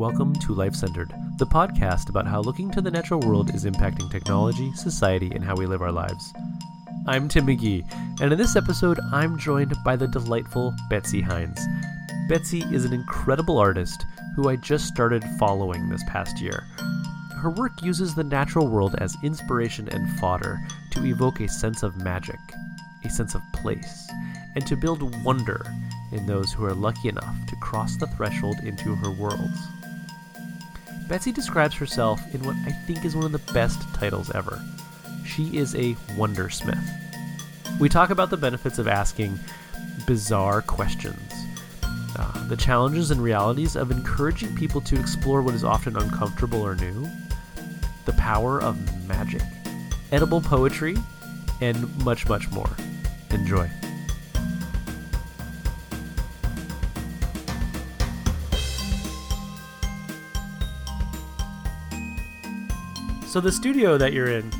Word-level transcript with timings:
Welcome 0.00 0.34
to 0.36 0.54
Life 0.54 0.74
Centered, 0.74 1.12
the 1.36 1.44
podcast 1.44 2.08
about 2.08 2.26
how 2.26 2.40
looking 2.40 2.70
to 2.70 2.80
the 2.80 2.90
natural 2.90 3.20
world 3.20 3.54
is 3.54 3.66
impacting 3.66 4.10
technology, 4.10 4.72
society, 4.72 5.30
and 5.34 5.44
how 5.44 5.54
we 5.54 5.66
live 5.66 5.82
our 5.82 5.92
lives. 5.92 6.32
I'm 7.06 7.28
Tim 7.28 7.46
McGee, 7.46 7.84
and 8.22 8.32
in 8.32 8.38
this 8.38 8.56
episode, 8.56 8.98
I'm 9.12 9.38
joined 9.38 9.74
by 9.84 9.96
the 9.96 10.08
delightful 10.08 10.74
Betsy 10.88 11.20
Hines. 11.20 11.60
Betsy 12.30 12.64
is 12.72 12.86
an 12.86 12.94
incredible 12.94 13.58
artist 13.58 14.06
who 14.34 14.48
I 14.48 14.56
just 14.56 14.86
started 14.86 15.22
following 15.38 15.90
this 15.90 16.02
past 16.08 16.40
year. 16.40 16.66
Her 17.36 17.50
work 17.50 17.82
uses 17.82 18.14
the 18.14 18.24
natural 18.24 18.68
world 18.68 18.94
as 18.96 19.18
inspiration 19.22 19.86
and 19.90 20.18
fodder 20.18 20.60
to 20.92 21.04
evoke 21.04 21.40
a 21.40 21.48
sense 21.48 21.82
of 21.82 22.02
magic, 22.02 22.40
a 23.04 23.10
sense 23.10 23.34
of 23.34 23.42
place, 23.52 24.10
and 24.54 24.66
to 24.66 24.76
build 24.76 25.22
wonder 25.26 25.62
in 26.10 26.24
those 26.24 26.54
who 26.54 26.64
are 26.64 26.72
lucky 26.72 27.10
enough 27.10 27.36
to 27.48 27.56
cross 27.56 27.96
the 27.96 28.06
threshold 28.06 28.56
into 28.64 28.94
her 28.94 29.10
worlds. 29.10 29.60
Betsy 31.10 31.32
describes 31.32 31.74
herself 31.74 32.22
in 32.32 32.40
what 32.44 32.54
I 32.64 32.70
think 32.70 33.04
is 33.04 33.16
one 33.16 33.24
of 33.24 33.32
the 33.32 33.52
best 33.52 33.82
titles 33.94 34.30
ever. 34.30 34.62
She 35.26 35.56
is 35.56 35.74
a 35.74 35.94
wondersmith. 36.16 36.78
We 37.80 37.88
talk 37.88 38.10
about 38.10 38.30
the 38.30 38.36
benefits 38.36 38.78
of 38.78 38.86
asking 38.86 39.36
bizarre 40.06 40.62
questions, 40.62 41.32
uh, 42.16 42.46
the 42.46 42.56
challenges 42.56 43.10
and 43.10 43.20
realities 43.20 43.74
of 43.74 43.90
encouraging 43.90 44.54
people 44.54 44.80
to 44.82 45.00
explore 45.00 45.42
what 45.42 45.56
is 45.56 45.64
often 45.64 45.96
uncomfortable 45.96 46.64
or 46.64 46.76
new, 46.76 47.10
the 48.04 48.12
power 48.12 48.62
of 48.62 48.78
magic, 49.08 49.42
edible 50.12 50.40
poetry, 50.40 50.96
and 51.60 52.04
much, 52.04 52.28
much 52.28 52.48
more. 52.52 52.70
Enjoy. 53.30 53.68
So 63.30 63.40
the 63.40 63.52
studio 63.52 63.96
that 63.96 64.12
you're 64.12 64.26
in, 64.26 64.50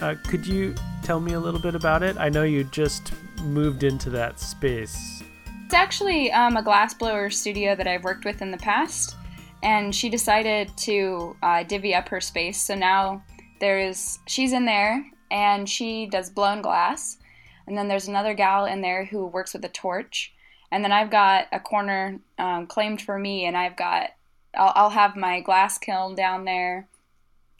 uh, 0.00 0.14
could 0.28 0.46
you 0.46 0.76
tell 1.02 1.18
me 1.18 1.32
a 1.32 1.40
little 1.40 1.58
bit 1.58 1.74
about 1.74 2.04
it? 2.04 2.16
I 2.16 2.28
know 2.28 2.44
you 2.44 2.62
just 2.62 3.12
moved 3.42 3.82
into 3.82 4.08
that 4.10 4.38
space. 4.38 5.20
It's 5.64 5.74
actually 5.74 6.30
um, 6.30 6.56
a 6.56 6.62
glassblower 6.62 7.32
studio 7.32 7.74
that 7.74 7.88
I've 7.88 8.04
worked 8.04 8.24
with 8.24 8.40
in 8.40 8.52
the 8.52 8.56
past, 8.58 9.16
and 9.64 9.92
she 9.92 10.08
decided 10.08 10.70
to 10.76 11.34
uh, 11.42 11.64
divvy 11.64 11.92
up 11.92 12.08
her 12.10 12.20
space. 12.20 12.62
So 12.62 12.76
now 12.76 13.20
there's 13.58 14.20
she's 14.28 14.52
in 14.52 14.64
there, 14.64 15.04
and 15.32 15.68
she 15.68 16.06
does 16.06 16.30
blown 16.30 16.62
glass, 16.62 17.18
and 17.66 17.76
then 17.76 17.88
there's 17.88 18.06
another 18.06 18.32
gal 18.32 18.66
in 18.66 18.80
there 18.80 19.06
who 19.06 19.26
works 19.26 19.54
with 19.54 19.64
a 19.64 19.70
torch, 19.70 20.32
and 20.70 20.84
then 20.84 20.92
I've 20.92 21.10
got 21.10 21.48
a 21.50 21.58
corner 21.58 22.20
um, 22.38 22.68
claimed 22.68 23.02
for 23.02 23.18
me, 23.18 23.44
and 23.44 23.56
I've 23.56 23.76
got 23.76 24.10
I'll, 24.54 24.72
I'll 24.76 24.90
have 24.90 25.16
my 25.16 25.40
glass 25.40 25.78
kiln 25.78 26.14
down 26.14 26.44
there 26.44 26.86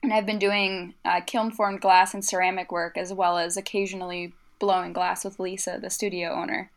and 0.03 0.13
I've 0.13 0.27
been 0.27 0.39
doing 0.39 0.95
uh, 1.05 1.21
kiln 1.27 1.51
formed 1.51 1.81
glass 1.81 2.15
and 2.15 2.25
ceramic 2.25 2.71
work 2.71 2.97
as 2.97 3.13
well 3.13 3.39
as 3.39 3.57
occasionally 3.57 4.33
blowing 4.59 4.93
glass 4.93 5.25
with 5.25 5.39
Lisa, 5.41 5.79
the 5.81 5.91
studio 5.91 6.33
owner. 6.33 6.71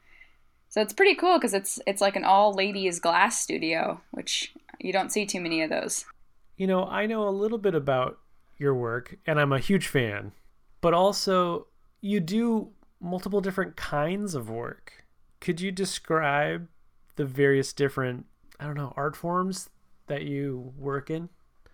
So 0.69 0.81
it's 0.81 0.94
pretty 0.94 1.16
cool 1.16 1.38
because 1.38 1.53
it's 1.53 1.80
it's 1.86 2.02
like 2.02 2.16
an 2.16 2.23
all 2.23 2.53
ladies 2.53 3.00
glass 3.00 3.41
studio, 3.41 4.02
which 4.11 4.53
you 4.80 4.94
don't 4.94 5.11
see 5.11 5.25
too 5.25 5.41
many 5.41 5.61
of 5.61 5.69
those. 5.69 6.05
You 6.58 6.67
know, 6.67 6.86
I 6.86 7.05
know 7.05 7.28
a 7.28 7.30
little 7.30 7.58
bit 7.58 7.75
about 7.75 8.19
your 8.58 8.73
work, 8.73 9.17
and 9.25 9.39
I'm 9.39 9.52
a 9.52 9.59
huge 9.59 9.88
fan. 9.88 10.31
But 10.80 10.94
also, 10.94 11.67
you 12.00 12.19
do 12.19 12.69
multiple 13.00 13.41
different 13.41 13.75
kinds 13.75 14.33
of 14.35 14.50
work. 14.50 15.06
Could 15.39 15.59
you 15.59 15.72
describe 15.72 16.67
the 17.16 17.25
various 17.25 17.73
different, 17.73 18.25
I 18.59 18.66
don't 18.66 18.78
know, 18.78 18.94
art 18.95 19.16
forms 19.16 19.69
that 20.07 20.24
you 20.24 20.74
work 20.78 21.09
in? 21.09 21.29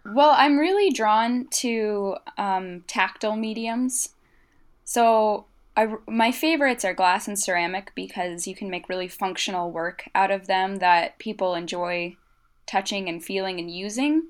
Well, 0.07 0.33
I'm 0.35 0.57
really 0.57 0.89
drawn 0.89 1.47
to 1.47 2.15
um, 2.37 2.81
tactile 2.87 3.35
mediums. 3.35 4.09
So, 4.83 5.45
I, 5.75 5.93
my 6.07 6.31
favorites 6.31 6.83
are 6.85 6.93
glass 6.93 7.27
and 7.27 7.37
ceramic 7.37 7.91
because 7.93 8.47
you 8.47 8.55
can 8.55 8.69
make 8.69 8.89
really 8.89 9.07
functional 9.07 9.69
work 9.71 10.09
out 10.15 10.31
of 10.31 10.47
them 10.47 10.77
that 10.77 11.19
people 11.19 11.53
enjoy 11.53 12.15
touching 12.65 13.07
and 13.07 13.23
feeling 13.23 13.59
and 13.59 13.69
using. 13.69 14.23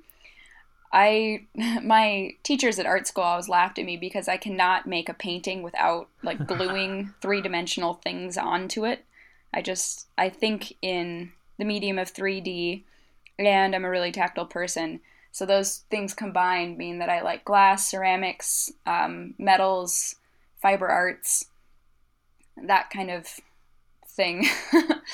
I 0.92 1.46
my 1.84 2.32
teachers 2.44 2.80
at 2.80 2.86
art 2.86 3.08
school 3.08 3.24
always 3.24 3.50
laughed 3.50 3.80
at 3.80 3.86
me 3.86 3.98
because 3.98 4.28
I 4.28 4.38
cannot 4.38 4.88
make 4.88 5.10
a 5.10 5.14
painting 5.14 5.64
without 5.64 6.10
like 6.24 6.48
gluing 6.48 7.14
three-dimensional 7.22 7.96
things 7.96 8.38
onto 8.38 8.86
it. 8.86 9.06
I 9.54 9.62
just 9.62 10.08
I 10.18 10.30
think 10.30 10.76
in 10.82 11.32
the 11.58 11.66
medium 11.66 11.98
of 11.98 12.14
3D 12.14 12.84
and 13.40 13.76
I'm 13.76 13.86
a 13.86 13.90
really 13.90 14.12
tactile 14.12 14.46
person. 14.46 15.02
So 15.38 15.46
those 15.46 15.84
things 15.92 16.16
combined 16.16 16.80
mean 16.80 16.98
that 16.98 17.10
I 17.10 17.22
like 17.22 17.46
glass, 17.46 17.92
ceramics, 17.92 18.72
um, 18.88 19.36
metals, 19.38 20.16
fiber 20.64 20.88
arts, 20.88 21.46
that 22.66 22.90
kind 22.90 23.12
of 23.12 23.28
thing. 24.08 24.48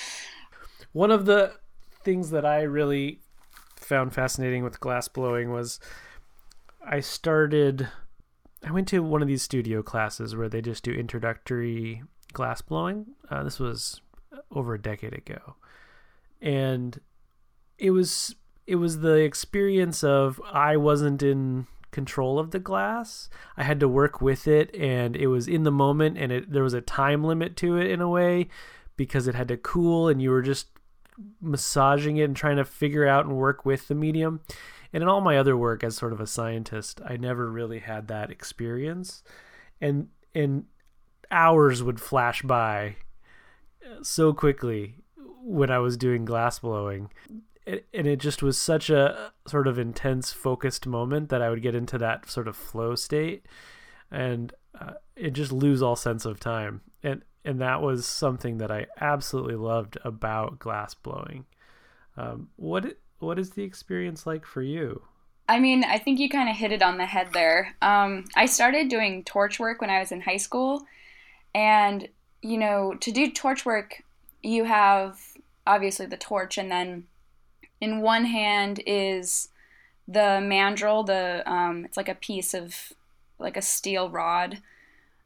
One 0.93 1.11
of 1.11 1.25
the 1.25 1.55
things 2.05 2.29
that 2.29 2.45
I 2.45 2.61
really 2.61 3.19
found 3.75 4.13
fascinating 4.13 4.63
with 4.63 4.79
glass 4.79 5.09
blowing 5.09 5.51
was 5.51 5.81
I 6.87 7.01
started 7.01 7.89
I 8.65 8.71
went 8.71 8.87
to 8.87 9.03
one 9.03 9.21
of 9.21 9.27
these 9.27 9.41
studio 9.43 9.83
classes 9.83 10.37
where 10.37 10.47
they 10.47 10.61
just 10.61 10.85
do 10.85 10.91
introductory 10.93 12.01
glass 12.31 12.61
blowing. 12.61 13.07
Uh, 13.29 13.43
this 13.43 13.59
was 13.59 13.99
over 14.51 14.73
a 14.73 14.81
decade 14.81 15.13
ago. 15.13 15.57
And 16.41 17.01
it 17.77 17.91
was 17.91 18.35
it 18.65 18.75
was 18.75 18.99
the 18.99 19.15
experience 19.15 20.03
of 20.03 20.41
I 20.51 20.77
wasn't 20.77 21.21
in 21.21 21.67
control 21.91 22.39
of 22.39 22.51
the 22.51 22.59
glass. 22.59 23.29
I 23.55 23.63
had 23.63 23.79
to 23.79 23.87
work 23.87 24.21
with 24.21 24.47
it 24.47 24.73
and 24.75 25.15
it 25.15 25.27
was 25.27 25.47
in 25.47 25.63
the 25.63 25.71
moment 25.71 26.17
and 26.17 26.31
it 26.31 26.51
there 26.51 26.63
was 26.63 26.73
a 26.73 26.81
time 26.81 27.23
limit 27.23 27.55
to 27.57 27.77
it 27.77 27.89
in 27.89 28.01
a 28.01 28.09
way 28.09 28.47
because 28.97 29.27
it 29.27 29.35
had 29.35 29.47
to 29.49 29.57
cool 29.57 30.07
and 30.07 30.21
you 30.21 30.31
were 30.31 30.41
just 30.41 30.67
massaging 31.39 32.17
it 32.17 32.23
and 32.23 32.35
trying 32.35 32.57
to 32.57 32.65
figure 32.65 33.07
out 33.07 33.25
and 33.25 33.37
work 33.37 33.65
with 33.65 33.87
the 33.87 33.95
medium. 33.95 34.41
And 34.91 35.03
in 35.03 35.09
all 35.09 35.21
my 35.21 35.37
other 35.37 35.57
work 35.57 35.83
as 35.83 35.95
sort 35.95 36.13
of 36.13 36.19
a 36.19 36.27
scientist, 36.27 37.01
I 37.05 37.17
never 37.17 37.49
really 37.49 37.79
had 37.79 38.07
that 38.07 38.31
experience. 38.31 39.23
And 39.79 40.09
and 40.35 40.65
hours 41.31 41.83
would 41.83 41.99
flash 41.99 42.41
by 42.41 42.97
so 44.01 44.33
quickly 44.33 44.95
when 45.43 45.69
I 45.69 45.79
was 45.79 45.97
doing 45.97 46.25
glass 46.25 46.59
blowing 46.59 47.09
and 47.65 48.07
it 48.07 48.17
just 48.17 48.43
was 48.43 48.57
such 48.57 48.89
a 48.89 49.31
sort 49.47 49.67
of 49.67 49.79
intense 49.79 50.31
focused 50.31 50.85
moment 50.85 51.29
that 51.29 51.41
I 51.41 51.49
would 51.49 51.61
get 51.61 51.75
into 51.75 51.97
that 51.97 52.29
sort 52.29 52.47
of 52.47 52.55
flow 52.55 52.95
state 52.95 53.45
and 54.11 54.53
uh, 54.79 54.93
it 55.15 55.31
just 55.31 55.51
lose 55.51 55.81
all 55.81 55.95
sense 55.95 56.25
of 56.25 56.39
time. 56.39 56.81
And 57.01 57.23
and 57.45 57.59
that 57.59 57.81
was 57.81 58.05
something 58.05 58.57
that 58.59 58.71
I 58.71 58.87
absolutely 59.01 59.55
loved 59.55 59.97
about 60.03 60.59
glass 60.59 60.93
blowing. 60.93 61.45
Um, 62.15 62.49
what 62.55 62.97
what 63.19 63.39
is 63.39 63.51
the 63.51 63.63
experience 63.63 64.25
like 64.25 64.45
for 64.45 64.61
you? 64.61 65.01
I 65.49 65.59
mean, 65.59 65.83
I 65.83 65.97
think 65.97 66.19
you 66.19 66.29
kind 66.29 66.49
of 66.49 66.55
hit 66.55 66.71
it 66.71 66.81
on 66.81 66.97
the 66.97 67.05
head 67.05 67.29
there. 67.33 67.75
Um, 67.81 68.25
I 68.35 68.45
started 68.45 68.87
doing 68.87 69.23
torch 69.23 69.59
work 69.59 69.81
when 69.81 69.89
I 69.89 69.99
was 69.99 70.11
in 70.11 70.21
high 70.21 70.37
school, 70.37 70.83
and 71.53 72.07
you 72.41 72.57
know, 72.57 72.95
to 73.01 73.11
do 73.11 73.31
torch 73.31 73.65
work, 73.65 74.03
you 74.41 74.63
have 74.63 75.19
obviously 75.67 76.05
the 76.05 76.17
torch, 76.17 76.57
and 76.57 76.71
then 76.71 77.05
in 77.83 77.99
one 77.99 78.23
hand 78.23 78.81
is 78.85 79.49
the 80.07 80.39
mandrel, 80.41 81.05
the 81.05 81.43
um, 81.45 81.83
it's 81.83 81.97
like 81.97 82.07
a 82.07 82.15
piece 82.15 82.53
of 82.53 82.93
like 83.39 83.57
a 83.57 83.61
steel 83.61 84.09
rod, 84.09 84.59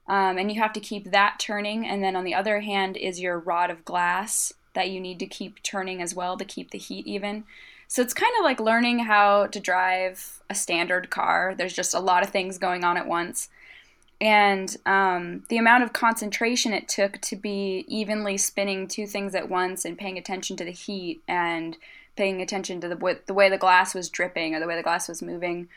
um, 0.07 0.40
and 0.40 0.51
you 0.51 0.59
have 0.59 0.73
to 0.73 0.79
keep 0.79 1.12
that 1.12 1.38
turning. 1.40 1.86
And 1.86 2.04
then 2.04 2.15
on 2.15 2.24
the 2.24 2.33
other 2.33 2.62
hand 2.62 2.98
is 2.98 3.19
your 3.19 3.38
rod 3.38 3.69
of 3.69 3.86
glass 3.86 4.54
that 4.74 4.89
you 4.89 5.00
need 5.00 5.19
to 5.19 5.27
keep 5.27 5.62
turning 5.62 6.01
as 6.01 6.15
well 6.15 6.36
to 6.36 6.45
keep 6.45 6.71
the 6.71 6.80
heat 6.80 7.06
even. 7.06 7.44
So 7.88 8.01
it's 8.01 8.13
kind 8.13 8.33
of 8.39 8.44
like 8.44 8.59
learning 8.59 9.00
how 9.00 9.48
to 9.48 9.59
drive 9.59 10.42
a 10.50 10.56
standard 10.56 11.12
car. 11.12 11.54
There's 11.56 11.74
just 11.74 11.94
a 11.94 12.00
lot 12.00 12.24
of 12.24 12.31
things 12.31 12.57
going 12.57 12.83
on 12.83 12.98
at 12.98 13.07
once. 13.07 13.50
And 14.19 14.75
um, 14.86 15.44
the 15.50 15.57
amount 15.57 15.83
of 15.83 15.94
concentration 15.94 16.74
it 16.74 16.88
took 16.88 17.21
to 17.21 17.36
be 17.36 17.86
evenly 17.88 18.38
spinning 18.38 18.88
two 18.88 19.06
things 19.06 19.36
at 19.36 19.48
once 19.48 19.86
and 19.86 19.98
paying 19.98 20.18
attention 20.18 20.57
to 20.57 20.65
the 20.65 20.71
heat 20.71 21.21
and 21.27 21.77
paying 22.18 22.42
attention 22.42 22.81
to 22.81 22.90
the 22.90 23.19
the 23.25 23.34
way 23.34 23.50
the 23.50 23.58
glass 23.58 23.94
was 23.94 24.10
dripping 24.10 24.54
or 24.54 24.60
the 24.60 24.68
way 24.68 24.75
the 24.75 24.84
glass 24.84 25.08
was 25.08 25.22
moving 25.22 25.69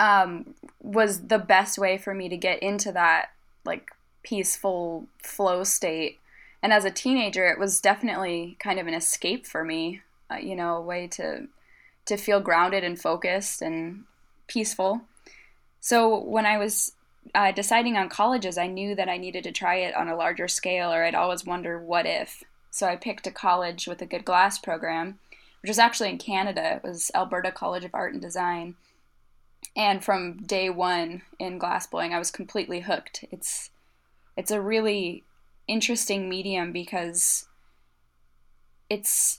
um, 0.00 0.54
was 0.82 1.26
the 1.28 1.38
best 1.38 1.78
way 1.78 1.98
for 1.98 2.14
me 2.14 2.28
to 2.28 2.36
get 2.36 2.62
into 2.62 2.92
that 2.92 3.30
like 3.64 3.90
peaceful 4.22 5.06
flow 5.22 5.64
state. 5.64 6.18
And 6.62 6.72
as 6.72 6.84
a 6.84 6.90
teenager, 6.90 7.48
it 7.48 7.58
was 7.58 7.80
definitely 7.80 8.56
kind 8.58 8.78
of 8.78 8.86
an 8.86 8.94
escape 8.94 9.46
for 9.46 9.64
me. 9.64 10.00
Uh, 10.30 10.36
you 10.36 10.56
know, 10.56 10.76
a 10.76 10.82
way 10.82 11.06
to 11.08 11.48
to 12.06 12.16
feel 12.16 12.40
grounded 12.40 12.84
and 12.84 13.00
focused 13.00 13.62
and 13.62 14.04
peaceful. 14.46 15.02
So 15.80 16.18
when 16.18 16.46
I 16.46 16.58
was 16.58 16.92
uh, 17.34 17.52
deciding 17.52 17.96
on 17.96 18.08
colleges, 18.08 18.58
I 18.58 18.66
knew 18.66 18.94
that 18.94 19.08
I 19.08 19.16
needed 19.16 19.44
to 19.44 19.52
try 19.52 19.76
it 19.76 19.94
on 19.94 20.08
a 20.08 20.16
larger 20.16 20.48
scale, 20.48 20.92
or 20.92 21.04
I'd 21.04 21.14
always 21.14 21.44
wonder 21.44 21.78
what 21.78 22.06
if. 22.06 22.42
So 22.74 22.88
I 22.88 22.96
picked 22.96 23.28
a 23.28 23.30
college 23.30 23.86
with 23.86 24.02
a 24.02 24.06
good 24.06 24.24
glass 24.24 24.58
program, 24.58 25.20
which 25.62 25.68
was 25.68 25.78
actually 25.78 26.08
in 26.08 26.18
Canada. 26.18 26.74
It 26.74 26.82
was 26.82 27.08
Alberta 27.14 27.52
College 27.52 27.84
of 27.84 27.94
Art 27.94 28.12
and 28.12 28.20
Design. 28.20 28.74
And 29.76 30.04
from 30.04 30.38
day 30.38 30.68
one 30.70 31.22
in 31.38 31.60
glassblowing, 31.60 32.12
I 32.12 32.18
was 32.18 32.32
completely 32.32 32.80
hooked. 32.80 33.26
It's 33.30 33.70
it's 34.36 34.50
a 34.50 34.60
really 34.60 35.22
interesting 35.68 36.28
medium 36.28 36.72
because 36.72 37.46
it's 38.90 39.38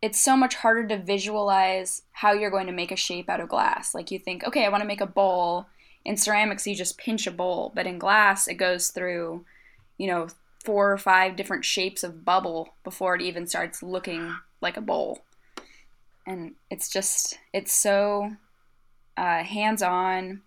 it's 0.00 0.20
so 0.20 0.36
much 0.36 0.54
harder 0.54 0.86
to 0.86 1.02
visualize 1.02 2.02
how 2.12 2.30
you're 2.30 2.48
going 2.48 2.68
to 2.68 2.72
make 2.72 2.92
a 2.92 2.96
shape 2.96 3.28
out 3.28 3.40
of 3.40 3.48
glass. 3.48 3.92
Like 3.92 4.12
you 4.12 4.20
think, 4.20 4.44
okay, 4.44 4.64
I 4.64 4.68
want 4.68 4.82
to 4.82 4.88
make 4.88 5.00
a 5.00 5.06
bowl. 5.06 5.66
In 6.04 6.16
ceramics, 6.16 6.64
you 6.64 6.76
just 6.76 6.96
pinch 6.96 7.26
a 7.26 7.32
bowl, 7.32 7.72
but 7.74 7.88
in 7.88 7.98
glass, 7.98 8.46
it 8.46 8.54
goes 8.54 8.90
through, 8.90 9.44
you 9.98 10.06
know, 10.06 10.28
four 10.64 10.92
or 10.92 10.98
five 10.98 11.36
different 11.36 11.64
shapes 11.64 12.02
of 12.02 12.24
bubble 12.24 12.74
before 12.84 13.14
it 13.14 13.22
even 13.22 13.46
starts 13.46 13.82
looking 13.82 14.34
like 14.60 14.76
a 14.76 14.82
bowl. 14.82 15.24
And 16.26 16.54
it's 16.70 16.88
just, 16.88 17.38
it's 17.52 17.72
so 17.72 18.30
uh, 19.16 19.42
hands 19.42 19.82
on 19.82 20.42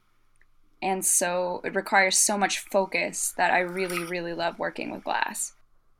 and 0.81 1.03
so 1.03 1.61
it 1.63 1.73
requires 1.75 2.17
so 2.17 2.37
much 2.37 2.59
focus 2.59 3.33
that 3.37 3.51
I 3.51 3.59
really, 3.59 4.03
really 4.03 4.33
love 4.33 4.59
working 4.59 4.91
with 4.91 5.03
glass. 5.03 5.53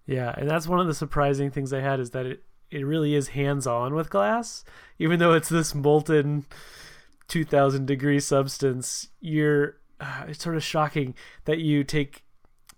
Yeah, 0.05 0.33
and 0.37 0.49
that's 0.49 0.67
one 0.67 0.79
of 0.79 0.87
the 0.87 0.93
surprising 0.93 1.49
things 1.49 1.73
I 1.73 1.81
had 1.81 1.99
is 1.99 2.11
that 2.11 2.25
it, 2.25 2.43
it 2.69 2.85
really 2.85 3.15
is 3.15 3.29
hands 3.29 3.65
on 3.65 3.95
with 3.95 4.09
glass. 4.09 4.63
Even 4.99 5.19
though 5.19 5.33
it's 5.33 5.49
this 5.49 5.73
molten 5.73 6.45
2000 7.27 7.87
degree 7.87 8.19
substance, 8.19 9.07
you're 9.19 9.77
uh, 9.99 10.25
it's 10.27 10.43
sort 10.43 10.55
of 10.55 10.63
shocking 10.63 11.15
that 11.45 11.59
you 11.59 11.83
take 11.83 12.24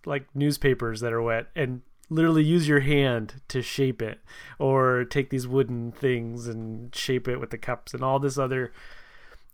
like 0.07 0.27
newspapers 0.35 1.01
that 1.01 1.13
are 1.13 1.21
wet 1.21 1.47
and 1.55 1.81
literally 2.09 2.43
use 2.43 2.67
your 2.67 2.79
hand 2.79 3.41
to 3.49 3.61
shape 3.61 4.01
it 4.01 4.19
or 4.59 5.03
take 5.03 5.29
these 5.29 5.47
wooden 5.47 5.91
things 5.91 6.47
and 6.47 6.95
shape 6.95 7.27
it 7.27 7.39
with 7.39 7.49
the 7.49 7.57
cups 7.57 7.93
and 7.93 8.03
all 8.03 8.17
this 8.17 8.37
other 8.37 8.71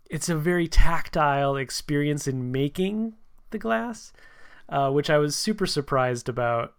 it's 0.08 0.28
a 0.28 0.36
very 0.36 0.68
tactile 0.68 1.56
experience 1.56 2.28
in 2.28 2.52
making 2.52 3.14
the 3.50 3.58
glass 3.58 4.12
uh, 4.68 4.88
which 4.90 5.10
i 5.10 5.18
was 5.18 5.34
super 5.34 5.66
surprised 5.66 6.28
about 6.28 6.74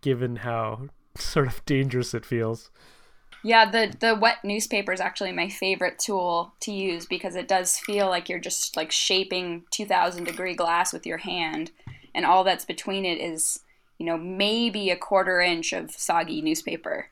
given 0.00 0.36
how 0.36 0.88
sort 1.16 1.46
of 1.46 1.64
dangerous 1.64 2.14
it 2.14 2.24
feels. 2.24 2.70
Yeah 3.44 3.70
the 3.70 3.94
the 4.00 4.16
wet 4.16 4.38
newspaper 4.44 4.92
is 4.92 5.00
actually 5.00 5.30
my 5.30 5.48
favorite 5.48 6.00
tool 6.00 6.54
to 6.60 6.72
use 6.72 7.06
because 7.06 7.36
it 7.36 7.46
does 7.46 7.78
feel 7.78 8.08
like 8.08 8.28
you're 8.28 8.40
just 8.40 8.76
like 8.76 8.90
shaping 8.90 9.62
2000 9.70 10.24
degree 10.24 10.54
glass 10.54 10.92
with 10.92 11.06
your 11.06 11.18
hand 11.18 11.70
and 12.14 12.24
all 12.24 12.44
that's 12.44 12.64
between 12.64 13.04
it 13.04 13.20
is 13.20 13.60
you 13.98 14.06
know 14.06 14.16
maybe 14.16 14.90
a 14.90 14.96
quarter 14.96 15.40
inch 15.40 15.72
of 15.72 15.90
soggy 15.90 16.40
newspaper. 16.42 17.10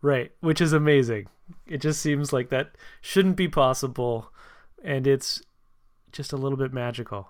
Right 0.00 0.32
which 0.40 0.60
is 0.60 0.72
amazing. 0.72 1.28
It 1.66 1.78
just 1.78 2.00
seems 2.00 2.32
like 2.32 2.50
that 2.50 2.72
shouldn't 3.00 3.36
be 3.36 3.48
possible 3.48 4.30
and 4.82 5.06
it's 5.06 5.42
just 6.10 6.32
a 6.32 6.36
little 6.36 6.58
bit 6.58 6.72
magical. 6.72 7.28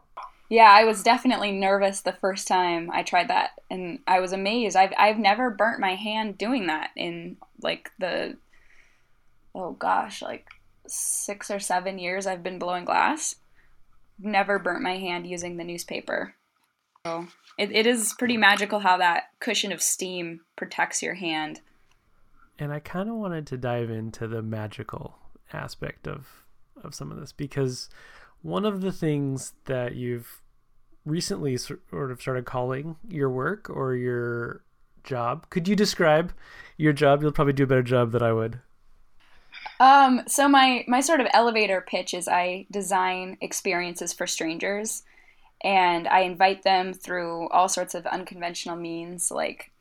Yeah 0.49 0.71
i 0.71 0.85
was 0.85 1.03
definitely 1.03 1.53
nervous 1.53 2.03
the 2.03 2.13
first 2.13 2.47
time 2.47 2.91
i 2.93 3.03
tried 3.03 3.29
that 3.29 3.51
and 3.71 4.01
i 4.07 4.21
was 4.21 4.33
amazed. 4.33 4.77
I've, 4.77 4.93
I've 4.99 5.19
never 5.19 5.51
burnt 5.51 5.81
my 5.81 5.95
hand 5.95 6.39
doing 6.39 6.67
that 6.67 6.91
in 6.97 7.37
like 7.63 7.91
the 7.99 8.37
oh 9.55 9.73
gosh 9.73 10.23
like 10.23 10.47
six 10.87 11.51
or 11.51 11.61
seven 11.61 11.99
years 11.99 12.27
i've 12.27 12.43
been 12.43 12.59
blowing 12.59 12.85
glass 12.85 13.37
never 14.19 14.59
burnt 14.59 14.83
my 14.83 14.99
hand 14.99 15.27
using 15.27 15.57
the 15.57 15.65
newspaper. 15.65 16.35
So 17.07 17.27
it, 17.59 17.73
it 17.73 17.87
is 17.87 18.15
pretty 18.19 18.37
magical 18.37 18.81
how 18.81 18.97
that 18.99 19.25
cushion 19.41 19.73
of 19.73 19.83
steam 19.83 20.41
protects 20.57 21.03
your 21.03 21.15
hand. 21.15 21.61
And 22.59 22.73
I 22.73 22.79
kind 22.79 23.09
of 23.09 23.17
wanted 23.17 23.47
to 23.49 23.57
dive 23.57 23.91
into 23.91 24.29
the 24.29 24.43
magical 24.43 25.19
aspect 25.53 26.07
of 26.07 26.27
of 26.83 26.95
some 26.95 27.13
of 27.13 27.21
this 27.21 27.33
because 27.33 27.89
one 28.41 28.65
of 28.65 28.81
the 28.81 28.93
things 28.93 29.53
that 29.67 29.95
you've 29.95 30.41
recently 31.05 31.57
sort 31.57 31.81
of 31.91 32.21
started 32.21 32.45
calling 32.45 32.97
your 33.09 33.31
work 33.31 33.69
or 33.69 33.95
your 33.95 34.63
job. 35.05 35.49
Could 35.51 35.67
you 35.67 35.77
describe 35.77 36.33
your 36.77 36.93
job? 36.93 37.23
You'll 37.23 37.33
probably 37.33 37.53
do 37.53 37.65
a 37.65 37.67
better 37.67 37.83
job 37.83 38.13
than 38.13 38.23
I 38.23 38.33
would. 38.33 38.61
Um, 39.83 40.23
so 40.29 40.49
my 40.49 40.85
my 40.87 41.01
sort 41.01 41.21
of 41.21 41.27
elevator 41.35 41.81
pitch 41.81 42.15
is 42.15 42.29
I 42.29 42.67
design 42.71 43.37
experiences 43.41 44.13
for 44.13 44.29
strangers, 44.29 45.03
and 45.65 46.07
I 46.07 46.21
invite 46.21 46.63
them 46.63 46.93
through 46.95 47.49
all 47.49 47.69
sorts 47.69 47.97
of 47.97 48.07
unconventional 48.07 48.77
means, 48.77 49.33
like 49.33 49.73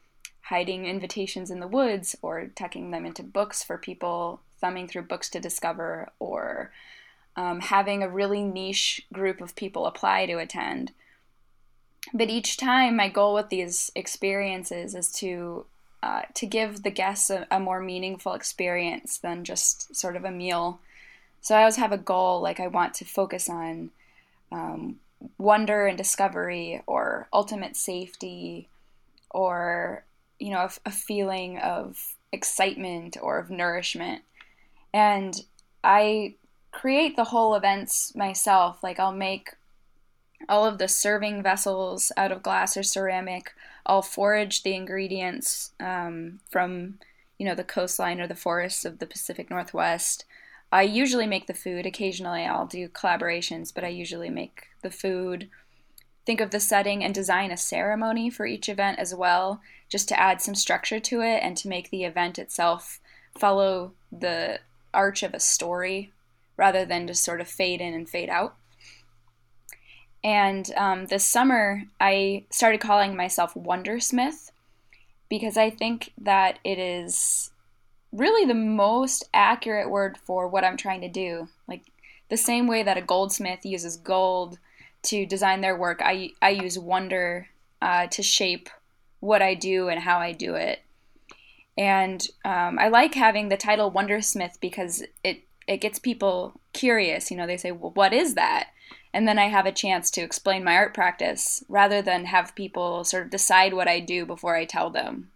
hiding 0.42 0.88
invitations 0.88 1.51
in 1.51 1.59
the 1.59 1.68
woods 1.68 2.15
or 2.24 2.48
tucking 2.56 2.89
them 2.89 3.06
into 3.06 3.21
books 3.21 3.63
for 3.63 3.77
people 3.77 4.42
thumbing 4.59 4.88
through 4.88 5.03
books 5.03 5.30
to 5.30 5.39
discover, 5.39 6.09
or 6.18 6.71
um, 7.36 7.59
having 7.59 8.01
a 8.01 8.09
really 8.09 8.42
niche 8.42 9.06
group 9.13 9.39
of 9.39 9.56
people 9.56 9.86
apply 9.86 10.25
to 10.25 10.39
attend. 10.39 10.94
But 12.12 12.31
each 12.31 12.57
time, 12.57 12.95
my 12.95 13.07
goal 13.07 13.36
with 13.36 13.50
these 13.50 13.92
experiences 13.94 14.95
is 14.95 15.12
to 15.19 15.68
uh, 16.03 16.24
to 16.33 16.45
give 16.45 16.83
the 16.83 16.92
guests 16.92 17.30
a, 17.30 17.45
a, 17.51 17.59
more 17.59 17.80
meaningful 17.80 18.33
experience 18.33 19.18
than 19.19 19.44
just 19.44 19.95
sort 19.95 20.15
of 20.15 20.25
a 20.25 20.31
meal. 20.31 20.80
So 21.42 21.56
I 21.56 21.59
always 21.59 21.75
have 21.75 21.92
a 21.92 21.98
goal, 21.98 22.42
like 22.42 22.59
I 22.59 22.68
want 22.68 22.95
to 22.95 23.06
focus 23.06 23.50
on 23.50 23.92
um, 24.51 25.00
wonder 25.38 25.86
and 25.86 25.98
discovery, 25.98 26.81
or 26.88 27.27
ultimate 27.31 27.75
safety, 27.75 28.68
or 29.30 30.03
you 30.39 30.50
know, 30.50 30.62
a, 30.62 30.71
a 30.88 30.92
feeling 30.92 31.59
of 31.59 32.15
excitement 32.31 33.18
or 33.21 33.38
of 33.38 33.50
nourishment. 33.50 34.24
And 34.94 35.39
I 35.83 36.36
create 36.71 37.15
the 37.15 37.25
whole 37.25 37.56
events 37.56 38.15
myself. 38.15 38.81
Like 38.83 39.00
I'll 39.00 39.13
make 39.13 39.51
all 40.50 40.65
of 40.65 40.77
the 40.77 40.88
serving 40.88 41.44
vessels 41.44 42.12
out 42.18 42.31
of 42.31 42.44
glass 42.44 42.75
or 42.75 42.83
ceramic. 42.83 43.53
I'll 43.85 44.01
forage 44.01 44.63
the 44.63 44.75
ingredients 44.75 45.71
um, 45.79 46.39
from, 46.49 46.99
you 47.37 47.45
know, 47.45 47.55
the 47.55 47.63
coastline 47.63 48.21
or 48.21 48.27
the 48.27 48.35
forests 48.35 48.85
of 48.85 48.99
the 48.99 49.05
Pacific 49.05 49.49
Northwest. 49.49 50.25
I 50.71 50.83
usually 50.83 51.27
make 51.27 51.47
the 51.47 51.53
food. 51.53 51.85
Occasionally, 51.85 52.43
I'll 52.43 52.65
do 52.65 52.87
collaborations, 52.87 53.73
but 53.73 53.83
I 53.83 53.89
usually 53.89 54.29
make 54.29 54.67
the 54.81 54.91
food. 54.91 55.49
Think 56.25 56.39
of 56.39 56.51
the 56.51 56.59
setting 56.59 57.03
and 57.03 57.13
design 57.13 57.51
a 57.51 57.57
ceremony 57.57 58.29
for 58.29 58.45
each 58.45 58.69
event 58.69 59.00
as 59.00 59.13
well, 59.13 59.61
just 59.89 60.07
to 60.09 60.19
add 60.19 60.41
some 60.41 60.55
structure 60.55 61.00
to 61.00 61.21
it 61.21 61.41
and 61.43 61.57
to 61.57 61.67
make 61.67 61.89
the 61.89 62.03
event 62.03 62.39
itself 62.39 63.00
follow 63.38 63.93
the 64.11 64.59
arch 64.93 65.23
of 65.23 65.33
a 65.33 65.39
story 65.39 66.11
rather 66.57 66.85
than 66.85 67.07
just 67.07 67.23
sort 67.23 67.41
of 67.41 67.47
fade 67.47 67.81
in 67.81 67.93
and 67.93 68.07
fade 68.07 68.29
out. 68.29 68.55
And 70.23 70.71
um, 70.77 71.07
this 71.07 71.25
summer, 71.25 71.83
I 71.99 72.45
started 72.51 72.79
calling 72.79 73.15
myself 73.15 73.53
Wondersmith 73.55 74.51
because 75.29 75.57
I 75.57 75.69
think 75.69 76.13
that 76.19 76.59
it 76.63 76.77
is 76.77 77.51
really 78.11 78.45
the 78.45 78.53
most 78.53 79.23
accurate 79.33 79.89
word 79.89 80.17
for 80.17 80.47
what 80.47 80.63
I'm 80.63 80.77
trying 80.77 81.01
to 81.01 81.09
do. 81.09 81.47
Like 81.67 81.83
the 82.29 82.37
same 82.37 82.67
way 82.67 82.83
that 82.83 82.97
a 82.97 83.01
goldsmith 83.01 83.65
uses 83.65 83.97
gold 83.97 84.59
to 85.03 85.25
design 85.25 85.61
their 85.61 85.75
work, 85.75 86.01
I, 86.03 86.31
I 86.41 86.49
use 86.49 86.77
wonder 86.77 87.47
uh, 87.81 88.07
to 88.07 88.21
shape 88.21 88.69
what 89.19 89.41
I 89.41 89.55
do 89.55 89.87
and 89.87 90.01
how 90.01 90.19
I 90.19 90.33
do 90.33 90.55
it. 90.55 90.81
And 91.77 92.27
um, 92.43 92.77
I 92.77 92.89
like 92.89 93.15
having 93.15 93.49
the 93.49 93.57
title 93.57 93.91
Wondersmith 93.91 94.59
because 94.59 95.03
it, 95.23 95.43
it 95.67 95.77
gets 95.77 95.97
people 95.97 96.59
curious. 96.73 97.31
You 97.31 97.37
know, 97.37 97.47
they 97.47 97.57
say, 97.57 97.71
well, 97.71 97.91
what 97.91 98.13
is 98.13 98.35
that? 98.35 98.69
And 99.13 99.27
then 99.27 99.38
I 99.38 99.48
have 99.48 99.65
a 99.65 99.72
chance 99.72 100.10
to 100.12 100.22
explain 100.22 100.63
my 100.63 100.75
art 100.75 100.94
practice 100.94 101.63
rather 101.68 102.01
than 102.01 102.25
have 102.25 102.56
people 102.56 103.03
sort 103.03 103.24
of 103.24 103.30
decide 103.30 103.74
what 103.74 103.88
I 103.88 104.00
do 104.00 104.25
before 104.25 104.56
I 104.56 104.65
tell 104.65 104.89
them. 104.89 105.32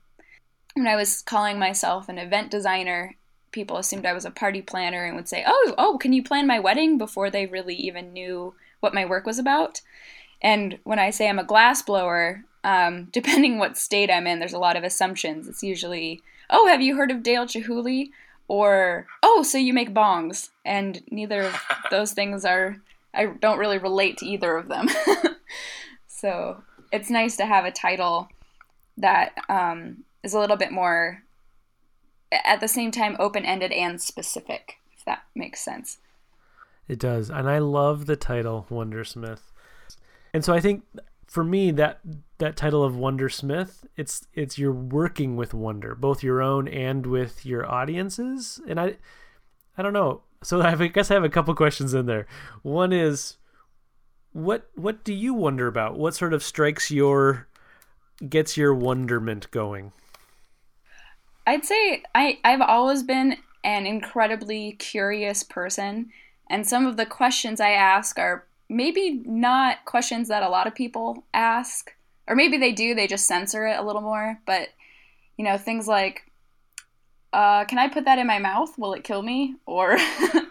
When 0.76 0.88
I 0.88 0.96
was 0.96 1.22
calling 1.22 1.60
myself 1.60 2.08
an 2.10 2.18
event 2.18 2.52
designer, 2.52 3.16
people 3.52 3.78
assumed 3.78 4.06
I 4.06 4.14
was 4.14 4.26
a 4.26 4.32
party 4.32 4.62
planner 4.62 5.06
and 5.06 5.16
would 5.16 5.30
say, 5.30 5.44
"Oh, 5.46 5.74
oh, 5.78 5.98
can 5.98 6.14
you 6.14 6.24
plan 6.24 6.48
my 6.48 6.60
wedding?" 6.60 6.98
before 6.98 7.30
they 7.30 7.46
really 7.46 7.76
even 7.76 8.14
knew 8.14 8.54
what 8.80 8.94
my 8.94 9.06
work 9.06 9.26
was 9.26 9.40
about. 9.40 9.82
And 10.42 10.80
when 10.84 11.00
I 11.00 11.10
say 11.10 11.28
I'm 11.28 11.40
a 11.40 11.44
glass 11.44 11.82
blower, 11.82 12.44
um, 12.64 13.06
depending 13.12 13.58
what 13.58 13.78
state 13.78 14.12
I'm 14.12 14.28
in, 14.28 14.40
there's 14.40 14.54
a 14.54 14.60
lot 14.60 14.76
of 14.76 14.84
assumptions. 14.84 15.48
It's 15.48 15.64
usually, 15.64 16.22
"Oh, 16.50 16.68
have 16.68 16.82
you 16.82 16.96
heard 16.96 17.12
of 17.12 17.24
Dale 17.24 17.46
Chihuly?" 17.46 18.12
or 18.48 19.08
"Oh, 19.24 19.44
so 19.44 19.58
you 19.58 19.74
make 19.74 19.94
bongs?" 19.94 20.50
And 20.64 21.02
neither 21.10 21.44
of 21.44 21.62
those 21.92 22.14
things 22.14 22.46
are 22.46 22.78
I 23.16 23.28
don't 23.40 23.60
really 23.60 23.78
relate 23.78 24.18
to 24.18 24.26
either 24.26 24.56
of 24.58 24.68
them. 24.68 24.88
so 26.08 26.64
it's 26.92 27.10
nice 27.10 27.38
to 27.38 27.46
have 27.46 27.66
a 27.66 27.72
title 27.72 28.30
that 28.98 29.34
um, 29.50 30.04
is 30.24 30.34
a 30.34 30.40
little 30.40 30.58
bit 30.58 30.72
more, 30.72 31.24
at 32.32 32.60
the 32.60 32.68
same 32.68 32.92
time, 32.92 33.16
open 33.20 33.46
ended 33.46 33.72
and 33.72 34.02
specific, 34.02 34.78
if 34.98 35.04
that 35.06 35.24
makes 35.36 35.62
sense. 35.62 35.98
It 36.88 37.00
does. 37.00 37.30
And 37.30 37.50
I 37.50 37.60
love 37.60 38.06
the 38.06 38.16
title 38.16 38.68
Wondersmith. 38.70 39.52
And 40.34 40.44
so 40.46 40.54
I 40.54 40.60
think 40.60 40.84
for 41.28 41.44
me 41.44 41.72
that 41.72 42.00
that 42.38 42.56
title 42.56 42.84
of 42.84 42.94
wondersmith 42.94 43.84
it's 43.98 44.26
it's 44.34 44.58
you're 44.58 44.72
working 44.72 45.36
with 45.36 45.54
wonder 45.54 45.94
both 45.94 46.24
your 46.24 46.42
own 46.42 46.66
and 46.68 47.06
with 47.06 47.46
your 47.46 47.70
audiences 47.70 48.62
and 48.68 48.80
i 48.80 48.96
i 49.78 49.82
don't 49.82 49.92
know 49.92 50.22
so 50.46 50.62
I, 50.62 50.70
have, 50.70 50.82
I 50.82 50.88
guess 50.88 51.12
i 51.12 51.14
have 51.14 51.24
a 51.24 51.30
couple 51.30 51.54
questions 51.56 51.94
in 51.94 52.06
there 52.06 52.28
one 52.62 52.94
is 52.94 53.38
what 54.34 54.70
what 54.76 55.04
do 55.04 55.14
you 55.14 55.34
wonder 55.34 55.68
about 55.68 55.98
what 55.98 56.16
sort 56.16 56.34
of 56.34 56.44
strikes 56.44 56.92
your 56.92 57.48
gets 58.30 58.58
your 58.58 58.74
wonderment 58.74 59.50
going 59.52 59.92
i'd 61.48 61.66
say 61.66 62.04
i 62.14 62.40
i've 62.44 62.62
always 62.62 63.04
been 63.04 63.38
an 63.64 63.86
incredibly 63.86 64.74
curious 64.74 65.44
person 65.44 66.10
and 66.50 66.68
some 66.68 66.86
of 66.86 66.98
the 66.98 67.06
questions 67.06 67.60
i 67.60 67.72
ask 67.72 68.20
are 68.20 68.46
maybe 68.70 69.22
not 69.26 69.86
questions 69.86 70.28
that 70.28 70.44
a 70.44 70.50
lot 70.50 70.68
of 70.68 70.76
people 70.76 71.24
ask, 71.34 71.94
or 72.28 72.36
maybe 72.36 72.58
they 72.58 72.72
do, 72.72 72.96
they 72.96 73.08
just 73.08 73.28
censor 73.28 73.68
it 73.68 73.78
a 73.78 73.84
little 73.84 74.02
more. 74.02 74.40
But, 74.46 74.70
you 75.38 75.46
know, 75.46 75.58
things 75.58 75.88
like, 75.88 76.24
uh, 77.36 77.66
can 77.66 77.78
I 77.78 77.90
put 77.90 78.06
that 78.06 78.18
in 78.18 78.28
my 78.28 78.40
mouth? 78.40 78.78
Will 78.78 78.94
it 78.94 79.04
kill 79.04 79.22
me? 79.22 79.56
Or 79.66 79.98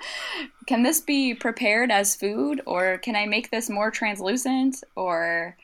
can 0.67 0.83
this 0.83 1.01
be 1.01 1.33
prepared 1.33 1.91
as 1.91 2.15
food? 2.15 2.61
Or 2.67 2.99
can 2.99 3.17
I 3.17 3.25
make 3.25 3.51
this 3.51 3.71
more 3.71 3.91
translucent? 3.91 4.85
Or, 4.95 5.57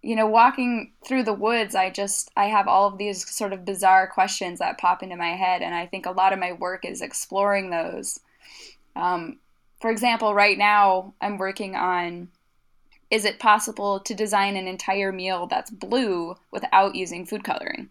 you 0.00 0.14
know, 0.14 0.28
walking 0.28 0.92
through 1.04 1.24
the 1.24 1.32
woods, 1.32 1.74
I 1.74 1.90
just, 1.90 2.30
I 2.36 2.44
have 2.44 2.68
all 2.68 2.86
of 2.86 2.98
these 2.98 3.28
sort 3.28 3.52
of 3.52 3.64
bizarre 3.64 4.06
questions 4.06 4.60
that 4.60 4.78
pop 4.78 5.02
into 5.02 5.16
my 5.16 5.30
head. 5.30 5.60
And 5.60 5.74
I 5.74 5.86
think 5.86 6.06
a 6.06 6.12
lot 6.12 6.32
of 6.32 6.38
my 6.38 6.52
work 6.52 6.84
is 6.84 7.02
exploring 7.02 7.70
those. 7.70 8.20
Um, 8.94 9.40
for 9.80 9.90
example, 9.90 10.34
right 10.34 10.56
now 10.56 11.14
I'm 11.20 11.36
working 11.36 11.74
on 11.74 12.28
is 13.10 13.24
it 13.24 13.40
possible 13.40 13.98
to 13.98 14.14
design 14.14 14.56
an 14.56 14.68
entire 14.68 15.10
meal 15.10 15.48
that's 15.48 15.72
blue 15.72 16.36
without 16.52 16.94
using 16.94 17.26
food 17.26 17.42
coloring? 17.42 17.88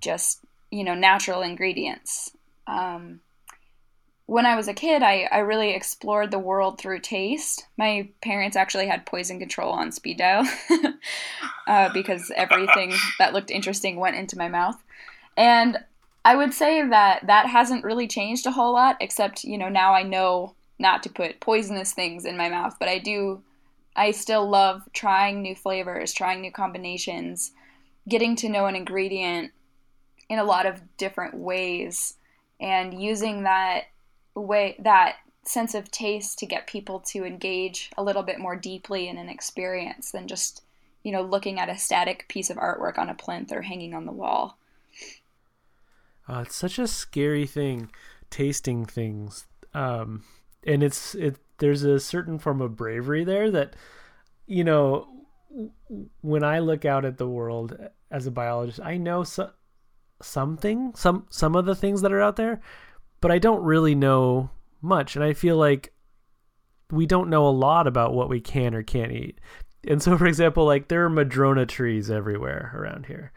Just, 0.00 0.40
you 0.74 0.82
know, 0.82 0.94
natural 0.94 1.40
ingredients. 1.42 2.32
Um, 2.66 3.20
when 4.26 4.44
I 4.44 4.56
was 4.56 4.66
a 4.66 4.74
kid, 4.74 5.04
I, 5.04 5.28
I 5.30 5.38
really 5.38 5.70
explored 5.70 6.32
the 6.32 6.38
world 6.38 6.80
through 6.80 6.98
taste. 6.98 7.66
My 7.78 8.08
parents 8.22 8.56
actually 8.56 8.88
had 8.88 9.06
poison 9.06 9.38
control 9.38 9.70
on 9.70 9.92
speed 9.92 10.18
dial 10.18 10.44
uh, 11.68 11.92
because 11.92 12.32
everything 12.34 12.92
that 13.20 13.32
looked 13.32 13.52
interesting 13.52 14.00
went 14.00 14.16
into 14.16 14.36
my 14.36 14.48
mouth. 14.48 14.82
And 15.36 15.78
I 16.24 16.34
would 16.34 16.52
say 16.52 16.84
that 16.88 17.24
that 17.28 17.46
hasn't 17.46 17.84
really 17.84 18.08
changed 18.08 18.44
a 18.46 18.50
whole 18.50 18.72
lot, 18.72 18.96
except, 19.00 19.44
you 19.44 19.56
know, 19.56 19.68
now 19.68 19.94
I 19.94 20.02
know 20.02 20.54
not 20.80 21.04
to 21.04 21.08
put 21.08 21.38
poisonous 21.38 21.92
things 21.92 22.24
in 22.24 22.36
my 22.36 22.48
mouth, 22.48 22.74
but 22.80 22.88
I 22.88 22.98
do, 22.98 23.42
I 23.94 24.10
still 24.10 24.48
love 24.48 24.88
trying 24.92 25.40
new 25.40 25.54
flavors, 25.54 26.12
trying 26.12 26.40
new 26.40 26.50
combinations, 26.50 27.52
getting 28.08 28.34
to 28.36 28.48
know 28.48 28.66
an 28.66 28.74
ingredient 28.74 29.52
in 30.28 30.38
a 30.38 30.44
lot 30.44 30.66
of 30.66 30.80
different 30.96 31.34
ways, 31.34 32.14
and 32.60 33.00
using 33.00 33.42
that 33.42 33.84
way, 34.34 34.76
that 34.78 35.16
sense 35.42 35.74
of 35.74 35.90
taste 35.90 36.38
to 36.38 36.46
get 36.46 36.66
people 36.66 37.00
to 37.00 37.24
engage 37.24 37.90
a 37.98 38.02
little 38.02 38.22
bit 38.22 38.38
more 38.38 38.56
deeply 38.56 39.08
in 39.08 39.18
an 39.18 39.28
experience 39.28 40.10
than 40.10 40.26
just, 40.26 40.62
you 41.02 41.12
know, 41.12 41.22
looking 41.22 41.60
at 41.60 41.68
a 41.68 41.76
static 41.76 42.26
piece 42.28 42.48
of 42.48 42.56
artwork 42.56 42.98
on 42.98 43.10
a 43.10 43.14
plinth 43.14 43.52
or 43.52 43.62
hanging 43.62 43.94
on 43.94 44.06
the 44.06 44.12
wall. 44.12 44.56
Uh, 46.26 46.44
it's 46.46 46.56
such 46.56 46.78
a 46.78 46.86
scary 46.86 47.46
thing, 47.46 47.90
tasting 48.30 48.86
things. 48.86 49.46
Um, 49.74 50.24
and 50.66 50.82
it's 50.82 51.14
it. 51.14 51.36
There's 51.58 51.82
a 51.84 52.00
certain 52.00 52.38
form 52.38 52.60
of 52.60 52.76
bravery 52.76 53.22
there 53.24 53.50
that, 53.50 53.76
you 54.46 54.64
know, 54.64 55.06
when 56.20 56.42
I 56.42 56.58
look 56.58 56.84
out 56.84 57.04
at 57.04 57.18
the 57.18 57.28
world 57.28 57.76
as 58.10 58.26
a 58.26 58.30
biologist, 58.30 58.80
I 58.80 58.96
know 58.96 59.22
so, 59.22 59.50
something, 60.22 60.92
some 60.94 61.26
some 61.30 61.54
of 61.56 61.66
the 61.66 61.74
things 61.74 62.02
that 62.02 62.12
are 62.12 62.20
out 62.20 62.36
there, 62.36 62.60
but 63.20 63.30
I 63.30 63.38
don't 63.38 63.62
really 63.62 63.94
know 63.94 64.50
much, 64.80 65.16
and 65.16 65.24
I 65.24 65.32
feel 65.32 65.56
like 65.56 65.92
we 66.90 67.06
don't 67.06 67.30
know 67.30 67.46
a 67.46 67.50
lot 67.50 67.86
about 67.86 68.14
what 68.14 68.28
we 68.28 68.40
can 68.40 68.74
or 68.74 68.82
can't 68.82 69.12
eat. 69.12 69.40
And 69.86 70.02
so, 70.02 70.16
for 70.18 70.26
example, 70.26 70.64
like 70.64 70.88
there 70.88 71.04
are 71.04 71.10
madrona 71.10 71.66
trees 71.66 72.10
everywhere 72.10 72.72
around 72.74 73.06
here, 73.06 73.32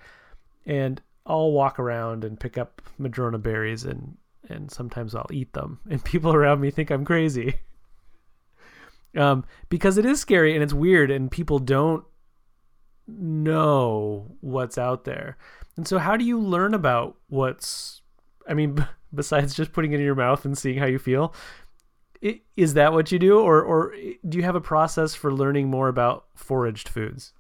and 0.65 1.01
I'll 1.25 1.51
walk 1.51 1.79
around 1.79 2.24
and 2.24 2.39
pick 2.39 2.57
up 2.57 2.81
madrona 2.98 3.38
berries 3.38 3.84
and 3.84 4.17
and 4.50 4.72
sometimes 4.72 5.13
I'll 5.13 5.27
eat 5.31 5.53
them, 5.53 5.79
and 5.89 6.03
people 6.03 6.34
around 6.34 6.62
me 6.62 6.72
think 6.72 6.91
I'm 6.91 7.05
crazy. 7.05 7.62
Um, 9.15 9.46
because 9.69 9.98
it 9.98 10.05
is 10.05 10.19
scary 10.19 10.53
and 10.53 10.62
it's 10.62 10.74
weird, 10.74 11.10
and 11.10 11.31
people 11.31 11.57
don't 11.57 12.03
know 13.07 14.35
what's 14.41 14.77
out 14.77 15.05
there. 15.05 15.37
And 15.75 15.87
so, 15.87 15.97
how 15.97 16.17
do 16.17 16.25
you 16.25 16.39
learn 16.39 16.73
about 16.73 17.17
what's? 17.27 18.01
I 18.47 18.53
mean, 18.53 18.85
besides 19.13 19.55
just 19.55 19.73
putting 19.73 19.93
it 19.93 19.99
in 19.99 20.05
your 20.05 20.15
mouth 20.15 20.45
and 20.45 20.57
seeing 20.57 20.77
how 20.77 20.85
you 20.85 20.99
feel, 20.99 21.33
is 22.55 22.73
that 22.73 22.93
what 22.93 23.11
you 23.11 23.19
do, 23.19 23.39
or 23.39 23.61
or 23.61 23.93
do 24.27 24.37
you 24.37 24.43
have 24.43 24.55
a 24.55 24.61
process 24.61 25.13
for 25.13 25.31
learning 25.31 25.69
more 25.69 25.87
about 25.87 26.25
foraged 26.35 26.89
foods? 26.89 27.33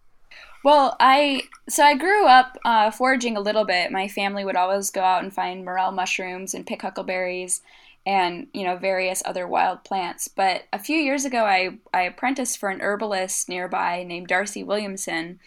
Well, 0.63 0.95
I 0.99 1.43
so 1.69 1.83
I 1.83 1.95
grew 1.95 2.27
up 2.27 2.57
uh, 2.65 2.91
foraging 2.91 3.37
a 3.37 3.41
little 3.41 3.65
bit. 3.65 3.91
My 3.91 4.07
family 4.07 4.45
would 4.45 4.55
always 4.55 4.91
go 4.91 5.01
out 5.01 5.23
and 5.23 5.33
find 5.33 5.65
morel 5.65 5.91
mushrooms 5.91 6.53
and 6.53 6.65
pick 6.65 6.81
huckleberries, 6.81 7.61
and 8.07 8.47
you 8.53 8.63
know 8.63 8.77
various 8.77 9.21
other 9.25 9.45
wild 9.45 9.83
plants. 9.83 10.29
But 10.29 10.63
a 10.71 10.79
few 10.79 10.97
years 10.97 11.25
ago, 11.25 11.43
I 11.43 11.77
I 11.93 12.03
apprenticed 12.03 12.57
for 12.57 12.69
an 12.69 12.81
herbalist 12.81 13.49
nearby 13.49 14.03
named 14.03 14.27
Darcy 14.27 14.63
Williamson, 14.63 15.39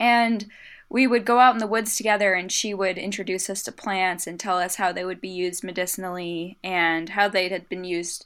and 0.00 0.46
we 0.88 1.06
would 1.06 1.26
go 1.26 1.38
out 1.38 1.54
in 1.54 1.58
the 1.58 1.66
woods 1.66 1.94
together, 1.96 2.32
and 2.32 2.50
she 2.50 2.72
would 2.72 2.96
introduce 2.96 3.50
us 3.50 3.62
to 3.64 3.72
plants 3.72 4.26
and 4.26 4.40
tell 4.40 4.56
us 4.58 4.76
how 4.76 4.92
they 4.92 5.04
would 5.04 5.20
be 5.20 5.28
used 5.28 5.62
medicinally 5.62 6.56
and 6.64 7.10
how 7.10 7.28
they 7.28 7.50
had 7.50 7.68
been 7.68 7.84
used 7.84 8.24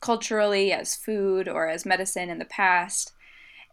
culturally 0.00 0.72
as 0.72 0.94
food 0.94 1.48
or 1.48 1.68
as 1.68 1.84
medicine 1.84 2.30
in 2.30 2.38
the 2.38 2.44
past. 2.44 3.12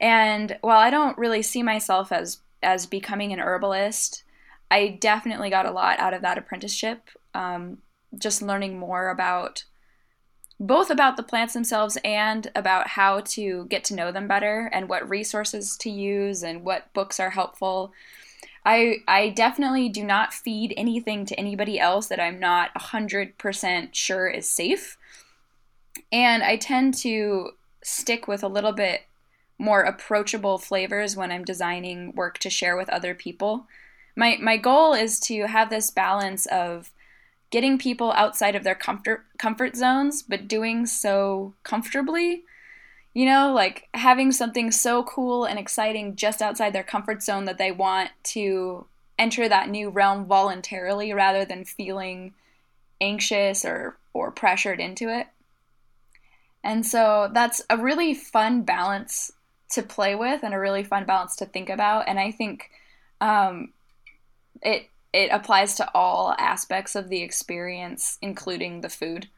And 0.01 0.57
while 0.61 0.79
I 0.79 0.89
don't 0.89 1.17
really 1.19 1.43
see 1.43 1.61
myself 1.61 2.11
as 2.11 2.39
as 2.63 2.87
becoming 2.87 3.31
an 3.31 3.39
herbalist, 3.39 4.23
I 4.71 4.97
definitely 4.99 5.51
got 5.51 5.67
a 5.67 5.71
lot 5.71 5.99
out 5.99 6.15
of 6.15 6.23
that 6.23 6.39
apprenticeship. 6.39 7.09
Um, 7.35 7.82
just 8.17 8.41
learning 8.41 8.77
more 8.77 9.09
about 9.09 9.63
both 10.59 10.89
about 10.89 11.17
the 11.17 11.23
plants 11.23 11.53
themselves 11.53 11.97
and 12.05 12.49
about 12.55 12.87
how 12.89 13.19
to 13.21 13.65
get 13.65 13.83
to 13.83 13.95
know 13.95 14.11
them 14.11 14.27
better 14.27 14.69
and 14.71 14.87
what 14.87 15.09
resources 15.09 15.75
to 15.77 15.89
use 15.89 16.43
and 16.43 16.63
what 16.63 16.93
books 16.93 17.19
are 17.19 17.31
helpful. 17.31 17.91
I 18.65 18.97
I 19.07 19.29
definitely 19.29 19.89
do 19.89 20.03
not 20.03 20.33
feed 20.33 20.73
anything 20.77 21.25
to 21.25 21.39
anybody 21.39 21.79
else 21.79 22.07
that 22.07 22.19
I'm 22.19 22.39
not 22.39 22.73
100% 22.75 23.89
sure 23.93 24.27
is 24.27 24.49
safe. 24.49 24.97
And 26.11 26.43
I 26.43 26.55
tend 26.55 26.93
to 26.99 27.51
stick 27.83 28.27
with 28.27 28.43
a 28.43 28.47
little 28.47 28.71
bit 28.71 29.01
more 29.57 29.81
approachable 29.81 30.57
flavors 30.57 31.17
when 31.17 31.31
I'm 31.31 31.43
designing 31.43 32.13
work 32.15 32.37
to 32.39 32.49
share 32.49 32.77
with 32.77 32.89
other 32.89 33.13
people. 33.13 33.67
My 34.15 34.37
my 34.39 34.57
goal 34.57 34.93
is 34.93 35.19
to 35.21 35.47
have 35.47 35.69
this 35.69 35.91
balance 35.91 36.45
of 36.45 36.91
getting 37.53 37.77
people 37.77 38.11
outside 38.13 38.55
of 38.55 38.63
their 38.63 38.73
comfort 38.73 39.23
comfort 39.37 39.75
zones 39.75 40.23
but 40.23 40.47
doing 40.47 40.87
so 40.87 41.53
comfortably. 41.61 42.43
You 43.13 43.27
know, 43.27 43.53
like 43.53 43.89
having 43.93 44.31
something 44.31 44.71
so 44.71 45.03
cool 45.03 45.45
and 45.45 45.59
exciting 45.59 46.15
just 46.15 46.41
outside 46.41 46.73
their 46.73 46.81
comfort 46.81 47.21
zone 47.21 47.45
that 47.45 47.59
they 47.59 47.71
want 47.71 48.09
to 48.23 48.87
enter 49.19 49.47
that 49.47 49.69
new 49.69 49.91
realm 49.91 50.25
voluntarily 50.25 51.13
rather 51.13 51.45
than 51.45 51.63
feeling 51.63 52.33
anxious 52.99 53.63
or 53.63 53.99
or 54.13 54.31
pressured 54.31 54.79
into 54.79 55.15
it. 55.15 55.27
And 56.63 56.83
so 56.83 57.29
that's 57.31 57.61
a 57.69 57.77
really 57.77 58.15
fun 58.15 58.63
balance 58.63 59.31
to 59.73 59.83
play 59.83 60.15
with 60.15 60.41
and 60.41 60.55
a 60.55 60.59
really 60.59 60.83
fun 60.83 61.05
balance 61.05 61.35
to 61.35 61.45
think 61.45 61.69
about. 61.69 62.07
And 62.07 62.19
I 62.19 62.31
think 62.31 62.71
um, 63.21 63.73
it 64.63 64.89
it 65.13 65.29
applies 65.31 65.75
to 65.75 65.89
all 65.93 66.35
aspects 66.39 66.95
of 66.95 67.09
the 67.09 67.21
experience, 67.21 68.17
including 68.21 68.81
the 68.81 68.89
food. 68.89 69.29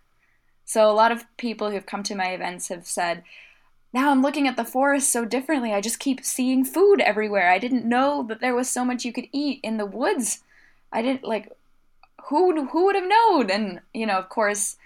So 0.63 0.89
a 0.89 0.93
lot 0.93 1.11
of 1.11 1.25
people 1.37 1.69
who've 1.69 1.85
come 1.85 2.01
to 2.03 2.15
my 2.15 2.29
events 2.29 2.69
have 2.69 2.87
said, 2.87 3.23
now 3.93 4.09
I'm 4.09 4.21
looking 4.21 4.47
at 4.47 4.57
the 4.57 4.65
forest 4.65 5.11
so 5.11 5.25
differently. 5.25 5.73
I 5.73 5.81
just 5.81 5.99
keep 5.99 6.25
seeing 6.25 6.65
food 6.65 6.99
everywhere. 7.01 7.49
I 7.49 7.59
didn't 7.59 7.85
know 7.85 8.23
that 8.23 8.41
there 8.41 8.55
was 8.55 8.69
so 8.69 8.83
much 8.83 9.05
you 9.05 9.13
could 9.13 9.27
eat 9.31 9.59
in 9.63 9.77
the 9.77 9.85
woods. 9.85 10.39
I 10.91 11.01
didn't 11.01 11.23
like 11.23 11.51
who 12.25 12.65
who 12.65 12.85
would 12.85 12.95
have 12.95 13.07
known? 13.07 13.51
And 13.51 13.81
you 13.93 14.05
know, 14.05 14.17
of 14.17 14.29
course, 14.29 14.77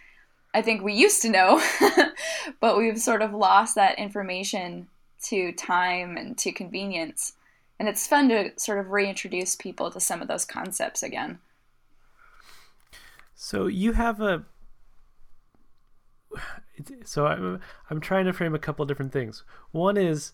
I 0.54 0.62
think 0.62 0.84
we 0.84 0.94
used 0.94 1.22
to 1.24 1.30
know, 1.30 1.64
but 2.60 2.78
we've 2.78 3.00
sort 3.00 3.22
of 3.22 3.34
lost 3.34 3.76
that 3.76 3.98
information 3.98 4.88
to 5.24 5.52
time 5.54 6.18
and 6.18 6.38
to 6.40 6.52
convenience. 6.52 7.34
And 7.80 7.88
it's 7.88 8.08
fun 8.08 8.30
to 8.30 8.52
sort 8.58 8.80
of 8.80 8.92
reintroduce 8.92 9.56
people 9.56 9.90
to 9.92 10.00
some 10.00 10.22
of 10.22 10.28
those 10.28 10.46
concepts 10.46 11.02
again. 11.02 11.40
So 13.36 13.68
you 13.68 13.94
have 13.94 14.20
a 14.20 14.44
so 17.04 17.26
I'm 17.26 17.60
I'm 17.90 18.02
trying 18.02 18.26
to 18.26 18.34
frame 18.34 18.54
a 18.54 18.60
couple 18.60 18.86
different 18.86 19.14
things. 19.14 19.44
One 19.72 19.98
is 19.98 20.34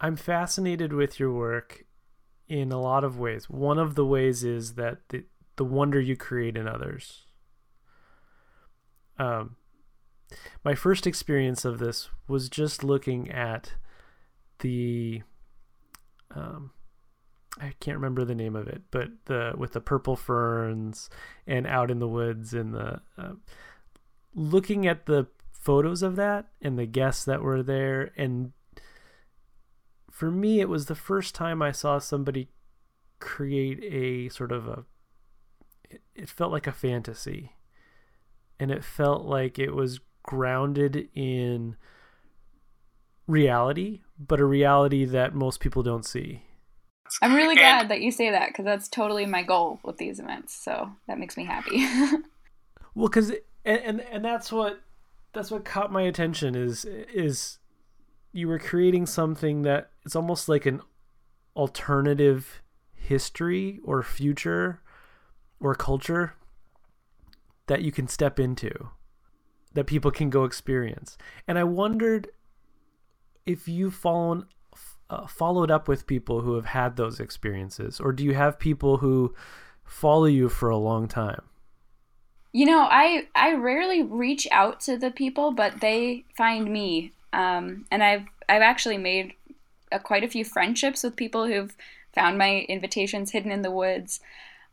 I'm 0.00 0.16
fascinated 0.16 0.92
with 0.92 1.18
your 1.18 1.32
work 1.32 1.84
in 2.48 2.70
a 2.70 2.80
lot 2.80 3.04
of 3.04 3.18
ways. 3.18 3.48
One 3.48 3.78
of 3.78 3.94
the 3.94 4.04
ways 4.04 4.44
is 4.44 4.74
that 4.74 4.98
the 5.08 5.24
the 5.56 5.64
wonder 5.64 6.00
you 6.00 6.16
create 6.16 6.56
in 6.56 6.68
others. 6.68 7.24
Um, 9.18 9.56
my 10.64 10.74
first 10.74 11.06
experience 11.06 11.64
of 11.64 11.78
this 11.78 12.10
was 12.26 12.48
just 12.48 12.82
looking 12.82 13.30
at 13.30 13.74
the 14.58 15.22
um, 16.30 16.70
I 17.60 17.72
can't 17.80 17.96
remember 17.96 18.24
the 18.24 18.34
name 18.34 18.56
of 18.56 18.68
it, 18.68 18.82
but 18.90 19.08
the 19.26 19.54
with 19.56 19.72
the 19.72 19.80
purple 19.80 20.16
ferns 20.16 21.08
and 21.46 21.66
out 21.66 21.90
in 21.90 21.98
the 21.98 22.08
woods 22.08 22.54
and 22.54 22.74
the 22.74 23.00
uh, 23.16 23.32
looking 24.34 24.86
at 24.86 25.06
the 25.06 25.26
photos 25.52 26.02
of 26.02 26.16
that 26.16 26.46
and 26.60 26.78
the 26.78 26.86
guests 26.86 27.24
that 27.24 27.40
were 27.40 27.62
there 27.62 28.12
and 28.18 28.52
for 30.10 30.30
me 30.30 30.60
it 30.60 30.68
was 30.68 30.86
the 30.86 30.94
first 30.94 31.34
time 31.34 31.62
I 31.62 31.72
saw 31.72 31.98
somebody 31.98 32.48
create 33.18 33.82
a 33.82 34.28
sort 34.28 34.52
of 34.52 34.68
a 34.68 34.84
it, 35.88 36.02
it 36.14 36.28
felt 36.28 36.52
like 36.52 36.66
a 36.66 36.72
fantasy. 36.72 37.52
And 38.60 38.70
it 38.70 38.84
felt 38.84 39.24
like 39.24 39.58
it 39.58 39.74
was 39.74 40.00
grounded 40.22 41.08
in 41.14 41.76
reality 43.26 44.00
but 44.18 44.40
a 44.40 44.44
reality 44.44 45.04
that 45.04 45.34
most 45.34 45.60
people 45.60 45.82
don't 45.82 46.04
see 46.04 46.42
I'm 47.22 47.34
really 47.34 47.54
glad 47.56 47.88
that 47.88 48.00
you 48.00 48.10
say 48.10 48.30
that 48.30 48.48
because 48.48 48.64
that's 48.64 48.88
totally 48.88 49.26
my 49.26 49.42
goal 49.42 49.80
with 49.82 49.98
these 49.98 50.18
events. 50.18 50.54
So 50.54 50.90
that 51.06 51.18
makes 51.18 51.36
me 51.36 51.44
happy. 51.44 51.86
well, 52.94 53.08
because 53.08 53.30
and, 53.64 53.80
and 53.80 54.00
and 54.00 54.24
that's 54.24 54.50
what 54.52 54.80
that's 55.32 55.50
what 55.50 55.64
caught 55.64 55.92
my 55.92 56.02
attention 56.02 56.54
is 56.54 56.84
is 56.84 57.58
you 58.32 58.48
were 58.48 58.58
creating 58.58 59.06
something 59.06 59.62
that 59.62 59.90
it's 60.04 60.16
almost 60.16 60.48
like 60.48 60.66
an 60.66 60.80
alternative 61.56 62.62
history 62.92 63.80
or 63.84 64.02
future 64.02 64.80
or 65.60 65.74
culture 65.74 66.34
that 67.66 67.82
you 67.82 67.92
can 67.92 68.08
step 68.08 68.40
into 68.40 68.90
that 69.72 69.86
people 69.86 70.10
can 70.10 70.30
go 70.30 70.44
experience. 70.44 71.16
And 71.48 71.58
I 71.58 71.64
wondered 71.64 72.28
if 73.46 73.68
you've 73.68 73.94
fallen 73.94 74.46
uh, 75.10 75.26
followed 75.26 75.70
up 75.70 75.86
with 75.86 76.06
people 76.06 76.40
who 76.40 76.54
have 76.54 76.66
had 76.66 76.96
those 76.96 77.20
experiences, 77.20 78.00
or 78.00 78.12
do 78.12 78.24
you 78.24 78.34
have 78.34 78.58
people 78.58 78.98
who 78.98 79.34
follow 79.84 80.24
you 80.24 80.48
for 80.48 80.70
a 80.70 80.76
long 80.76 81.08
time? 81.08 81.42
You 82.52 82.66
know, 82.66 82.88
I 82.90 83.28
I 83.34 83.54
rarely 83.54 84.02
reach 84.02 84.46
out 84.50 84.80
to 84.80 84.96
the 84.96 85.10
people, 85.10 85.52
but 85.52 85.80
they 85.80 86.24
find 86.36 86.72
me, 86.72 87.12
um, 87.32 87.84
and 87.90 88.02
I've 88.02 88.26
I've 88.48 88.62
actually 88.62 88.98
made 88.98 89.34
a, 89.92 89.98
quite 89.98 90.24
a 90.24 90.28
few 90.28 90.44
friendships 90.44 91.02
with 91.02 91.16
people 91.16 91.46
who've 91.46 91.76
found 92.14 92.38
my 92.38 92.64
invitations 92.68 93.32
hidden 93.32 93.50
in 93.50 93.62
the 93.62 93.70
woods. 93.70 94.20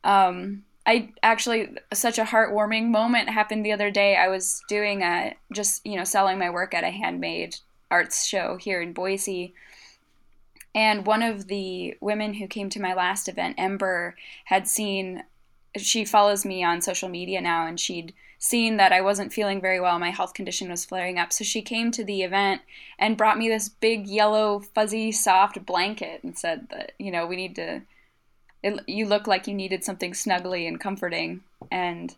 Um, 0.03 0.63
I 0.85 1.09
actually 1.21 1.75
such 1.93 2.17
a 2.17 2.23
heartwarming 2.23 2.87
moment 2.89 3.29
happened 3.29 3.65
the 3.65 3.71
other 3.71 3.91
day. 3.91 4.15
I 4.15 4.27
was 4.27 4.61
doing 4.67 5.01
a 5.01 5.35
just 5.51 5.85
you 5.85 5.97
know 5.97 6.03
selling 6.03 6.39
my 6.39 6.49
work 6.49 6.73
at 6.73 6.83
a 6.83 6.89
handmade 6.89 7.57
arts 7.91 8.25
show 8.25 8.55
here 8.55 8.81
in 8.81 8.93
Boise, 8.93 9.53
and 10.73 11.05
one 11.05 11.21
of 11.21 11.47
the 11.47 11.97
women 11.99 12.35
who 12.35 12.47
came 12.47 12.69
to 12.69 12.81
my 12.81 12.93
last 12.93 13.27
event, 13.27 13.55
Ember, 13.57 14.15
had 14.45 14.67
seen, 14.67 15.23
she 15.77 16.05
follows 16.05 16.45
me 16.45 16.63
on 16.63 16.81
social 16.81 17.09
media 17.09 17.41
now, 17.41 17.67
and 17.67 17.79
she'd 17.79 18.13
seen 18.39 18.77
that 18.77 18.91
I 18.91 19.01
wasn't 19.01 19.33
feeling 19.33 19.61
very 19.61 19.79
well. 19.79 19.99
My 19.99 20.09
health 20.09 20.33
condition 20.33 20.71
was 20.71 20.83
flaring 20.83 21.19
up. 21.19 21.31
So 21.31 21.43
she 21.43 21.61
came 21.61 21.91
to 21.91 22.03
the 22.03 22.23
event 22.23 22.61
and 22.97 23.15
brought 23.15 23.37
me 23.37 23.47
this 23.47 23.69
big, 23.69 24.07
yellow, 24.07 24.59
fuzzy, 24.59 25.11
soft 25.11 25.63
blanket 25.63 26.23
and 26.23 26.35
said 26.35 26.67
that, 26.71 26.93
you 26.97 27.11
know, 27.11 27.27
we 27.27 27.35
need 27.35 27.55
to, 27.57 27.83
it, 28.63 28.81
you 28.87 29.05
look 29.05 29.27
like 29.27 29.45
you 29.45 29.53
needed 29.53 29.83
something 29.83 30.13
snuggly 30.13 30.67
and 30.67 30.79
comforting. 30.79 31.41
And 31.69 32.15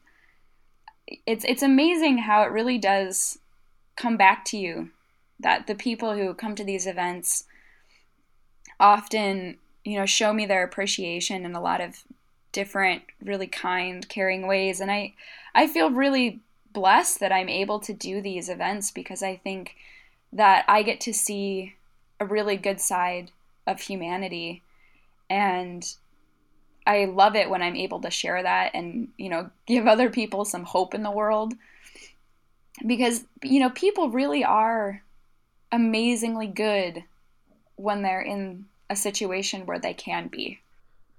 it's, 1.27 1.43
it's 1.43 1.61
amazing 1.61 2.19
how 2.19 2.43
it 2.43 2.51
really 2.51 2.77
does 2.77 3.39
come 3.97 4.15
back 4.15 4.45
to 4.45 4.57
you 4.57 4.91
that 5.43 5.67
the 5.67 5.75
people 5.75 6.15
who 6.15 6.33
come 6.33 6.55
to 6.55 6.63
these 6.63 6.87
events 6.87 7.45
often, 8.79 9.57
you 9.85 9.97
know, 9.97 10.05
show 10.05 10.33
me 10.33 10.45
their 10.45 10.63
appreciation 10.63 11.45
in 11.45 11.55
a 11.55 11.61
lot 11.61 11.81
of 11.81 12.03
different, 12.51 13.03
really 13.23 13.47
kind, 13.47 14.07
caring 14.09 14.47
ways. 14.47 14.79
And 14.79 14.91
I, 14.91 15.13
I 15.53 15.67
feel 15.67 15.91
really 15.91 16.39
blessed 16.71 17.19
that 17.19 17.31
I'm 17.31 17.49
able 17.49 17.79
to 17.79 17.93
do 17.93 18.21
these 18.21 18.49
events 18.49 18.91
because 18.91 19.21
I 19.21 19.35
think 19.35 19.75
that 20.31 20.65
I 20.67 20.81
get 20.81 20.99
to 21.01 21.13
see 21.13 21.75
a 22.19 22.25
really 22.25 22.57
good 22.57 22.81
side 22.81 23.31
of 23.67 23.79
humanity. 23.79 24.63
And 25.29 25.85
I 26.85 27.05
love 27.05 27.35
it 27.35 27.49
when 27.49 27.61
I'm 27.61 27.75
able 27.75 28.01
to 28.01 28.09
share 28.09 28.41
that 28.41 28.71
and, 28.73 29.09
you 29.17 29.29
know, 29.29 29.51
give 29.67 29.87
other 29.87 30.09
people 30.09 30.45
some 30.45 30.63
hope 30.63 30.93
in 30.93 31.03
the 31.03 31.11
world. 31.11 31.53
Because, 32.85 33.23
you 33.43 33.59
know, 33.59 33.69
people 33.69 34.09
really 34.09 34.43
are 34.43 35.02
amazingly 35.73 36.47
good 36.47 37.03
when 37.75 38.03
they're 38.03 38.21
in 38.21 38.65
a 38.89 38.95
situation 38.95 39.65
where 39.65 39.79
they 39.79 39.93
can 39.93 40.27
be. 40.27 40.59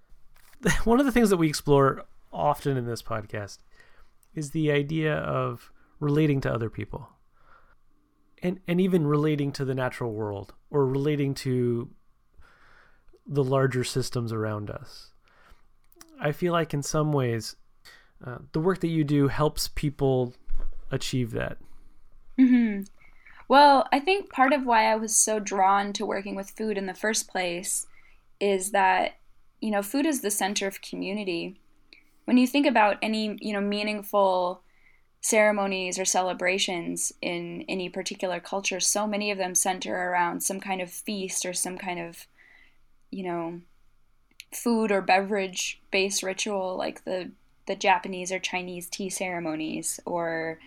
One 0.85 1.01
of 1.01 1.07
the 1.07 1.13
things 1.13 1.29
that 1.31 1.37
we 1.37 1.49
explore 1.49 2.05
often 2.33 2.77
in 2.77 2.87
this 2.87 3.03
podcast 3.03 3.59
is 4.35 4.53
the 4.53 4.71
idea 4.71 5.17
of 5.17 5.73
relating 6.01 6.41
to 6.43 6.53
other 6.53 6.71
people. 6.71 7.09
And 8.43 8.61
and 8.69 8.81
even 8.81 9.07
relating 9.07 9.53
to 9.53 9.65
the 9.65 9.75
natural 9.75 10.13
world 10.13 10.55
or 10.71 10.87
relating 10.87 11.35
to 11.35 11.91
the 13.27 13.45
larger 13.45 13.85
systems 13.85 14.33
around 14.33 14.71
us. 14.71 15.13
I 16.21 16.33
feel 16.33 16.53
like 16.53 16.75
in 16.75 16.83
some 16.83 17.13
ways 17.13 17.57
uh, 18.25 18.39
the 18.53 18.61
work 18.61 18.81
that 18.81 18.89
you 18.89 19.03
do 19.03 19.29
helps 19.29 19.69
people 19.69 20.35
achieve 20.91 21.33
that. 21.33 21.57
hmm 22.39 22.83
well, 23.49 23.87
I 23.93 24.01
think 24.01 24.31
part 24.31 24.53
of 24.53 24.65
why 24.65 24.91
I 24.91 24.97
was 24.97 25.15
so 25.15 25.39
drawn 25.39 25.93
to 25.95 26.07
working 26.07 26.35
with 26.35 26.51
food 26.51 26.79
in 26.79 26.87
the 26.87 26.95
first 26.95 27.29
place 27.29 27.87
is 28.41 28.71
that, 28.71 29.17
you 29.61 29.71
know, 29.71 29.83
food 29.83 30.07
is 30.07 30.21
the 30.21 30.31
center 30.31 30.67
of 30.67 30.83
community. 30.83 31.61
When 32.25 32.39
you 32.39 32.47
think 32.47 32.67
about 32.67 32.99
any, 33.03 33.37
you 33.41 33.53
know, 33.53 33.61
meaningful 33.61 34.63
ceremonies 35.21 35.99
or 35.99 36.05
celebrations 36.05 37.13
in 37.23 37.65
any 37.69 37.89
particular 37.89 38.41
culture, 38.41 38.81
so 38.81 39.07
many 39.07 39.31
of 39.31 39.39
them 39.39 39.55
center 39.55 39.95
around 39.95 40.43
some 40.43 40.61
kind 40.61 40.81
of 40.81 40.91
feast 40.91 41.47
or 41.47 41.53
some 41.53 41.79
kind 41.79 42.01
of, 42.01 42.27
you 43.11 43.25
know, 43.25 43.61
food 44.53 44.93
or 44.93 45.03
beverage 45.03 45.81
based 45.91 46.23
ritual 46.23 46.77
like 46.77 47.05
the 47.05 47.31
the 47.67 47.75
Japanese 47.75 48.31
or 48.31 48.39
Chinese 48.39 48.89
tea 48.89 49.09
ceremonies 49.09 49.99
or 50.05 50.59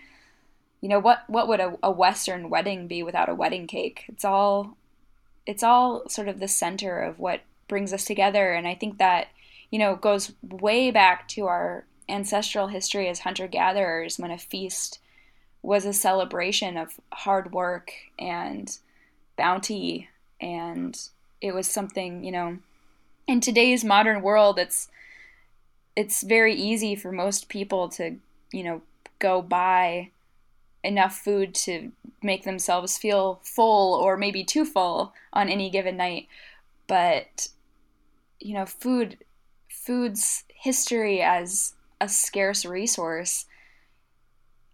you 0.80 0.88
know 0.88 0.98
what 0.98 1.24
what 1.28 1.48
would 1.48 1.60
a, 1.60 1.76
a 1.82 1.90
western 1.90 2.50
wedding 2.50 2.86
be 2.86 3.02
without 3.02 3.28
a 3.28 3.34
wedding 3.34 3.66
cake? 3.66 4.04
It's 4.08 4.24
all 4.24 4.76
it's 5.46 5.62
all 5.62 6.08
sort 6.08 6.28
of 6.28 6.40
the 6.40 6.48
center 6.48 7.00
of 7.00 7.18
what 7.18 7.40
brings 7.68 7.92
us 7.92 8.04
together. 8.04 8.52
And 8.52 8.66
i 8.66 8.74
think 8.74 8.98
that 8.98 9.28
you 9.70 9.78
know 9.78 9.96
goes 9.96 10.32
way 10.42 10.90
back 10.90 11.28
to 11.28 11.46
our 11.46 11.84
ancestral 12.08 12.68
history 12.68 13.08
as 13.08 13.20
hunter 13.20 13.46
gatherers 13.46 14.18
when 14.18 14.30
a 14.30 14.38
feast 14.38 14.98
was 15.62 15.84
a 15.84 15.92
celebration 15.92 16.76
of 16.76 17.00
hard 17.12 17.52
work 17.52 17.92
and 18.18 18.78
bounty. 19.36 20.08
And 20.40 20.98
it 21.40 21.54
was 21.54 21.66
something 21.68 22.24
you 22.24 22.32
know 22.32 22.58
in 23.26 23.40
today's 23.40 23.84
modern 23.84 24.22
world 24.22 24.58
it's 24.58 24.88
it's 25.94 26.22
very 26.22 26.54
easy 26.54 26.94
for 26.94 27.12
most 27.12 27.48
people 27.48 27.88
to 27.88 28.16
you 28.52 28.62
know 28.62 28.82
go 29.18 29.42
buy 29.42 30.10
enough 30.84 31.16
food 31.16 31.54
to 31.54 31.92
make 32.22 32.44
themselves 32.44 32.98
feel 32.98 33.40
full 33.42 33.94
or 33.94 34.16
maybe 34.16 34.44
too 34.44 34.64
full 34.64 35.12
on 35.32 35.48
any 35.48 35.70
given 35.70 35.96
night. 35.96 36.28
But 36.86 37.48
you 38.40 38.54
know 38.54 38.66
food 38.66 39.18
food's 39.68 40.44
history 40.48 41.20
as 41.20 41.74
a 42.00 42.08
scarce 42.08 42.64
resource 42.64 43.46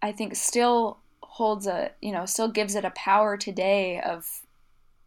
i 0.03 0.11
think 0.11 0.35
still 0.35 0.99
holds 1.21 1.65
a 1.65 1.89
you 1.99 2.11
know 2.11 2.27
still 2.27 2.47
gives 2.47 2.75
it 2.75 2.85
a 2.85 2.91
power 2.91 3.37
today 3.37 3.99
of 4.01 4.45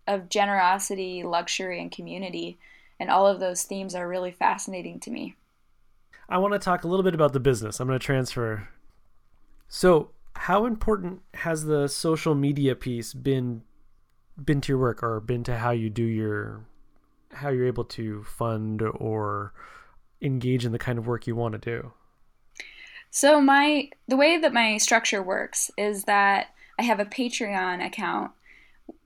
of 0.09 0.29
generosity 0.29 1.23
luxury 1.23 1.81
and 1.81 1.93
community. 1.93 2.59
And 2.99 3.11
all 3.11 3.29
of 3.29 3.39
those 3.39 3.63
themes 3.63 3.95
are 3.95 4.09
really 4.09 4.33
fascinating 4.33 4.99
to 5.01 5.11
me. 5.11 5.37
I 6.29 6.39
want 6.39 6.55
to 6.55 6.59
talk 6.59 6.83
a 6.83 6.89
little 6.89 7.05
bit 7.05 7.15
about 7.15 7.33
the 7.33 7.41
business. 7.41 7.79
I'm 7.79 7.87
going 7.87 7.99
to 7.99 8.05
transfer. 8.05 8.69
So 9.69 10.11
how 10.39 10.67
important 10.67 11.23
has 11.35 11.65
the 11.65 11.89
social 11.89 12.35
media 12.35 12.75
piece 12.75 13.13
been 13.13 13.63
been 14.43 14.61
to 14.61 14.73
your 14.73 14.79
work 14.79 15.03
or 15.03 15.21
been 15.21 15.43
to 15.45 15.57
how 15.57 15.71
you 15.71 15.91
do 15.91 16.05
your 16.05 16.65
how 17.33 17.49
you're 17.49 17.67
able 17.67 17.85
to 17.85 18.23
fund 18.23 18.81
or 18.83 19.53
engage 20.23 20.65
in 20.65 20.73
the 20.73 20.79
kind 20.79 20.99
of 20.99 21.07
work 21.07 21.27
you 21.27 21.37
want 21.37 21.53
to 21.53 21.59
do? 21.59 21.93
So 23.11 23.41
my 23.41 23.91
the 24.07 24.17
way 24.17 24.39
that 24.39 24.53
my 24.53 24.79
structure 24.79 25.23
works 25.23 25.71
is 25.77 26.05
that 26.05 26.49
i 26.79 26.83
have 26.83 27.01
a 27.01 27.05
patreon 27.05 27.85
account 27.85 28.31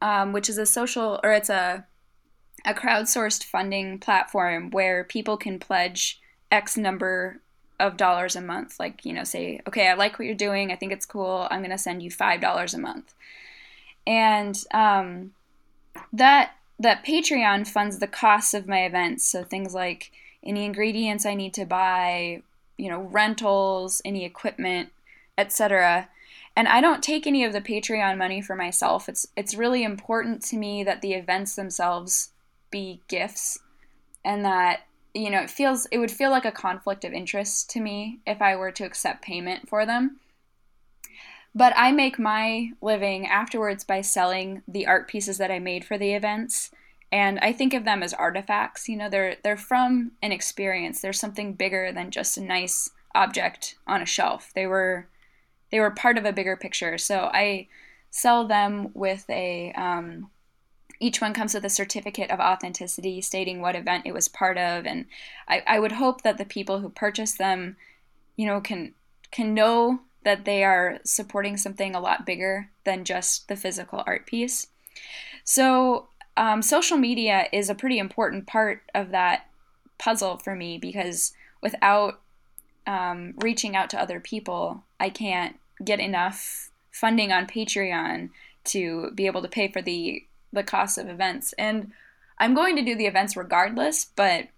um, 0.00 0.32
which 0.32 0.48
is 0.48 0.58
a 0.58 0.66
social 0.66 1.18
or 1.24 1.32
it's 1.32 1.50
a 1.50 1.86
a 2.64 2.74
crowdsourced 2.74 3.44
funding 3.44 3.98
platform 3.98 4.70
where 4.70 5.04
people 5.04 5.36
can 5.36 5.58
pledge 5.58 6.20
X 6.50 6.76
number 6.76 7.41
of 7.82 7.96
dollars 7.96 8.36
a 8.36 8.40
month. 8.40 8.78
Like, 8.78 9.04
you 9.04 9.12
know, 9.12 9.24
say, 9.24 9.60
okay, 9.66 9.88
I 9.88 9.94
like 9.94 10.18
what 10.18 10.26
you're 10.26 10.34
doing. 10.34 10.70
I 10.70 10.76
think 10.76 10.92
it's 10.92 11.04
cool. 11.04 11.48
I'm 11.50 11.60
going 11.60 11.70
to 11.70 11.78
send 11.78 12.02
you 12.02 12.10
$5 12.10 12.74
a 12.74 12.78
month. 12.78 13.12
And 14.06 14.58
um, 14.72 15.32
that 16.12 16.52
that 16.78 17.04
Patreon 17.04 17.66
funds 17.66 17.98
the 17.98 18.08
costs 18.08 18.54
of 18.54 18.66
my 18.66 18.84
events. 18.84 19.24
So 19.24 19.44
things 19.44 19.74
like 19.74 20.10
any 20.42 20.64
ingredients 20.64 21.24
I 21.24 21.34
need 21.34 21.54
to 21.54 21.64
buy, 21.64 22.42
you 22.76 22.88
know, 22.88 23.02
rentals, 23.02 24.02
any 24.04 24.24
equipment, 24.24 24.90
etc. 25.38 26.08
And 26.56 26.66
I 26.66 26.80
don't 26.80 27.02
take 27.02 27.26
any 27.26 27.44
of 27.44 27.52
the 27.52 27.60
Patreon 27.60 28.18
money 28.18 28.42
for 28.42 28.56
myself. 28.56 29.08
It's 29.08 29.28
it's 29.36 29.54
really 29.54 29.84
important 29.84 30.42
to 30.46 30.56
me 30.56 30.82
that 30.82 31.02
the 31.02 31.14
events 31.14 31.54
themselves 31.54 32.30
be 32.70 33.00
gifts 33.06 33.60
and 34.24 34.44
that 34.44 34.80
you 35.14 35.30
know, 35.30 35.40
it 35.40 35.50
feels 35.50 35.86
it 35.86 35.98
would 35.98 36.10
feel 36.10 36.30
like 36.30 36.44
a 36.44 36.52
conflict 36.52 37.04
of 37.04 37.12
interest 37.12 37.70
to 37.70 37.80
me 37.80 38.20
if 38.26 38.40
I 38.40 38.56
were 38.56 38.72
to 38.72 38.84
accept 38.84 39.22
payment 39.22 39.68
for 39.68 39.84
them. 39.84 40.18
But 41.54 41.74
I 41.76 41.92
make 41.92 42.18
my 42.18 42.70
living 42.80 43.26
afterwards 43.26 43.84
by 43.84 44.00
selling 44.00 44.62
the 44.66 44.86
art 44.86 45.08
pieces 45.08 45.36
that 45.38 45.50
I 45.50 45.58
made 45.58 45.84
for 45.84 45.98
the 45.98 46.14
events. 46.14 46.70
And 47.10 47.38
I 47.40 47.52
think 47.52 47.74
of 47.74 47.84
them 47.84 48.02
as 48.02 48.14
artifacts. 48.14 48.88
You 48.88 48.96
know, 48.96 49.10
they're 49.10 49.36
they're 49.44 49.56
from 49.56 50.12
an 50.22 50.32
experience. 50.32 51.00
They're 51.00 51.12
something 51.12 51.52
bigger 51.52 51.92
than 51.92 52.10
just 52.10 52.38
a 52.38 52.42
nice 52.42 52.90
object 53.14 53.76
on 53.86 54.00
a 54.00 54.06
shelf. 54.06 54.50
They 54.54 54.66
were 54.66 55.08
they 55.70 55.80
were 55.80 55.90
part 55.90 56.16
of 56.16 56.24
a 56.24 56.32
bigger 56.32 56.56
picture. 56.56 56.96
So 56.96 57.30
I 57.32 57.68
sell 58.10 58.46
them 58.46 58.90
with 58.94 59.28
a 59.28 59.72
um, 59.72 60.30
each 61.02 61.20
one 61.20 61.34
comes 61.34 61.52
with 61.52 61.64
a 61.64 61.70
certificate 61.70 62.30
of 62.30 62.40
authenticity 62.40 63.20
stating 63.20 63.60
what 63.60 63.76
event 63.76 64.06
it 64.06 64.14
was 64.14 64.28
part 64.28 64.56
of 64.56 64.86
and 64.86 65.06
I, 65.48 65.62
I 65.66 65.78
would 65.78 65.92
hope 65.92 66.22
that 66.22 66.38
the 66.38 66.44
people 66.44 66.80
who 66.80 66.88
purchase 66.88 67.32
them 67.32 67.76
you 68.36 68.46
know 68.46 68.60
can 68.60 68.94
can 69.30 69.54
know 69.54 70.00
that 70.24 70.44
they 70.44 70.62
are 70.62 70.98
supporting 71.04 71.56
something 71.56 71.94
a 71.94 72.00
lot 72.00 72.24
bigger 72.24 72.70
than 72.84 73.04
just 73.04 73.48
the 73.48 73.56
physical 73.56 74.02
art 74.06 74.26
piece. 74.26 74.68
So, 75.44 76.08
um, 76.36 76.62
social 76.62 76.96
media 76.96 77.46
is 77.52 77.68
a 77.68 77.74
pretty 77.74 77.98
important 77.98 78.46
part 78.46 78.82
of 78.94 79.10
that 79.10 79.46
puzzle 79.98 80.38
for 80.38 80.54
me 80.54 80.78
because 80.78 81.34
without 81.60 82.20
um, 82.86 83.34
reaching 83.38 83.76
out 83.76 83.90
to 83.90 84.00
other 84.00 84.20
people, 84.20 84.84
I 84.98 85.10
can't 85.10 85.56
get 85.84 86.00
enough 86.00 86.70
funding 86.90 87.32
on 87.32 87.46
Patreon 87.46 88.30
to 88.64 89.10
be 89.14 89.26
able 89.26 89.42
to 89.42 89.48
pay 89.48 89.70
for 89.70 89.82
the 89.82 90.24
the 90.52 90.62
cost 90.62 90.98
of 90.98 91.08
events. 91.08 91.52
And 91.54 91.92
I'm 92.38 92.54
going 92.54 92.76
to 92.76 92.82
do 92.82 92.94
the 92.96 93.06
events 93.06 93.36
regardless, 93.36 94.04
but 94.04 94.48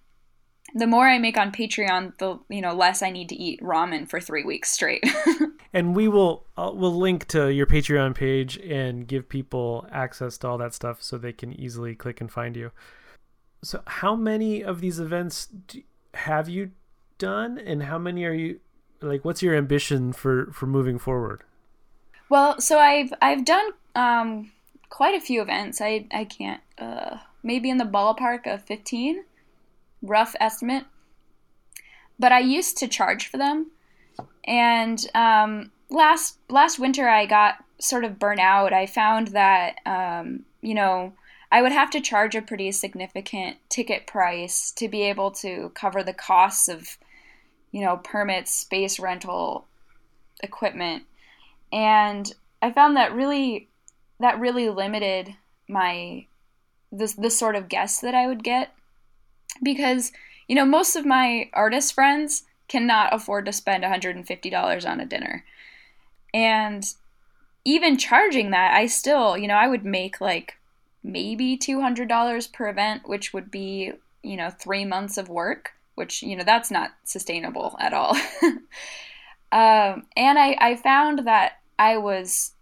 the 0.75 0.87
more 0.87 1.09
I 1.09 1.19
make 1.19 1.37
on 1.37 1.53
Patreon, 1.53 2.19
the 2.19 2.39
you 2.49 2.61
know 2.61 2.75
less 2.75 3.03
I 3.03 3.11
need 3.11 3.29
to 3.29 3.37
eat 3.37 3.61
ramen 3.61 4.09
for 4.09 4.21
three 4.21 4.45
weeks 4.45 4.71
straight. 4.71 5.05
and 5.73 5.95
we 5.95 6.09
will 6.09 6.47
uh, 6.57 6.71
we'll 6.75 6.97
link 6.97 7.29
to 7.29 7.53
your 7.53 7.67
Patreon 7.67 8.15
page 8.15 8.57
and 8.59 9.07
give 9.07 9.29
people 9.29 9.87
access 9.93 10.39
to 10.39 10.49
all 10.49 10.59
that 10.59 10.75
stuff 10.75 11.03
so 11.03 11.17
they 11.17 11.33
can 11.33 11.53
easily 11.53 11.95
click 11.95 12.21
and 12.21 12.31
find 12.31 12.57
you. 12.57 12.73
So, 13.63 13.83
how 13.87 14.17
many 14.17 14.63
of 14.63 14.81
these 14.81 14.99
events 14.99 15.47
do, 15.47 15.83
have 16.15 16.49
you 16.49 16.73
done, 17.19 17.59
and 17.59 17.85
how 17.85 17.99
many 17.99 18.25
are 18.25 18.33
you 18.33 18.61
like? 19.01 19.25
What's 19.25 19.43
your 19.43 19.55
ambition 19.55 20.13
for 20.13 20.47
for 20.53 20.67
moving 20.67 20.99
forward? 20.99 21.45
Well, 22.29 22.61
so 22.61 22.79
I've 22.79 23.13
I've 23.23 23.45
done 23.45 23.71
um, 23.95 24.51
quite 24.95 25.17
a 25.17 25.21
few 25.21 25.43
events. 25.43 25.81
I 25.81 26.07
I 26.13 26.25
can't 26.25 26.61
uh, 26.79 27.19
maybe 27.43 27.69
in 27.69 27.79
the 27.79 27.85
ballpark 27.85 28.47
of 28.47 28.63
fifteen 28.63 29.25
rough 30.01 30.37
estimate. 30.39 30.85
But 32.17 32.31
I 32.31 32.39
used 32.39 32.79
to 32.79 32.87
charge 32.87 33.27
for 33.27 33.37
them, 33.37 33.73
and 34.45 35.05
um, 35.15 35.73
last 35.91 36.39
last 36.49 36.79
winter 36.79 37.09
I 37.09 37.27
got 37.27 37.57
sort 37.81 38.05
of 38.05 38.21
burnt 38.21 38.39
out. 38.39 38.73
I 38.73 38.87
found 38.87 39.29
that 39.29 39.79
um, 39.85 40.45
you 40.63 40.75
know 40.75 41.13
I 41.51 41.61
would 41.61 41.73
have 41.73 41.91
to 41.91 42.01
charge 42.01 42.37
a 42.37 42.43
pretty 42.43 42.71
significant 42.71 43.57
ticket 43.69 44.07
price 44.07 44.71
to 44.73 44.89
be 44.89 45.03
able 45.03 45.33
to 45.43 45.73
cover 45.75 46.05
the 46.05 46.15
costs 46.15 46.69
of 46.69 46.99
you 47.73 47.81
know 47.81 47.97
permits, 47.97 48.53
space 48.53 49.01
rental, 49.01 49.67
equipment, 50.41 51.03
and 51.73 52.33
I 52.63 52.71
found 52.71 52.97
that 52.97 53.13
really 53.13 53.71
that 54.21 54.41
really 54.41 54.69
limited 54.71 55.37
my 55.69 56.27
the 56.93 57.13
the 57.19 57.31
sort 57.31 57.57
of 57.57 57.69
guests 57.69 58.01
that 58.01 58.15
I 58.15 58.27
would 58.27 58.45
get. 58.45 58.73
Because 59.63 60.13
you 60.49 60.55
know 60.55 60.65
most 60.65 60.97
of 60.97 61.07
my 61.07 61.51
artist 61.53 61.95
friends 61.95 62.45
cannot 62.69 63.13
afford 63.15 63.45
to 63.47 63.53
spend 63.53 63.85
$150 63.85 64.91
on 64.91 65.01
a 65.01 65.07
dinner. 65.07 65.45
And 66.33 66.85
even 67.65 67.97
charging 67.97 68.51
that 68.51 68.75
i 68.75 68.87
still 68.87 69.37
you 69.37 69.49
know 69.49 69.55
i 69.55 69.67
would 69.67 69.85
make 69.85 70.21
like 70.21 70.59
maybe 71.03 71.57
$200 71.57 72.53
per 72.53 72.69
event 72.69 73.09
which 73.09 73.33
would 73.33 73.51
be 73.51 73.93
you 74.23 74.37
know 74.37 74.51
three 74.51 74.85
months 74.85 75.19
of 75.19 75.29
work 75.29 75.73
which 75.95 76.23
you 76.23 76.37
know 76.37 76.45
that's 76.45 76.71
not 76.71 76.91
sustainable 77.05 77.77
at 77.81 77.93
all. 77.93 78.17
Um, 79.53 80.07
and 80.17 80.37
I, 80.37 80.57
I 80.61 80.75
found 80.75 81.29
that 81.29 81.59
i 81.79 81.97
was 81.97 82.54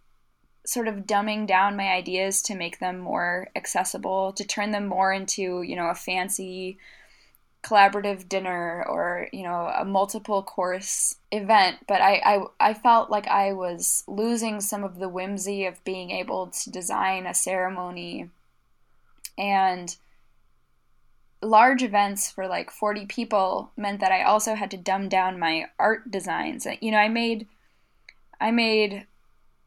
sort 0.64 0.88
of 0.88 1.07
dumbing 1.07 1.46
down 1.46 1.77
my 1.77 1.88
ideas 1.88 2.42
to 2.42 2.55
make 2.55 2.79
them 2.79 2.98
more 2.98 3.48
accessible, 3.57 4.33
to 4.33 4.44
turn 4.44 4.70
them 4.70 4.87
more 4.87 5.12
into, 5.12 5.62
you 5.62 5.75
know, 5.75 5.88
a 5.88 5.94
fancy 5.94 6.79
collaborative 7.62 8.29
dinner 8.29 8.85
or, 8.88 9.29
you 9.33 9.42
know, 9.42 9.72
a 9.77 9.85
multiple 9.85 10.42
course 10.42 11.16
event. 11.31 11.79
But 11.87 12.01
I, 12.01 12.20
I, 12.25 12.70
I 12.70 12.75
felt 12.75 13.11
like 13.11 13.27
I 13.29 13.53
was 13.53 14.05
losing 14.07 14.61
some 14.61 14.85
of 14.85 14.98
the 14.98 15.09
whimsy 15.09 15.64
of 15.66 15.83
being 15.85 16.11
able 16.11 16.48
to 16.48 16.70
design 16.70 17.27
a 17.27 17.35
ceremony 17.35 18.31
and 19.38 19.96
large 21.40 21.83
events 21.83 22.31
for 22.31 22.46
like 22.46 22.70
40 22.70 23.07
people 23.07 23.72
meant 23.77 24.01
that 24.01 24.12
I 24.12 24.22
also 24.22 24.55
had 24.55 24.70
to 24.72 24.77
dumb 24.77 25.09
down 25.09 25.38
my 25.38 25.66
art 25.79 26.11
designs. 26.11 26.66
You 26.81 26.92
know, 26.92 26.98
I 26.98 27.09
made 27.09 27.48
I 28.40 28.51
made 28.51 29.07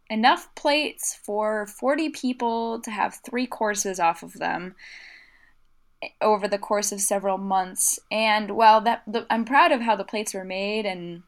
enough 0.09 0.53
plates 0.55 1.15
for 1.15 1.65
40 1.65 2.09
people 2.09 2.79
to 2.81 2.91
have 2.91 3.15
three 3.15 3.47
courses 3.47 3.99
off 3.99 4.23
of 4.23 4.33
them 4.33 4.75
over 6.21 6.47
the 6.47 6.59
course 6.59 6.91
of 6.91 7.01
several 7.01 7.37
months. 7.37 7.99
And 8.11 8.51
while 8.51 8.81
that 8.81 9.03
the, 9.07 9.25
I'm 9.29 9.45
proud 9.45 9.71
of 9.71 9.81
how 9.81 9.95
the 9.95 10.03
plates 10.03 10.33
were 10.33 10.43
made 10.43 10.85
and 10.85 11.23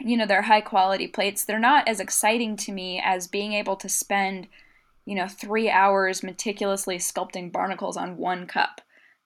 you 0.00 0.16
know 0.16 0.26
they're 0.26 0.42
high 0.42 0.60
quality 0.60 1.06
plates, 1.08 1.44
they're 1.44 1.58
not 1.58 1.86
as 1.88 2.00
exciting 2.00 2.56
to 2.58 2.72
me 2.72 3.00
as 3.04 3.26
being 3.26 3.52
able 3.52 3.76
to 3.76 3.88
spend 3.88 4.48
you 5.04 5.14
know 5.14 5.28
3 5.28 5.70
hours 5.70 6.22
meticulously 6.22 6.98
sculpting 6.98 7.52
barnacles 7.52 7.96
on 7.96 8.16
one 8.16 8.46
cup. 8.46 8.80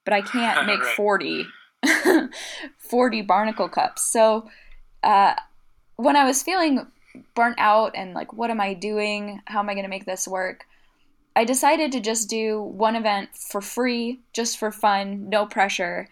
But 0.05 0.14
I 0.14 0.23
can't 0.23 0.66
make 0.66 0.83
40 0.83 1.47
40 2.79 3.23
barnacle 3.23 3.68
cups. 3.68 4.03
So 4.03 4.49
uh, 5.03 5.35
when 5.97 6.16
I 6.16 6.25
was 6.25 6.42
feeling 6.42 6.87
burnt 7.35 7.57
out 7.59 7.92
and 7.94 8.14
like, 8.14 8.33
what 8.33 8.51
am 8.51 8.61
I 8.61 8.75
doing? 8.75 9.40
How 9.46 9.61
am 9.61 9.68
I 9.68 9.75
going 9.75 9.85
to 9.85 9.90
make 9.90 10.07
this 10.07 10.27
work? 10.27 10.66
I 11.35 11.44
decided 11.44 11.92
to 11.92 12.01
just 12.01 12.29
do 12.29 12.61
one 12.61 12.96
event 12.96 13.31
for 13.37 13.61
free, 13.61 14.20
just 14.33 14.59
for 14.59 14.70
fun, 14.70 15.29
no 15.29 15.46
pressure. 15.46 16.09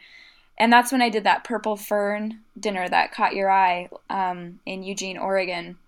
And 0.59 0.73
that's 0.73 0.93
when 0.93 1.03
I 1.03 1.09
did 1.09 1.25
that 1.25 1.45
purple 1.45 1.77
fern 1.77 2.41
dinner 2.59 2.89
that 2.89 3.13
caught 3.13 3.35
your 3.35 3.51
eye 3.51 3.89
um, 4.09 4.61
in 4.67 4.83
Eugene, 4.83 5.19
Oregon. 5.19 5.79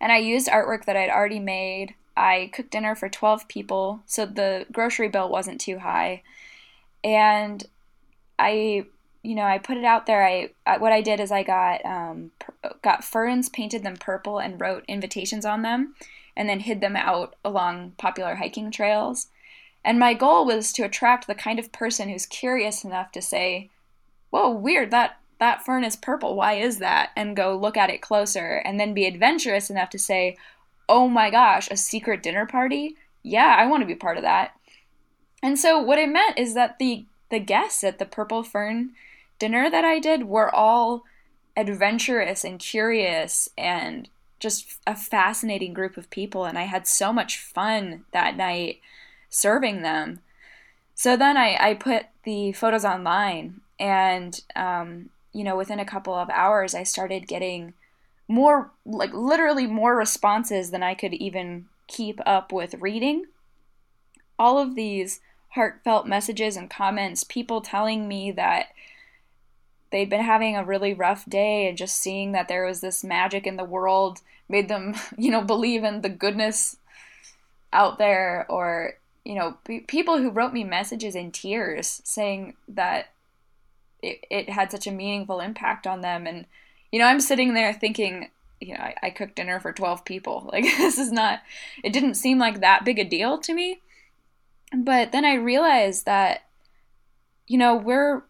And 0.00 0.12
I 0.12 0.18
used 0.18 0.48
artwork 0.48 0.84
that 0.84 0.96
I'd 0.96 1.10
already 1.10 1.38
made. 1.38 1.94
I 2.16 2.50
cooked 2.52 2.70
dinner 2.70 2.94
for 2.94 3.08
12 3.08 3.48
people, 3.48 4.00
so 4.06 4.24
the 4.24 4.66
grocery 4.72 5.08
bill 5.08 5.28
wasn't 5.28 5.60
too 5.60 5.78
high. 5.78 6.22
And 7.04 7.64
I 8.38 8.86
you 9.22 9.34
know, 9.34 9.42
I 9.42 9.58
put 9.58 9.76
it 9.76 9.84
out 9.84 10.06
there. 10.06 10.24
I, 10.24 10.50
I 10.66 10.78
what 10.78 10.92
I 10.92 11.00
did 11.00 11.20
is 11.20 11.32
I 11.32 11.42
got 11.42 11.84
um, 11.84 12.30
got 12.82 13.04
ferns, 13.04 13.48
painted 13.48 13.82
them 13.82 13.96
purple, 13.96 14.38
and 14.38 14.60
wrote 14.60 14.84
invitations 14.88 15.44
on 15.44 15.62
them, 15.62 15.94
and 16.36 16.48
then 16.48 16.60
hid 16.60 16.80
them 16.80 16.96
out 16.96 17.34
along 17.44 17.92
popular 17.98 18.36
hiking 18.36 18.70
trails. 18.70 19.28
And 19.84 19.98
my 19.98 20.14
goal 20.14 20.46
was 20.46 20.72
to 20.74 20.84
attract 20.84 21.26
the 21.26 21.34
kind 21.34 21.58
of 21.58 21.72
person 21.72 22.08
who's 22.08 22.26
curious 22.26 22.84
enough 22.84 23.12
to 23.12 23.22
say, 23.22 23.70
"Whoa, 24.30 24.50
weird! 24.50 24.90
That 24.90 25.18
that 25.38 25.64
fern 25.64 25.84
is 25.84 25.96
purple. 25.96 26.34
Why 26.36 26.54
is 26.54 26.78
that?" 26.78 27.10
And 27.16 27.36
go 27.36 27.56
look 27.56 27.76
at 27.76 27.90
it 27.90 28.02
closer, 28.02 28.62
and 28.64 28.78
then 28.78 28.94
be 28.94 29.06
adventurous 29.06 29.70
enough 29.70 29.90
to 29.90 29.98
say, 29.98 30.36
"Oh 30.88 31.08
my 31.08 31.30
gosh, 31.30 31.68
a 31.70 31.76
secret 31.76 32.22
dinner 32.22 32.46
party! 32.46 32.96
Yeah, 33.22 33.56
I 33.58 33.66
want 33.66 33.82
to 33.82 33.86
be 33.86 33.94
part 33.94 34.16
of 34.16 34.22
that." 34.22 34.52
And 35.42 35.58
so 35.58 35.80
what 35.80 35.98
it 35.98 36.08
meant 36.08 36.38
is 36.38 36.54
that 36.54 36.78
the 36.78 37.06
the 37.30 37.38
guests 37.38 37.84
at 37.84 37.98
the 37.98 38.04
Purple 38.04 38.42
Fern 38.42 38.90
dinner 39.38 39.70
that 39.70 39.84
I 39.84 39.98
did 39.98 40.24
were 40.24 40.54
all 40.54 41.04
adventurous 41.56 42.44
and 42.44 42.58
curious 42.58 43.48
and 43.56 44.08
just 44.38 44.78
a 44.86 44.94
fascinating 44.94 45.72
group 45.72 45.96
of 45.96 46.10
people 46.10 46.44
and 46.44 46.58
I 46.58 46.64
had 46.64 46.86
so 46.86 47.12
much 47.12 47.38
fun 47.38 48.04
that 48.12 48.36
night 48.36 48.80
serving 49.30 49.82
them. 49.82 50.20
so 50.94 51.16
then 51.16 51.36
I, 51.36 51.56
I 51.60 51.74
put 51.74 52.06
the 52.24 52.52
photos 52.52 52.84
online, 52.84 53.60
and 53.78 54.40
um, 54.54 55.10
you 55.32 55.44
know, 55.44 55.56
within 55.56 55.78
a 55.78 55.84
couple 55.84 56.14
of 56.14 56.30
hours, 56.30 56.74
I 56.74 56.82
started 56.82 57.28
getting 57.28 57.74
more, 58.28 58.70
like 58.84 59.12
literally 59.12 59.66
more 59.66 59.94
responses 59.96 60.70
than 60.70 60.82
I 60.82 60.94
could 60.94 61.14
even 61.14 61.66
keep 61.86 62.20
up 62.26 62.52
with 62.52 62.74
reading. 62.74 63.26
All 64.38 64.58
of 64.58 64.74
these 64.74 65.20
heartfelt 65.56 66.06
messages 66.06 66.56
and 66.56 66.70
comments, 66.70 67.24
people 67.24 67.60
telling 67.60 68.06
me 68.06 68.30
that 68.30 68.68
they'd 69.90 70.10
been 70.10 70.22
having 70.22 70.56
a 70.56 70.64
really 70.64 70.94
rough 70.94 71.24
day 71.26 71.68
and 71.68 71.76
just 71.76 71.96
seeing 71.96 72.32
that 72.32 72.48
there 72.48 72.64
was 72.64 72.80
this 72.80 73.02
magic 73.02 73.46
in 73.46 73.56
the 73.56 73.64
world 73.64 74.20
made 74.48 74.68
them, 74.68 74.94
you 75.18 75.30
know, 75.30 75.42
believe 75.42 75.82
in 75.82 76.02
the 76.02 76.08
goodness 76.08 76.76
out 77.72 77.98
there 77.98 78.46
or 78.48 78.94
you 79.26 79.34
know, 79.34 79.56
p- 79.64 79.80
people 79.80 80.18
who 80.18 80.30
wrote 80.30 80.52
me 80.52 80.62
messages 80.62 81.16
in 81.16 81.32
tears 81.32 82.00
saying 82.04 82.54
that 82.68 83.10
it, 84.00 84.24
it 84.30 84.48
had 84.48 84.70
such 84.70 84.86
a 84.86 84.92
meaningful 84.92 85.40
impact 85.40 85.84
on 85.84 86.00
them. 86.00 86.28
And, 86.28 86.46
you 86.92 87.00
know, 87.00 87.06
I'm 87.06 87.20
sitting 87.20 87.52
there 87.52 87.72
thinking, 87.72 88.30
you 88.60 88.74
know, 88.74 88.80
I, 88.80 88.94
I 89.02 89.10
cooked 89.10 89.34
dinner 89.34 89.58
for 89.58 89.72
12 89.72 90.04
people. 90.04 90.48
Like, 90.52 90.62
this 90.62 90.96
is 90.96 91.10
not, 91.10 91.40
it 91.82 91.92
didn't 91.92 92.14
seem 92.14 92.38
like 92.38 92.60
that 92.60 92.84
big 92.84 93.00
a 93.00 93.04
deal 93.04 93.36
to 93.38 93.52
me. 93.52 93.80
But 94.76 95.12
then 95.12 95.24
I 95.24 95.34
realized 95.34 96.04
that, 96.04 96.44
you 97.46 97.58
know, 97.58 97.74
we're, 97.74 98.22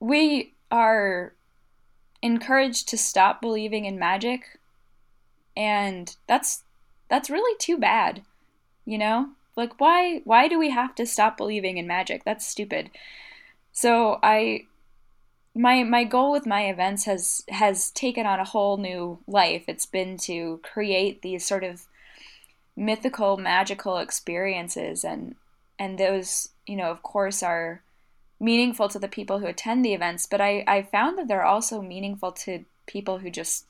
we 0.00 0.54
are 0.70 1.34
encouraged 2.22 2.88
to 2.88 2.98
stop 2.98 3.42
believing 3.42 3.84
in 3.84 3.98
magic. 3.98 4.60
And 5.56 6.14
that's, 6.26 6.62
that's 7.08 7.30
really 7.30 7.56
too 7.58 7.78
bad, 7.78 8.22
you 8.84 8.96
know? 8.96 9.30
Like 9.56 9.78
why 9.80 10.20
why 10.24 10.48
do 10.48 10.58
we 10.58 10.70
have 10.70 10.94
to 10.96 11.06
stop 11.06 11.36
believing 11.36 11.76
in 11.76 11.86
magic? 11.86 12.24
That's 12.24 12.46
stupid. 12.46 12.90
So 13.72 14.18
I 14.22 14.66
my 15.54 15.82
my 15.82 16.04
goal 16.04 16.32
with 16.32 16.46
my 16.46 16.62
events 16.68 17.04
has 17.04 17.44
has 17.48 17.90
taken 17.90 18.26
on 18.26 18.40
a 18.40 18.44
whole 18.44 18.78
new 18.78 19.18
life. 19.26 19.64
It's 19.68 19.86
been 19.86 20.16
to 20.18 20.60
create 20.62 21.22
these 21.22 21.44
sort 21.44 21.64
of 21.64 21.86
mythical 22.74 23.36
magical 23.36 23.98
experiences 23.98 25.04
and 25.04 25.34
and 25.82 25.98
those, 25.98 26.50
you 26.66 26.76
know, 26.76 26.90
of 26.90 27.02
course 27.02 27.42
are 27.42 27.82
meaningful 28.38 28.88
to 28.88 28.98
the 28.98 29.08
people 29.08 29.38
who 29.38 29.46
attend 29.46 29.84
the 29.84 29.94
events, 29.94 30.26
but 30.26 30.40
I, 30.40 30.64
I 30.66 30.82
found 30.82 31.18
that 31.18 31.28
they're 31.28 31.44
also 31.44 31.82
meaningful 31.82 32.32
to 32.32 32.64
people 32.86 33.18
who 33.18 33.30
just 33.30 33.66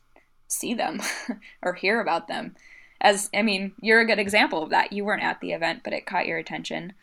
see 0.48 0.74
them 0.74 1.00
or 1.62 1.74
hear 1.74 2.00
about 2.00 2.28
them 2.28 2.54
as 3.02 3.28
I 3.34 3.42
mean, 3.42 3.72
you're 3.80 4.00
a 4.00 4.06
good 4.06 4.20
example 4.20 4.62
of 4.62 4.70
that. 4.70 4.92
You 4.92 5.04
weren't 5.04 5.24
at 5.24 5.40
the 5.40 5.52
event, 5.52 5.80
but 5.82 5.92
it 5.92 6.06
caught 6.06 6.26
your 6.26 6.38
attention. 6.38 6.94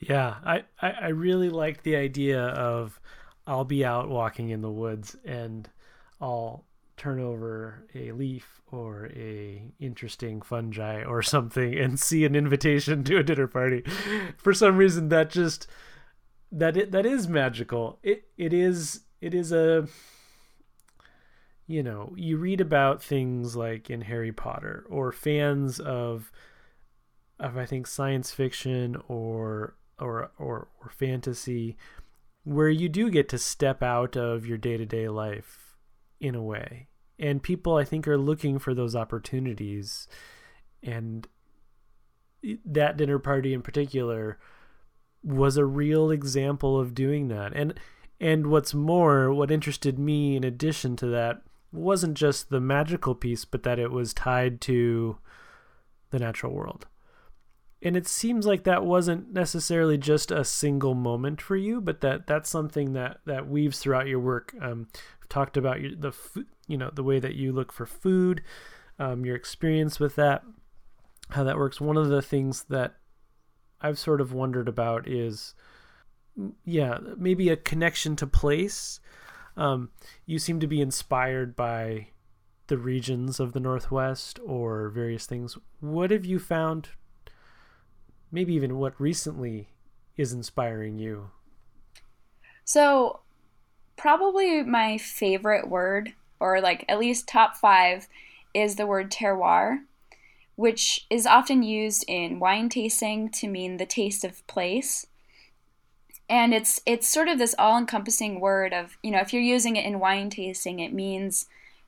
Yeah, 0.00 0.34
I, 0.44 0.64
I, 0.80 0.90
I 0.90 1.08
really 1.08 1.48
like 1.48 1.84
the 1.84 1.94
idea 1.94 2.42
of 2.42 3.00
I'll 3.46 3.64
be 3.64 3.84
out 3.84 4.08
walking 4.08 4.50
in 4.50 4.60
the 4.60 4.70
woods 4.70 5.16
and 5.24 5.68
I'll 6.20 6.64
turn 7.02 7.18
over 7.18 7.84
a 7.96 8.12
leaf 8.12 8.60
or 8.70 9.06
a 9.08 9.64
interesting 9.80 10.40
fungi 10.40 11.02
or 11.02 11.20
something 11.34 11.76
and 11.76 11.98
see 11.98 12.24
an 12.24 12.36
invitation 12.36 13.02
to 13.02 13.18
a 13.18 13.24
dinner 13.24 13.48
party. 13.48 13.82
For 14.36 14.54
some 14.54 14.76
reason 14.76 15.08
that 15.08 15.30
just 15.30 15.66
that 16.52 16.76
it 16.76 16.92
that 16.92 17.04
is 17.04 17.26
magical. 17.26 17.98
It 18.04 18.28
it 18.38 18.52
is 18.52 19.00
it 19.20 19.34
is 19.34 19.50
a 19.50 19.88
you 21.66 21.82
know, 21.82 22.12
you 22.16 22.36
read 22.36 22.60
about 22.60 23.02
things 23.02 23.56
like 23.56 23.88
in 23.90 24.02
Harry 24.02 24.32
Potter 24.32 24.84
or 24.88 25.10
fans 25.10 25.80
of 25.80 26.30
of 27.40 27.56
I 27.56 27.66
think 27.66 27.88
science 27.88 28.30
fiction 28.30 28.96
or 29.08 29.74
or 29.98 30.30
or, 30.38 30.68
or 30.80 30.90
fantasy 30.96 31.76
where 32.44 32.68
you 32.68 32.88
do 32.88 33.10
get 33.10 33.28
to 33.30 33.38
step 33.38 33.82
out 33.82 34.16
of 34.16 34.46
your 34.46 34.58
day-to-day 34.58 35.08
life 35.08 35.76
in 36.20 36.34
a 36.34 36.42
way. 36.42 36.88
And 37.22 37.40
people 37.40 37.76
I 37.76 37.84
think 37.84 38.08
are 38.08 38.18
looking 38.18 38.58
for 38.58 38.74
those 38.74 38.96
opportunities 38.96 40.08
and 40.82 41.28
that 42.64 42.96
dinner 42.96 43.20
party 43.20 43.54
in 43.54 43.62
particular 43.62 44.40
was 45.22 45.56
a 45.56 45.64
real 45.64 46.10
example 46.10 46.78
of 46.78 46.94
doing 46.96 47.28
that. 47.28 47.52
And 47.54 47.78
and 48.20 48.48
what's 48.48 48.74
more, 48.74 49.32
what 49.32 49.52
interested 49.52 49.98
me 49.98 50.36
in 50.36 50.42
addition 50.44 50.96
to 50.96 51.06
that 51.06 51.42
wasn't 51.72 52.14
just 52.14 52.50
the 52.50 52.60
magical 52.60 53.14
piece, 53.14 53.44
but 53.44 53.62
that 53.62 53.78
it 53.78 53.92
was 53.92 54.12
tied 54.12 54.60
to 54.62 55.18
the 56.10 56.18
natural 56.18 56.52
world. 56.52 56.86
And 57.80 57.96
it 57.96 58.06
seems 58.06 58.46
like 58.46 58.62
that 58.62 58.84
wasn't 58.84 59.32
necessarily 59.32 59.98
just 59.98 60.30
a 60.30 60.44
single 60.44 60.94
moment 60.94 61.40
for 61.40 61.56
you, 61.56 61.80
but 61.80 62.00
that 62.00 62.26
that's 62.26 62.50
something 62.50 62.92
that 62.94 63.18
that 63.26 63.48
weaves 63.48 63.78
throughout 63.78 64.08
your 64.08 64.20
work. 64.20 64.54
Um, 64.60 64.88
talked 65.32 65.56
about 65.56 65.78
the 65.80 66.12
you 66.68 66.76
know 66.76 66.90
the 66.92 67.02
way 67.02 67.18
that 67.18 67.34
you 67.34 67.52
look 67.52 67.72
for 67.72 67.86
food, 67.86 68.42
um, 68.98 69.24
your 69.24 69.34
experience 69.34 69.98
with 69.98 70.14
that, 70.16 70.42
how 71.30 71.42
that 71.44 71.56
works. 71.56 71.80
One 71.80 71.96
of 71.96 72.08
the 72.08 72.22
things 72.22 72.64
that 72.64 72.94
I've 73.80 73.98
sort 73.98 74.20
of 74.20 74.32
wondered 74.32 74.68
about 74.68 75.08
is, 75.08 75.54
yeah, 76.64 76.98
maybe 77.16 77.48
a 77.48 77.56
connection 77.56 78.14
to 78.16 78.26
place 78.26 79.00
um, 79.56 79.90
you 80.26 80.38
seem 80.38 80.60
to 80.60 80.66
be 80.66 80.80
inspired 80.80 81.54
by 81.54 82.08
the 82.68 82.78
regions 82.78 83.38
of 83.38 83.52
the 83.52 83.60
Northwest 83.60 84.38
or 84.44 84.88
various 84.88 85.26
things. 85.26 85.58
What 85.80 86.10
have 86.10 86.24
you 86.24 86.38
found? 86.38 86.90
Maybe 88.30 88.54
even 88.54 88.78
what 88.78 88.98
recently 89.00 89.68
is 90.16 90.32
inspiring 90.32 90.98
you? 90.98 91.30
So, 92.64 93.20
probably 94.02 94.64
my 94.64 94.98
favorite 94.98 95.68
word, 95.68 96.12
or 96.40 96.60
like 96.60 96.84
at 96.88 96.98
least 96.98 97.28
top 97.28 97.56
five, 97.56 98.08
is 98.52 98.74
the 98.74 98.84
word 98.84 99.12
terroir, 99.12 99.78
which 100.56 101.06
is 101.08 101.24
often 101.24 101.62
used 101.62 102.04
in 102.08 102.40
wine 102.40 102.68
tasting 102.68 103.28
to 103.28 103.46
mean 103.46 103.76
the 103.76 103.86
taste 103.86 104.24
of 104.24 104.44
place. 104.48 105.06
And 106.28 106.52
it's 106.52 106.80
it's 106.84 107.06
sort 107.06 107.28
of 107.28 107.38
this 107.38 107.54
all-encompassing 107.56 108.40
word 108.40 108.72
of 108.72 108.98
you 109.04 109.12
know 109.12 109.20
if 109.20 109.32
you're 109.32 109.40
using 109.40 109.76
it 109.76 109.84
in 109.84 110.00
wine 110.00 110.30
tasting 110.30 110.80
it 110.80 110.92
means 110.92 111.46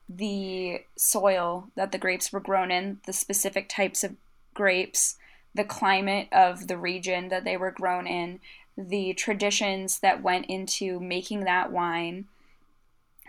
the 0.08 0.82
soil 0.96 1.70
that 1.74 1.90
the 1.90 1.98
grapes 1.98 2.32
were 2.32 2.40
grown 2.40 2.70
in 2.70 3.00
the 3.06 3.12
specific 3.12 3.68
types 3.68 4.04
of 4.04 4.14
grapes 4.52 5.16
the 5.54 5.64
climate 5.64 6.28
of 6.30 6.68
the 6.68 6.76
region 6.76 7.28
that 7.28 7.44
they 7.44 7.56
were 7.56 7.70
grown 7.70 8.06
in 8.06 8.38
the 8.76 9.12
traditions 9.14 10.00
that 10.00 10.22
went 10.22 10.46
into 10.46 10.98
making 11.00 11.44
that 11.44 11.70
wine 11.70 12.26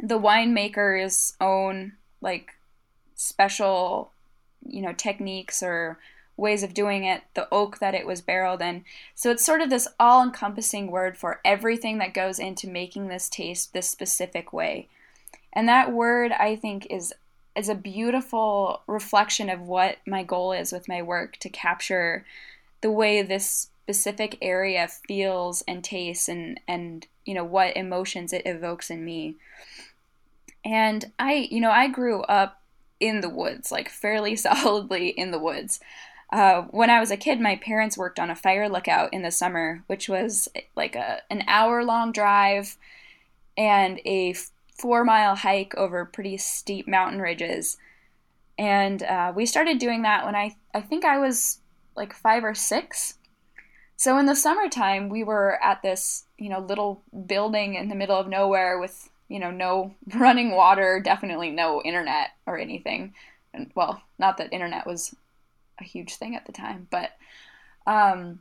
the 0.02 0.20
winemaker's 0.20 1.36
own 1.40 1.94
like 2.22 2.56
special 3.16 4.12
you 4.66 4.82
know 4.82 4.94
techniques 4.94 5.64
or 5.64 5.98
ways 6.38 6.64
of 6.64 6.74
doing 6.74 7.06
it, 7.06 7.22
the 7.34 7.48
oak 7.52 7.80
that 7.80 7.94
it 7.94 8.06
was 8.06 8.22
barreled 8.22 8.62
in. 8.62 8.84
So 9.14 9.32
it's 9.32 9.46
sort 9.46 9.62
of 9.62 9.70
this 9.70 9.88
all 10.00 10.22
encompassing 10.22 10.92
word 10.92 11.18
for 11.18 11.40
everything 11.46 11.98
that 12.00 12.14
goes 12.14 12.40
into 12.40 12.68
making 12.68 13.08
this 13.08 13.30
taste 13.30 13.74
this 13.74 13.90
specific 13.90 14.52
way. 14.52 14.90
And 15.54 15.70
that 15.70 15.94
word, 15.94 16.32
I 16.34 16.56
think, 16.56 16.88
is 16.90 17.14
is 17.56 17.70
a 17.70 17.76
beautiful 17.76 18.82
reflection 18.86 19.50
of 19.50 19.62
what 19.62 19.98
my 20.06 20.24
goal 20.24 20.52
is 20.52 20.74
with 20.74 20.90
my 20.90 21.02
work 21.02 21.38
to 21.38 21.48
capture 21.48 22.26
the 22.82 22.92
way 22.92 23.22
this 23.22 23.70
specific 23.86 24.36
area 24.41 24.88
feels 24.88 25.62
and 25.67 25.84
tastes 25.84 26.28
and 26.28 26.60
and 26.67 27.06
you 27.24 27.36
know 27.36 27.43
what 27.43 27.78
emotions 27.78 28.34
it 28.34 28.41
evokes 28.43 28.89
in 28.89 29.06
me. 29.06 29.36
And 30.63 31.12
I, 31.19 31.48
you 31.52 31.62
know, 31.62 31.69
I 31.69 31.88
grew 31.88 32.24
up 32.24 32.63
in 33.00 33.21
the 33.21 33.30
woods, 33.30 33.71
like 33.71 33.89
fairly 33.89 34.36
solidly 34.48 35.10
in 35.10 35.30
the 35.30 35.38
woods. 35.38 35.80
Uh, 36.32 36.63
when 36.71 36.89
I 36.89 37.00
was 37.00 37.12
a 37.12 37.17
kid, 37.17 37.39
my 37.39 37.58
parents 37.58 37.95
worked 37.95 38.19
on 38.19 38.32
a 38.32 38.36
fire 38.36 38.67
lookout 38.67 39.13
in 39.13 39.21
the 39.21 39.30
summer, 39.30 39.84
which 39.86 40.10
was 40.10 40.48
like 40.76 40.95
a 40.95 41.21
an 41.30 41.43
hour 41.48 41.84
long 41.84 42.12
drive 42.12 42.78
and 43.56 44.00
a 44.04 44.34
four 44.76 45.04
mile 45.04 45.36
hike 45.36 45.76
over 45.76 46.06
pretty 46.06 46.38
steep 46.38 46.88
mountain 46.88 47.21
ridges. 47.21 47.78
And 48.58 49.04
uh, 49.04 49.32
we 49.36 49.45
started 49.45 49.78
doing 49.78 50.02
that 50.02 50.26
when 50.26 50.36
I 50.36 50.56
I 50.74 50.82
think 50.82 51.06
I 51.06 51.19
was 51.19 51.60
like 51.95 52.13
five 52.13 52.43
or 52.43 52.56
six. 52.56 53.19
So 53.98 54.18
in 54.18 54.26
the 54.26 54.36
summertime, 54.36 55.10
we 55.10 55.24
were 55.24 55.62
at 55.64 55.82
this 55.82 56.26
you 56.38 56.50
know 56.50 56.60
little 56.60 57.04
building 57.26 57.76
in 57.76 57.90
the 57.90 57.96
middle 57.96 58.18
of 58.18 58.28
nowhere 58.28 58.80
with 58.80 59.10
you 59.28 59.40
know 59.40 59.52
no 59.52 59.96
running 60.16 60.52
water, 60.52 61.00
definitely 61.00 61.52
no 61.52 61.82
internet 61.84 62.32
or 62.46 62.58
anything. 62.58 63.14
And 63.54 63.72
well, 63.76 64.02
not 64.20 64.38
that 64.38 64.54
internet 64.54 64.86
was 64.86 65.16
a 65.80 65.84
huge 65.84 66.16
thing 66.16 66.36
at 66.36 66.46
the 66.46 66.52
time. 66.52 66.88
But 66.90 67.12
um, 67.88 68.40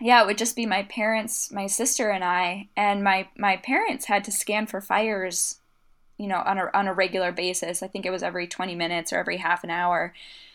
yeah, 0.00 0.22
it 0.22 0.26
would 0.26 0.38
just 0.38 0.56
be 0.56 0.66
my 0.66 0.82
parents, 0.84 1.50
my 1.52 1.66
sister, 1.66 2.10
and 2.10 2.24
I. 2.24 2.68
And 2.76 3.04
my 3.04 3.28
my 3.36 3.56
parents 3.56 4.06
had 4.06 4.24
to 4.24 4.32
scan 4.32 4.66
for 4.66 4.80
fires, 4.80 5.60
you 6.18 6.26
know, 6.26 6.42
on 6.44 6.58
a 6.58 6.70
on 6.74 6.88
a 6.88 6.94
regular 6.94 7.32
basis. 7.32 7.82
I 7.82 7.88
think 7.88 8.06
it 8.06 8.10
was 8.10 8.22
every 8.22 8.46
twenty 8.46 8.74
minutes 8.74 9.12
or 9.12 9.18
every 9.18 9.38
half 9.38 9.64
an 9.64 9.70
hour. 9.70 10.14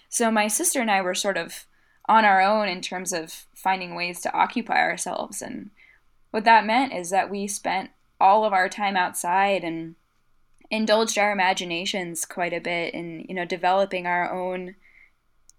So 0.10 0.32
my 0.32 0.48
sister 0.48 0.80
and 0.82 0.90
I 0.90 1.02
were 1.02 1.16
sort 1.16 1.38
of 1.38 1.66
on 2.08 2.26
our 2.26 2.42
own 2.42 2.68
in 2.68 2.82
terms 2.82 3.12
of 3.12 3.46
finding 3.54 3.96
ways 3.96 4.22
to 4.22 4.34
occupy 4.34 4.80
ourselves. 4.80 5.42
And 5.42 5.72
what 6.32 6.46
that 6.46 6.66
meant 6.66 6.94
is 6.94 7.10
that 7.10 7.30
we 7.30 7.48
spent 7.48 7.92
all 8.20 8.46
of 8.46 8.54
our 8.54 8.70
time 8.70 8.96
outside 8.96 9.64
and 9.64 9.96
indulged 10.70 11.18
our 11.18 11.32
imaginations 11.32 12.26
quite 12.26 12.54
a 12.54 12.62
bit 12.62 12.94
in, 12.94 13.26
you 13.28 13.36
know, 13.36 13.46
developing 13.46 14.06
our 14.06 14.32
own 14.32 14.76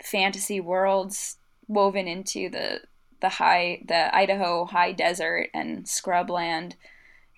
fantasy 0.03 0.61
worlds 0.61 1.37
woven 1.67 2.09
into 2.09 2.49
the 2.49 2.81
the 3.21 3.29
high 3.29 3.83
the 3.87 4.15
Idaho 4.15 4.65
high 4.65 4.93
desert 4.93 5.49
and 5.53 5.85
scrubland 5.85 6.75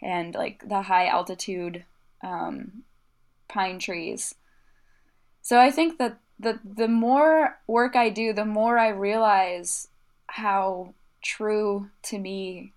and 0.02 0.34
like 0.34 0.68
the 0.68 0.82
high 0.82 1.06
altitude 1.06 1.84
um, 2.22 2.82
pine 3.48 3.78
trees. 3.78 4.34
So 5.42 5.58
I 5.58 5.70
think 5.70 5.98
that 5.98 6.18
the 6.40 6.58
the 6.64 6.88
more 6.88 7.58
work 7.66 7.96
I 7.96 8.08
do, 8.08 8.32
the 8.32 8.46
more 8.46 8.78
I 8.78 8.88
realize 8.88 9.88
how 10.26 10.94
true 11.22 11.90
to 12.04 12.18
me 12.18 12.72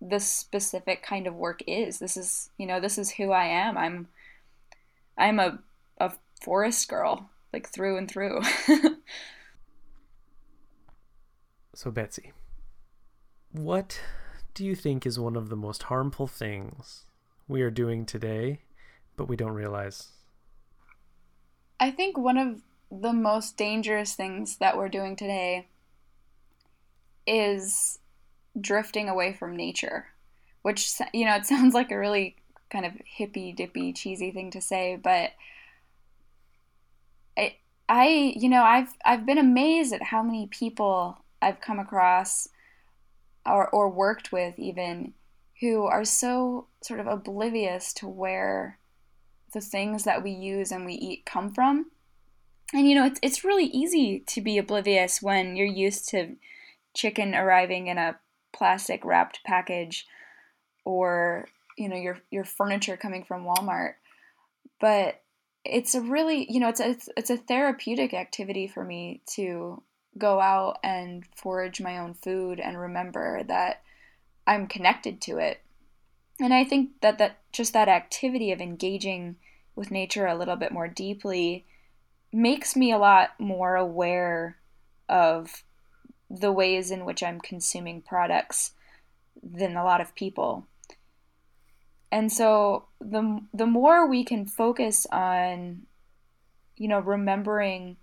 this 0.00 0.30
specific 0.30 1.02
kind 1.02 1.26
of 1.26 1.34
work 1.34 1.62
is. 1.66 1.98
This 1.98 2.16
is, 2.16 2.50
you 2.58 2.66
know, 2.66 2.80
this 2.80 2.98
is 2.98 3.10
who 3.12 3.32
I 3.32 3.46
am. 3.46 3.78
I'm 3.78 4.08
I'm 5.16 5.40
a 5.40 5.58
a 5.98 6.12
forest 6.42 6.88
girl, 6.88 7.30
like 7.52 7.68
through 7.68 7.96
and 7.96 8.10
through. 8.10 8.42
so 11.74 11.90
Betsy, 11.90 12.32
what 13.52 14.00
do 14.52 14.64
you 14.64 14.74
think 14.74 15.06
is 15.06 15.18
one 15.18 15.36
of 15.36 15.48
the 15.48 15.56
most 15.56 15.84
harmful 15.84 16.26
things 16.26 17.06
we 17.48 17.62
are 17.62 17.70
doing 17.70 18.04
today, 18.04 18.60
but 19.16 19.26
we 19.26 19.36
don't 19.36 19.52
realize? 19.52 20.08
I 21.78 21.90
think 21.90 22.18
one 22.18 22.36
of 22.36 22.60
the 22.90 23.12
most 23.12 23.56
dangerous 23.56 24.14
things 24.14 24.56
that 24.56 24.76
we're 24.76 24.88
doing 24.88 25.16
today 25.16 25.68
is 27.26 27.98
drifting 28.60 29.08
away 29.08 29.32
from 29.32 29.56
nature, 29.56 30.06
which, 30.62 30.90
you 31.12 31.24
know, 31.24 31.36
it 31.36 31.46
sounds 31.46 31.74
like 31.74 31.90
a 31.90 31.98
really 31.98 32.36
kind 32.70 32.84
of 32.84 32.92
hippy 33.04 33.52
dippy, 33.52 33.92
cheesy 33.92 34.30
thing 34.30 34.50
to 34.50 34.60
say, 34.60 34.96
but 34.96 35.30
I, 37.36 37.56
I, 37.88 38.34
you 38.36 38.48
know, 38.48 38.62
I've, 38.62 38.92
I've 39.04 39.26
been 39.26 39.38
amazed 39.38 39.92
at 39.92 40.02
how 40.02 40.22
many 40.22 40.46
people 40.46 41.18
I've 41.40 41.60
come 41.60 41.78
across 41.78 42.48
or, 43.46 43.68
or 43.68 43.88
worked 43.88 44.32
with 44.32 44.58
even 44.58 45.14
who 45.60 45.84
are 45.84 46.04
so 46.04 46.66
sort 46.82 47.00
of 47.00 47.06
oblivious 47.06 47.92
to 47.94 48.08
where 48.08 48.78
the 49.52 49.60
things 49.60 50.04
that 50.04 50.22
we 50.22 50.30
use 50.30 50.72
and 50.72 50.86
we 50.86 50.94
eat 50.94 51.26
come 51.26 51.52
from. 51.52 51.86
And 52.72 52.88
you 52.88 52.94
know, 52.94 53.06
it's 53.06 53.20
it's 53.22 53.44
really 53.44 53.66
easy 53.66 54.20
to 54.28 54.40
be 54.40 54.58
oblivious 54.58 55.20
when 55.20 55.56
you're 55.56 55.66
used 55.66 56.08
to 56.10 56.36
chicken 56.94 57.34
arriving 57.34 57.88
in 57.88 57.98
a 57.98 58.18
plastic 58.52 59.04
wrapped 59.04 59.40
package 59.44 60.06
or 60.84 61.48
you 61.76 61.88
know 61.88 61.96
your 61.96 62.18
your 62.30 62.44
furniture 62.44 62.96
coming 62.96 63.24
from 63.24 63.44
Walmart. 63.44 63.94
But 64.80 65.20
it's 65.64 65.94
a 65.94 66.00
really, 66.00 66.50
you 66.50 66.58
know, 66.58 66.68
it's 66.68 66.80
a, 66.80 66.90
it's, 66.90 67.08
it's 67.16 67.30
a 67.30 67.36
therapeutic 67.36 68.14
activity 68.14 68.66
for 68.66 68.84
me 68.84 69.20
to 69.34 69.82
go 70.16 70.40
out 70.40 70.78
and 70.82 71.24
forage 71.36 71.80
my 71.80 71.98
own 71.98 72.14
food 72.14 72.60
and 72.60 72.78
remember 72.78 73.42
that 73.44 73.82
I'm 74.46 74.66
connected 74.66 75.20
to 75.22 75.38
it. 75.38 75.60
And 76.40 76.54
I 76.54 76.64
think 76.64 77.00
that 77.02 77.18
that 77.18 77.38
just 77.52 77.74
that 77.74 77.88
activity 77.88 78.52
of 78.52 78.60
engaging 78.60 79.36
with 79.76 79.90
nature 79.90 80.26
a 80.26 80.36
little 80.36 80.56
bit 80.56 80.72
more 80.72 80.88
deeply 80.88 81.66
makes 82.32 82.76
me 82.76 82.92
a 82.92 82.98
lot 82.98 83.30
more 83.38 83.76
aware 83.76 84.56
of 85.08 85.64
the 86.28 86.52
ways 86.52 86.90
in 86.90 87.04
which 87.04 87.22
I'm 87.22 87.40
consuming 87.40 88.02
products 88.02 88.72
than 89.42 89.76
a 89.76 89.84
lot 89.84 90.00
of 90.00 90.14
people. 90.14 90.66
And 92.12 92.32
so 92.32 92.86
the 93.00 93.40
the 93.52 93.66
more 93.66 94.06
we 94.06 94.24
can 94.24 94.46
focus 94.46 95.06
on 95.12 95.82
you 96.76 96.88
know 96.88 97.00
remembering 97.00 97.96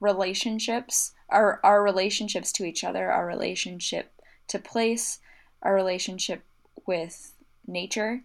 relationships 0.00 1.12
our 1.28 1.60
our 1.62 1.82
relationships 1.82 2.52
to 2.52 2.64
each 2.64 2.84
other, 2.84 3.10
our 3.10 3.26
relationship 3.26 4.12
to 4.48 4.58
place, 4.58 5.18
our 5.62 5.74
relationship 5.74 6.42
with 6.86 7.34
nature, 7.66 8.22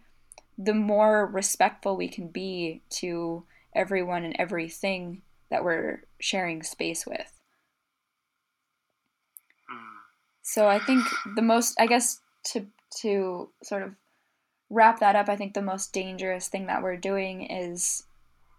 the 0.58 0.74
more 0.74 1.26
respectful 1.26 1.98
we 1.98 2.08
can 2.08 2.28
be 2.28 2.82
to 2.90 3.44
everyone 3.76 4.24
and 4.24 4.36
everything 4.40 5.22
that 5.54 5.64
we're 5.64 6.02
sharing 6.20 6.64
space 6.64 7.06
with. 7.06 7.32
So 10.42 10.68
I 10.68 10.80
think 10.80 11.06
the 11.36 11.44
most 11.44 11.80
I 11.80 11.86
guess 11.86 12.20
to 12.46 12.66
to 13.02 13.50
sort 13.62 13.84
of 13.84 13.92
wrap 14.72 15.00
that 15.00 15.16
up, 15.16 15.30
I 15.30 15.36
think 15.36 15.54
the 15.54 15.62
most 15.62 15.94
dangerous 15.94 16.48
thing 16.48 16.66
that 16.66 16.82
we're 16.82 16.98
doing 16.98 17.44
is 17.44 18.04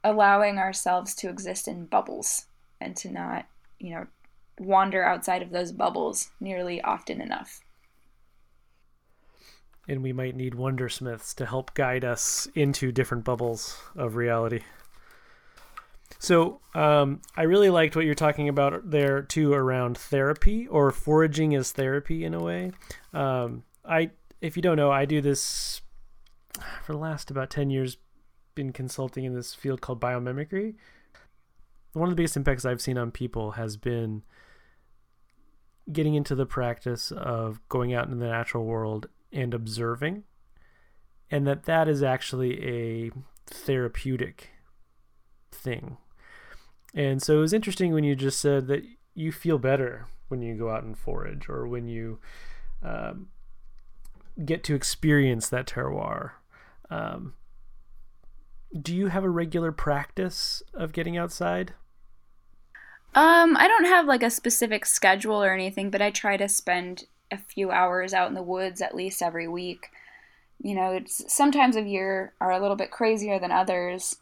allowing 0.05 0.59
ourselves 0.59 1.17
to 1.17 1.29
exist 1.29 1.67
in 1.67 1.87
bubbles 1.87 2.47
and 2.81 2.97
to 2.99 3.11
not, 3.11 3.47
you 3.81 3.95
know, 3.97 4.07
wander 4.61 5.03
outside 5.03 5.43
of 5.43 5.51
those 5.51 5.73
bubbles 5.73 6.31
nearly 6.39 6.81
often 6.83 7.21
enough. 7.21 7.61
And 9.89 10.01
we 10.01 10.13
might 10.13 10.37
need 10.37 10.55
wondersmiths 10.55 11.35
to 11.35 11.47
help 11.47 11.75
guide 11.75 12.05
us 12.05 12.47
into 12.55 12.93
different 12.93 13.25
bubbles 13.25 13.83
of 13.97 14.15
reality. 14.15 14.61
So, 16.25 16.63
um, 16.75 17.21
I 17.37 17.43
really 17.43 17.69
liked 17.69 17.97
what 17.97 18.07
you're 18.07 18.15
talking 18.15 18.49
about 18.49 18.91
there 18.91 19.21
too 19.21 19.53
around 19.53 19.99
therapy 19.99 20.67
or 20.67 20.91
foraging 20.91 21.55
as 21.55 21.71
therapy 21.73 22.25
in 22.25 22.33
a 22.33 22.43
way. 22.43 22.73
Um, 23.13 23.65
I, 23.85 24.11
if 24.41 24.57
you 24.57 24.63
don't 24.63 24.79
know, 24.79 24.91
I 24.91 25.05
do 25.05 25.21
this 25.21 25.83
for 26.83 26.93
the 26.93 26.99
last 26.99 27.31
about 27.31 27.51
10 27.51 27.69
years, 27.69 27.99
been 28.55 28.73
consulting 28.73 29.25
in 29.25 29.35
this 29.35 29.53
field 29.53 29.83
called 29.83 30.01
biomimicry. 30.01 30.77
One 31.93 32.09
of 32.09 32.13
the 32.13 32.17
biggest 32.17 32.39
impacts 32.39 32.65
I've 32.65 32.81
seen 32.81 32.97
on 32.97 33.11
people 33.11 33.51
has 33.51 33.77
been 33.77 34.23
getting 35.93 36.15
into 36.15 36.35
the 36.35 36.47
practice 36.47 37.13
of 37.13 37.61
going 37.69 37.93
out 37.93 38.09
in 38.09 38.19
the 38.19 38.29
natural 38.29 38.65
world 38.65 39.09
and 39.31 39.53
observing 39.53 40.25
and 41.31 41.47
that 41.47 41.65
that 41.65 41.87
is 41.87 42.03
actually 42.03 42.65
a 42.65 43.11
therapeutic 43.47 44.53
thing 45.53 45.99
and 46.95 47.23
so 47.23 47.39
it 47.39 47.41
was 47.41 47.53
interesting 47.53 47.93
when 47.93 48.05
you 48.05 48.15
just 48.15 48.41
said 48.41 48.67
that 48.69 48.85
you 49.15 49.33
feel 49.33 49.59
better 49.59 50.07
when 50.29 50.43
you 50.43 50.55
go 50.55 50.71
out 50.71 50.85
and 50.85 50.97
forage 50.97 51.49
or 51.49 51.67
when 51.67 51.89
you 51.89 52.19
um, 52.83 53.29
get 54.45 54.65
to 54.65 54.75
experience 54.75 55.49
that 55.49 55.67
terroir 55.67 56.33
um, 56.91 57.35
do 58.81 58.95
you 58.95 59.09
have 59.09 59.25
a 59.25 59.31
regular 59.31 59.73
practice 59.73 60.63
of 60.73 60.93
getting 60.93 61.17
outside 61.17 61.75
um, 63.15 63.57
I 63.57 63.69
don't 63.69 63.85
have 63.85 64.07
like 64.07 64.25
a 64.25 64.31
specific 64.31 64.85
schedule 64.85 65.43
or 65.43 65.55
anything, 65.55 65.91
but 65.91 66.03
I 66.03 66.11
try 66.11 66.37
to 66.37 66.49
spend 66.49 67.05
a 67.31 67.39
few 67.39 67.71
hours 67.71 68.13
out 68.13 68.29
in 68.29 68.35
the 68.35 68.43
woods 68.43 68.83
at 68.83 68.95
least 68.95 69.23
every 69.23 69.47
week. 69.47 69.91
You 70.61 70.75
know, 70.75 70.93
it's 70.93 71.33
sometimes 71.33 71.77
of 71.77 71.87
year 71.87 72.33
are 72.41 72.51
a 72.51 72.61
little 72.61 72.77
bit 72.77 72.91
crazier 72.91 73.39
than 73.39 73.53
others. 73.53 74.17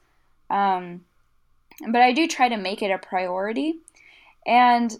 Um, 0.50 1.04
but 1.80 2.02
I 2.02 2.12
do 2.12 2.26
try 2.26 2.48
to 2.48 2.56
make 2.56 2.82
it 2.82 2.90
a 2.90 2.98
priority. 2.98 3.76
And 4.46 4.98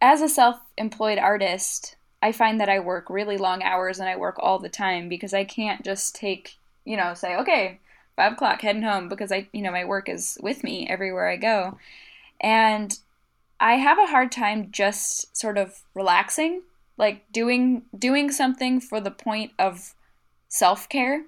as 0.00 0.20
a 0.20 0.28
self 0.28 0.56
employed 0.76 1.18
artist, 1.18 1.96
I 2.22 2.32
find 2.32 2.60
that 2.60 2.68
I 2.68 2.78
work 2.78 3.10
really 3.10 3.36
long 3.36 3.62
hours 3.62 3.98
and 3.98 4.08
I 4.08 4.16
work 4.16 4.36
all 4.38 4.58
the 4.58 4.68
time 4.68 5.08
because 5.08 5.34
I 5.34 5.44
can't 5.44 5.84
just 5.84 6.14
take, 6.14 6.56
you 6.84 6.96
know, 6.96 7.14
say, 7.14 7.36
okay, 7.36 7.80
five 8.16 8.32
o'clock, 8.34 8.60
heading 8.62 8.82
home 8.82 9.08
because 9.08 9.32
I, 9.32 9.48
you 9.52 9.62
know, 9.62 9.72
my 9.72 9.84
work 9.84 10.08
is 10.08 10.38
with 10.42 10.62
me 10.62 10.86
everywhere 10.88 11.28
I 11.28 11.36
go. 11.36 11.78
And 12.40 12.96
I 13.58 13.74
have 13.74 13.98
a 13.98 14.06
hard 14.06 14.32
time 14.32 14.68
just 14.70 15.36
sort 15.36 15.56
of 15.56 15.82
relaxing, 15.94 16.62
like 16.96 17.30
doing 17.32 17.82
doing 17.96 18.30
something 18.30 18.80
for 18.80 19.00
the 19.00 19.10
point 19.10 19.52
of 19.58 19.94
self-care. 20.48 21.24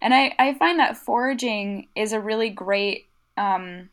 And 0.00 0.14
I, 0.14 0.34
I 0.38 0.54
find 0.54 0.78
that 0.78 0.96
foraging 0.96 1.88
is 1.94 2.12
a 2.12 2.20
really 2.20 2.50
great 2.50 3.06
um, 3.36 3.90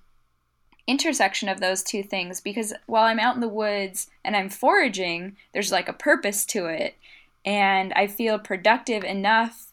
intersection 0.87 1.47
of 1.49 1.59
those 1.59 1.83
two 1.83 2.03
things 2.03 2.41
because 2.41 2.73
while 2.87 3.05
I'm 3.05 3.19
out 3.19 3.35
in 3.35 3.41
the 3.41 3.47
woods 3.47 4.07
and 4.23 4.35
I'm 4.35 4.49
foraging, 4.49 5.37
there's 5.53 5.71
like 5.71 5.87
a 5.87 5.93
purpose 5.93 6.45
to 6.47 6.65
it. 6.65 6.97
And 7.45 7.93
I 7.93 8.07
feel 8.07 8.39
productive 8.39 9.03
enough 9.03 9.71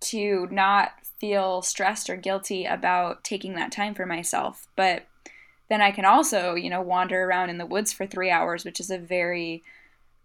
to 0.00 0.48
not 0.50 0.92
feel 1.18 1.62
stressed 1.62 2.08
or 2.08 2.16
guilty 2.16 2.64
about 2.64 3.22
taking 3.24 3.54
that 3.54 3.72
time 3.72 3.94
for 3.94 4.06
myself. 4.06 4.66
But 4.74 5.06
then 5.68 5.80
I 5.80 5.90
can 5.90 6.04
also, 6.04 6.54
you 6.54 6.70
know, 6.70 6.80
wander 6.80 7.22
around 7.22 7.50
in 7.50 7.58
the 7.58 7.66
woods 7.66 7.92
for 7.92 8.06
three 8.06 8.30
hours, 8.30 8.64
which 8.64 8.80
is 8.80 8.90
a 8.90 8.98
very 8.98 9.62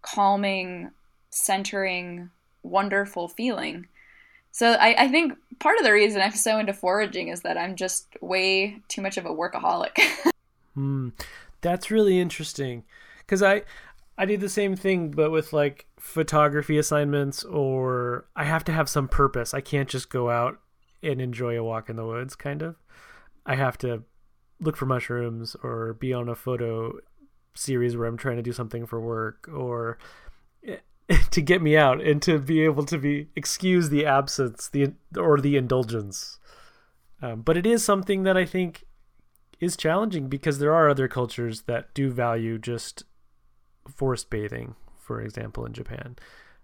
calming, 0.02 0.90
centering, 1.30 2.30
wonderful 2.62 3.28
feeling. 3.28 3.86
So 4.56 4.72
I, 4.72 5.04
I 5.04 5.08
think 5.08 5.34
part 5.58 5.76
of 5.76 5.84
the 5.84 5.92
reason 5.92 6.22
I'm 6.22 6.32
so 6.32 6.58
into 6.58 6.72
foraging 6.72 7.28
is 7.28 7.42
that 7.42 7.58
I'm 7.58 7.76
just 7.76 8.06
way 8.22 8.80
too 8.88 9.02
much 9.02 9.18
of 9.18 9.26
a 9.26 9.30
workaholic. 9.30 9.98
Hmm, 10.74 11.08
that's 11.62 11.90
really 11.90 12.20
interesting 12.20 12.84
because 13.20 13.42
I 13.42 13.62
I 14.18 14.26
do 14.26 14.36
the 14.36 14.50
same 14.50 14.76
thing, 14.76 15.10
but 15.10 15.30
with 15.30 15.54
like 15.54 15.86
photography 15.98 16.76
assignments, 16.76 17.44
or 17.44 18.26
I 18.36 18.44
have 18.44 18.62
to 18.64 18.72
have 18.72 18.90
some 18.90 19.08
purpose. 19.08 19.54
I 19.54 19.62
can't 19.62 19.88
just 19.88 20.10
go 20.10 20.28
out 20.28 20.60
and 21.02 21.18
enjoy 21.18 21.58
a 21.58 21.64
walk 21.64 21.88
in 21.88 21.96
the 21.96 22.04
woods, 22.04 22.36
kind 22.36 22.60
of. 22.60 22.76
I 23.46 23.54
have 23.54 23.78
to 23.78 24.02
look 24.60 24.76
for 24.76 24.84
mushrooms 24.84 25.56
or 25.62 25.94
be 25.94 26.12
on 26.12 26.28
a 26.28 26.34
photo 26.34 26.98
series 27.54 27.96
where 27.96 28.06
I'm 28.06 28.18
trying 28.18 28.36
to 28.36 28.42
do 28.42 28.52
something 28.52 28.84
for 28.84 29.00
work 29.00 29.48
or 29.50 29.96
to 31.30 31.40
get 31.40 31.62
me 31.62 31.76
out 31.76 32.00
and 32.00 32.20
to 32.22 32.38
be 32.38 32.62
able 32.62 32.84
to 32.84 32.98
be 32.98 33.28
excuse 33.36 33.90
the 33.90 34.04
absence 34.04 34.68
the 34.68 34.92
or 35.16 35.40
the 35.40 35.56
indulgence. 35.56 36.38
Um, 37.22 37.42
but 37.42 37.56
it 37.56 37.66
is 37.66 37.84
something 37.84 38.24
that 38.24 38.36
I 38.36 38.44
think 38.44 38.84
is 39.60 39.76
challenging 39.76 40.28
because 40.28 40.58
there 40.58 40.74
are 40.74 40.90
other 40.90 41.08
cultures 41.08 41.62
that 41.62 41.94
do 41.94 42.10
value 42.10 42.58
just 42.58 43.04
forest 43.88 44.28
bathing, 44.28 44.74
for 45.00 45.20
example, 45.20 45.64
in 45.64 45.72
Japan. 45.72 46.16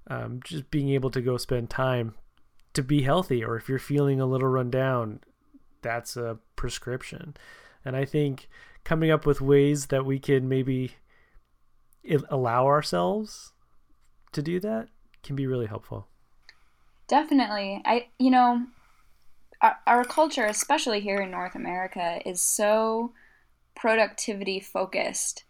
Um, 0.09 0.41
just 0.45 0.71
being 0.71 0.91
able 0.91 1.11
to 1.11 1.23
go 1.23 1.37
spend 1.37 1.71
time 1.71 2.15
to 2.75 2.83
be 2.83 3.03
healthy, 3.03 3.45
or 3.45 3.57
if 3.57 3.69
you're 3.69 3.79
feeling 3.79 4.21
a 4.21 4.27
little 4.27 4.49
run 4.49 4.71
down, 4.71 5.21
that's 5.81 6.17
a 6.17 6.39
prescription. 6.57 7.35
And 7.85 7.97
I 7.97 8.05
think 8.05 8.49
coming 8.85 9.11
up 9.11 9.25
with 9.25 9.41
ways 9.41 9.87
that 9.87 10.05
we 10.05 10.19
can 10.19 10.49
maybe 10.49 10.93
allow 12.29 12.67
ourselves 12.67 13.53
to 14.33 14.43
do 14.43 14.61
that 14.61 14.89
can 15.23 15.37
be 15.37 15.47
really 15.47 15.67
helpful. 15.67 16.07
Definitely. 17.09 17.83
I, 17.85 18.07
you 18.19 18.31
know, 18.31 18.67
our, 19.61 19.77
our 19.87 20.05
culture, 20.05 20.47
especially 20.47 21.01
here 21.01 21.21
in 21.21 21.31
North 21.31 21.55
America, 21.55 22.21
is 22.27 22.41
so 22.41 23.13
productivity 23.75 24.61
focused 24.61 25.45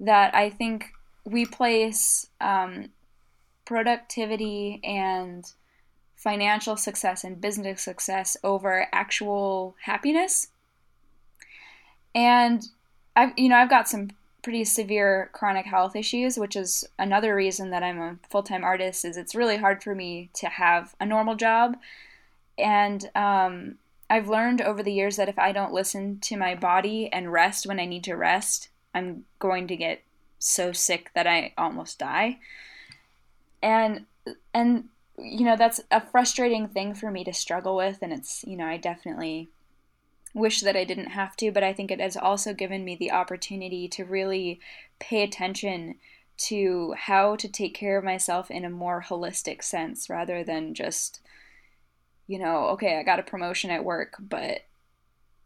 that 0.00 0.34
I 0.34 0.50
think 0.50 0.86
we 1.24 1.46
place 1.46 2.28
um, 2.40 2.90
productivity 3.64 4.80
and 4.82 5.44
financial 6.16 6.76
success 6.76 7.24
and 7.24 7.40
business 7.40 7.82
success 7.82 8.36
over 8.44 8.88
actual 8.92 9.76
happiness. 9.82 10.48
And 12.14 12.62
I've 13.16 13.32
you 13.36 13.48
know 13.48 13.56
I've 13.56 13.70
got 13.70 13.88
some 13.88 14.10
pretty 14.42 14.64
severe 14.64 15.30
chronic 15.32 15.66
health 15.66 15.94
issues, 15.94 16.36
which 16.36 16.56
is 16.56 16.84
another 16.98 17.34
reason 17.34 17.70
that 17.70 17.82
I'm 17.82 18.00
a 18.00 18.18
full 18.28 18.42
time 18.42 18.64
artist. 18.64 19.04
Is 19.04 19.16
it's 19.16 19.34
really 19.34 19.56
hard 19.56 19.82
for 19.82 19.94
me 19.94 20.30
to 20.34 20.46
have 20.46 20.94
a 21.00 21.06
normal 21.06 21.36
job, 21.36 21.76
and 22.58 23.10
um, 23.14 23.76
I've 24.10 24.28
learned 24.28 24.60
over 24.60 24.82
the 24.82 24.92
years 24.92 25.16
that 25.16 25.28
if 25.28 25.38
I 25.38 25.52
don't 25.52 25.72
listen 25.72 26.18
to 26.20 26.36
my 26.36 26.54
body 26.54 27.10
and 27.12 27.32
rest 27.32 27.66
when 27.66 27.80
I 27.80 27.86
need 27.86 28.04
to 28.04 28.14
rest, 28.14 28.68
I'm 28.94 29.24
going 29.38 29.66
to 29.68 29.76
get 29.76 30.02
so 30.38 30.72
sick 30.72 31.10
that 31.14 31.26
I 31.26 31.54
almost 31.56 31.98
die. 31.98 32.38
And 33.62 34.06
and 34.52 34.88
you 35.18 35.44
know 35.44 35.56
that's 35.56 35.80
a 35.90 36.00
frustrating 36.00 36.68
thing 36.68 36.94
for 36.94 37.10
me 37.10 37.22
to 37.24 37.32
struggle 37.32 37.76
with 37.76 37.98
and 38.02 38.12
it's 38.12 38.44
you 38.44 38.56
know 38.56 38.66
I 38.66 38.76
definitely 38.76 39.48
wish 40.34 40.60
that 40.60 40.76
I 40.76 40.84
didn't 40.84 41.08
have 41.08 41.36
to, 41.36 41.52
but 41.52 41.62
I 41.62 41.72
think 41.72 41.90
it 41.90 42.00
has 42.00 42.16
also 42.16 42.54
given 42.54 42.84
me 42.84 42.96
the 42.96 43.12
opportunity 43.12 43.88
to 43.88 44.04
really 44.04 44.60
pay 44.98 45.22
attention 45.22 45.96
to 46.38 46.94
how 46.96 47.36
to 47.36 47.48
take 47.48 47.74
care 47.74 47.98
of 47.98 48.04
myself 48.04 48.50
in 48.50 48.64
a 48.64 48.70
more 48.70 49.04
holistic 49.06 49.62
sense 49.62 50.08
rather 50.08 50.42
than 50.42 50.74
just, 50.74 51.20
you 52.26 52.38
know, 52.38 52.68
okay, 52.68 52.98
I 52.98 53.02
got 53.02 53.20
a 53.20 53.24
promotion 53.24 53.70
at 53.70 53.84
work, 53.84 54.16
but 54.18 54.62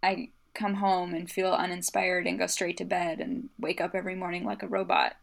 I 0.03 0.31
come 0.55 0.75
home 0.75 1.15
and 1.15 1.31
feel 1.31 1.53
uninspired 1.53 2.27
and 2.27 2.39
go 2.39 2.47
straight 2.47 2.77
to 2.79 2.85
bed 2.85 3.21
and 3.21 3.51
wake 3.59 3.81
up 3.81 3.95
every 3.95 4.15
morning 4.15 4.45
like 4.45 4.63
a 4.63 4.69
robot. 4.69 5.17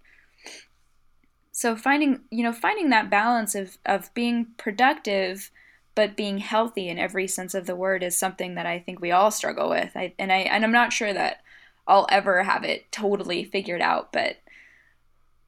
So 1.52 1.76
finding, 1.76 2.22
you 2.30 2.44
know, 2.44 2.52
finding 2.52 2.90
that 2.90 3.10
balance 3.10 3.56
of 3.56 3.78
of 3.86 4.14
being 4.14 4.48
productive 4.58 5.52
but 5.96 6.18
being 6.18 6.40
healthy 6.40 6.90
in 6.90 6.98
every 6.98 7.28
sense 7.28 7.54
of 7.54 7.66
the 7.66 7.76
word 7.76 8.04
is 8.04 8.18
something 8.18 8.56
that 8.56 8.66
I 8.66 8.80
think 8.80 9.00
we 9.00 9.12
all 9.12 9.32
struggle 9.32 9.70
with. 9.70 9.92
I, 9.96 10.14
and 10.18 10.32
I 10.32 10.38
and 10.40 10.64
I'm 10.64 10.72
not 10.72 10.94
sure 10.94 11.14
that 11.14 11.42
I'll 11.88 12.08
ever 12.10 12.44
have 12.44 12.64
it 12.64 12.92
totally 12.92 13.44
figured 13.44 13.82
out, 13.82 14.12
but 14.12 14.38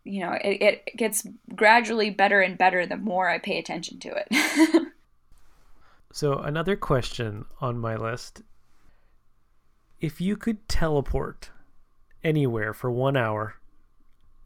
you 0.04 0.22
know, 0.22 0.34
it, 0.34 0.62
it 0.62 0.98
gets 0.98 1.28
gradually 1.56 2.12
better 2.12 2.42
and 2.42 2.58
better 2.58 2.86
the 2.86 2.98
more 2.98 3.28
I 3.28 3.40
pay 3.40 3.58
attention 3.58 4.00
to 4.02 4.14
it. 4.14 4.88
so 6.14 6.38
another 6.38 6.76
question 6.76 7.46
on 7.60 7.80
my 7.80 7.96
list. 7.96 8.44
If 10.00 10.22
you 10.22 10.38
could 10.38 10.68
teleport 10.70 11.50
anywhere 12.24 12.74
for 12.74 12.92
one 12.92 13.18
hour 13.18 13.56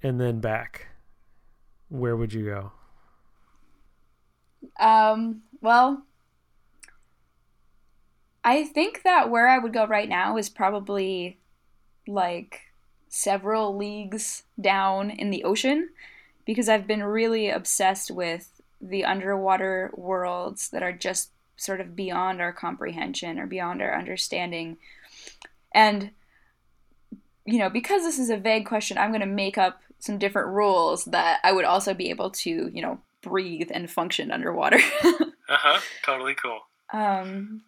and 0.01 0.21
then 0.21 0.39
back, 0.39 0.87
where 1.89 2.15
would 2.15 2.31
you 2.31 2.45
go? 2.45 2.71
Um, 4.79 5.41
well, 5.61 6.03
I 8.43 8.63
think 8.63 9.03
that 9.03 9.29
where 9.29 9.47
I 9.47 9.57
would 9.57 9.73
go 9.73 9.85
right 9.85 10.09
now 10.09 10.37
is 10.37 10.49
probably 10.49 11.37
like 12.07 12.61
several 13.09 13.75
leagues 13.75 14.43
down 14.59 15.09
in 15.09 15.29
the 15.29 15.43
ocean 15.43 15.89
because 16.45 16.69
I've 16.69 16.87
been 16.87 17.03
really 17.03 17.49
obsessed 17.49 18.11
with 18.11 18.61
the 18.81 19.03
underwater 19.05 19.91
worlds 19.95 20.69
that 20.69 20.83
are 20.83 20.93
just 20.93 21.31
sort 21.57 21.81
of 21.81 21.95
beyond 21.95 22.39
our 22.39 22.53
comprehension 22.53 23.39
or 23.39 23.45
beyond 23.45 23.81
our 23.81 23.95
understanding. 23.97 24.77
And, 25.73 26.11
you 27.45 27.59
know, 27.59 27.69
because 27.69 28.03
this 28.03 28.17
is 28.17 28.29
a 28.29 28.37
vague 28.37 28.65
question, 28.65 28.97
I'm 28.97 29.11
going 29.11 29.19
to 29.21 29.27
make 29.27 29.57
up 29.57 29.81
some 29.99 30.17
different 30.17 30.47
rules 30.47 31.05
that 31.05 31.39
I 31.43 31.51
would 31.51 31.65
also 31.65 31.93
be 31.93 32.09
able 32.09 32.29
to, 32.31 32.71
you 32.73 32.81
know, 32.81 32.99
breathe 33.21 33.69
and 33.73 33.89
function 33.89 34.31
underwater. 34.31 34.79
uh 35.03 35.25
huh. 35.49 35.79
Totally 36.03 36.35
cool. 36.35 36.59
Um, 36.91 37.61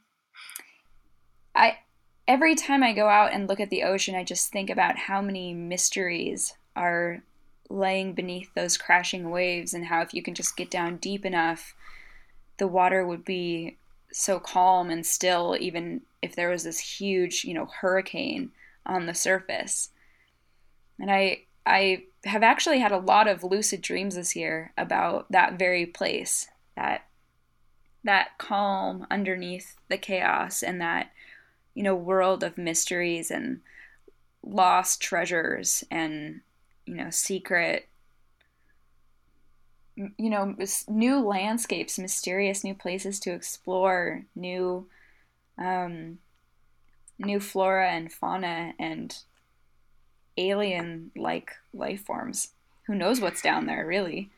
I 1.56 1.80
every 2.28 2.56
time 2.56 2.84
I 2.84 2.94
go 2.94 3.08
out 3.08 3.34
and 3.34 3.48
look 3.48 3.60
at 3.60 3.70
the 3.70 3.84
ocean, 3.84 4.16
I 4.16 4.24
just 4.24 4.52
think 4.52 4.70
about 4.70 4.98
how 4.98 5.22
many 5.22 5.54
mysteries 5.54 6.54
are 6.76 7.24
laying 7.70 8.14
beneath 8.14 8.54
those 8.54 8.78
crashing 8.78 9.30
waves, 9.30 9.74
and 9.74 9.86
how 9.86 10.02
if 10.02 10.14
you 10.14 10.22
can 10.22 10.36
just 10.36 10.58
get 10.58 10.70
down 10.70 10.98
deep 10.98 11.26
enough, 11.26 11.76
the 12.58 12.68
water 12.68 13.06
would 13.06 13.26
be 13.26 13.78
so 14.12 14.40
calm 14.40 14.90
and 14.90 15.06
still, 15.06 15.56
even 15.60 16.02
if 16.22 16.36
there 16.36 16.50
was 16.50 16.64
this 16.64 16.80
huge, 16.80 17.44
you 17.44 17.54
know, 17.54 17.68
hurricane 17.80 18.52
on 18.86 19.06
the 19.06 19.14
surface. 19.14 19.90
And 21.00 21.10
I 21.10 21.44
I 21.66 22.04
have 22.26 22.44
actually 22.44 22.80
had 22.80 22.92
a 22.92 22.98
lot 22.98 23.28
of 23.28 23.44
lucid 23.44 23.82
dreams 23.82 24.16
this 24.16 24.36
year 24.36 24.74
about 24.78 25.32
that 25.32 25.58
very 25.58 25.86
place, 25.86 26.48
that 26.76 27.08
that 28.04 28.38
calm 28.38 29.06
underneath 29.12 29.76
the 29.88 29.98
chaos 29.98 30.64
and 30.64 30.82
that 30.82 31.12
you 31.74 31.84
know 31.84 31.96
world 31.96 32.44
of 32.44 32.58
mysteries 32.58 33.30
and 33.30 33.62
lost 34.44 35.02
treasures 35.02 35.84
and 35.92 36.42
you 36.86 36.96
know 36.96 37.10
secret 37.10 37.88
you 39.96 40.30
know 40.30 40.56
new 40.88 41.20
landscapes 41.20 42.00
mysterious 42.00 42.64
new 42.64 42.74
places 42.74 43.20
to 43.20 43.32
explore 43.32 44.24
new 44.36 44.88
um 45.58 46.18
new 47.20 47.40
flora 47.40 47.90
and 47.92 48.12
fauna 48.12 48.74
and 48.80 49.20
alien 50.38 51.12
like 51.16 51.52
life 51.74 52.06
forms. 52.06 52.50
Who 52.88 52.96
knows 52.96 53.22
what's 53.22 53.42
down 53.42 53.66
there, 53.66 53.86
really? 53.86 54.30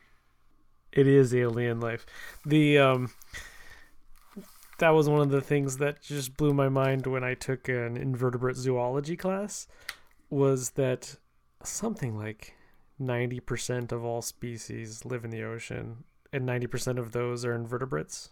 It 0.92 1.06
is 1.06 1.34
alien 1.34 1.80
life. 1.80 2.06
The 2.44 2.78
um 2.78 3.10
that 4.78 4.90
was 4.90 5.08
one 5.08 5.20
of 5.20 5.30
the 5.30 5.40
things 5.40 5.76
that 5.78 6.02
just 6.02 6.36
blew 6.36 6.52
my 6.52 6.68
mind 6.68 7.06
when 7.06 7.24
I 7.24 7.34
took 7.34 7.68
an 7.68 7.96
invertebrate 7.96 8.56
zoology 8.56 9.16
class 9.16 9.68
was 10.30 10.70
that 10.70 11.16
something 11.62 12.16
like 12.18 12.54
90% 13.00 13.92
of 13.92 14.04
all 14.04 14.22
species 14.22 15.04
live 15.04 15.24
in 15.24 15.30
the 15.30 15.42
ocean 15.42 16.04
and 16.32 16.48
90% 16.48 16.98
of 16.98 17.12
those 17.12 17.44
are 17.44 17.54
invertebrates. 17.54 18.30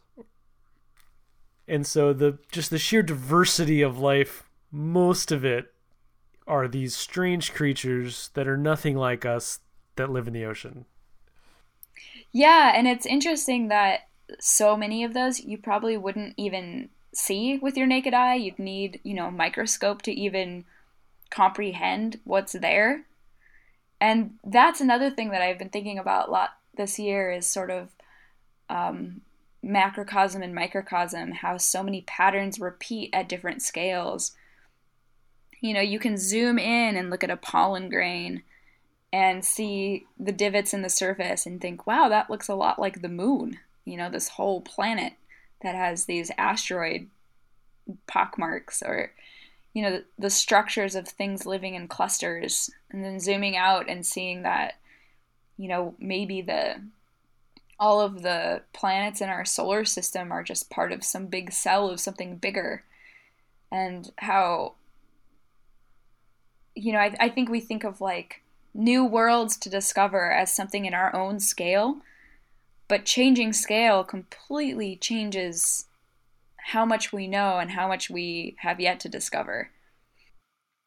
And 1.68 1.86
so 1.86 2.12
the 2.12 2.38
just 2.50 2.70
the 2.70 2.78
sheer 2.78 3.02
diversity 3.02 3.82
of 3.82 3.98
life, 3.98 4.42
most 4.72 5.30
of 5.30 5.44
it 5.44 5.72
are 6.46 6.68
these 6.68 6.96
strange 6.96 7.52
creatures 7.52 8.30
that 8.34 8.48
are 8.48 8.56
nothing 8.56 8.96
like 8.96 9.24
us 9.24 9.60
that 9.96 10.10
live 10.10 10.26
in 10.26 10.34
the 10.34 10.44
ocean. 10.44 10.84
Yeah, 12.32 12.72
and 12.74 12.88
it's 12.88 13.06
interesting 13.06 13.68
that 13.68 14.08
so 14.40 14.76
many 14.76 15.04
of 15.04 15.14
those 15.14 15.40
you 15.40 15.58
probably 15.58 15.96
wouldn't 15.96 16.34
even 16.36 16.88
see 17.14 17.58
with 17.58 17.76
your 17.76 17.86
naked 17.86 18.14
eye. 18.14 18.34
You'd 18.34 18.58
need, 18.58 19.00
you 19.02 19.14
know, 19.14 19.26
a 19.26 19.32
microscope 19.32 20.02
to 20.02 20.12
even 20.12 20.64
comprehend 21.30 22.20
what's 22.24 22.52
there. 22.52 23.04
And 24.00 24.34
that's 24.44 24.80
another 24.80 25.10
thing 25.10 25.30
that 25.30 25.42
I've 25.42 25.58
been 25.58 25.68
thinking 25.68 25.98
about 25.98 26.28
a 26.28 26.32
lot 26.32 26.50
this 26.76 26.98
year 26.98 27.30
is 27.30 27.46
sort 27.46 27.70
of 27.70 27.90
um, 28.68 29.20
macrocosm 29.62 30.42
and 30.42 30.54
microcosm, 30.54 31.32
how 31.32 31.56
so 31.56 31.82
many 31.82 32.00
patterns 32.02 32.58
repeat 32.58 33.10
at 33.12 33.28
different 33.28 33.62
scales 33.62 34.32
you 35.62 35.72
know, 35.72 35.80
you 35.80 35.98
can 35.98 36.18
zoom 36.18 36.58
in 36.58 36.96
and 36.96 37.08
look 37.08 37.24
at 37.24 37.30
a 37.30 37.36
pollen 37.36 37.88
grain 37.88 38.42
and 39.12 39.44
see 39.44 40.06
the 40.18 40.32
divots 40.32 40.74
in 40.74 40.82
the 40.82 40.90
surface 40.90 41.46
and 41.46 41.60
think, 41.60 41.86
wow, 41.86 42.08
that 42.08 42.28
looks 42.28 42.48
a 42.48 42.54
lot 42.54 42.80
like 42.80 43.00
the 43.00 43.08
moon. 43.08 43.58
You 43.84 43.96
know, 43.96 44.10
this 44.10 44.28
whole 44.28 44.60
planet 44.60 45.14
that 45.62 45.76
has 45.76 46.04
these 46.04 46.32
asteroid 46.36 47.08
pockmarks 48.06 48.82
or 48.82 49.12
you 49.72 49.82
know 49.82 50.02
the, 50.18 50.30
structures 50.30 50.94
of 50.94 51.08
things 51.08 51.46
living 51.46 51.74
in 51.74 51.88
clusters 51.88 52.70
and 52.90 53.04
then 53.04 53.18
zooming 53.18 53.56
out 53.56 53.88
and 53.88 54.04
seeing 54.04 54.42
that 54.42 54.74
you 55.56 55.68
know 55.68 55.94
maybe 55.98 56.42
the 56.42 56.76
all 57.80 58.00
of 58.00 58.22
the 58.22 58.62
planets 58.72 59.20
in 59.20 59.28
our 59.28 59.44
solar 59.44 59.84
system 59.84 60.30
are 60.30 60.42
just 60.42 60.70
part 60.70 60.92
of 60.92 61.02
some 61.02 61.26
big 61.26 61.52
cell 61.52 61.88
of 61.88 61.98
something 61.98 62.36
bigger 62.36 62.84
and 63.72 64.12
how 64.18 64.74
you 66.74 66.92
know 66.92 66.98
I, 66.98 67.14
I 67.20 67.28
think 67.28 67.48
we 67.48 67.60
think 67.60 67.84
of 67.84 68.00
like 68.00 68.42
new 68.74 69.04
worlds 69.04 69.56
to 69.58 69.70
discover 69.70 70.32
as 70.32 70.52
something 70.54 70.84
in 70.86 70.94
our 70.94 71.14
own 71.14 71.40
scale 71.40 72.00
but 72.88 73.04
changing 73.04 73.52
scale 73.52 74.04
completely 74.04 74.96
changes 74.96 75.86
how 76.62 76.84
much 76.84 77.12
we 77.12 77.26
know 77.26 77.58
and 77.58 77.70
how 77.70 77.88
much 77.88 78.08
we 78.08 78.56
have 78.60 78.80
yet 78.80 79.00
to 79.00 79.08
discover. 79.08 79.70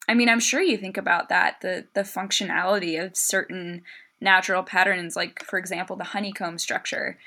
I 0.08 0.14
mean, 0.14 0.30
I'm 0.30 0.40
sure 0.40 0.62
you 0.62 0.78
think 0.78 0.98
about 0.98 1.30
that 1.30 1.62
the 1.62 1.86
the 1.94 2.02
functionality 2.02 3.04
of 3.04 3.18
certain 3.18 3.82
natural 4.22 4.64
patterns 4.64 5.16
like 5.16 5.44
for 5.44 5.60
example 5.60 5.96
the 5.98 6.06
honeycomb 6.06 6.58
structure 6.58 7.18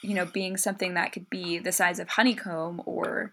you 0.00 0.14
know 0.14 0.24
being 0.24 0.56
something 0.56 0.94
that 0.94 1.10
could 1.12 1.28
be 1.28 1.58
the 1.58 1.72
size 1.72 1.98
of 1.98 2.08
honeycomb 2.10 2.80
or 2.86 3.32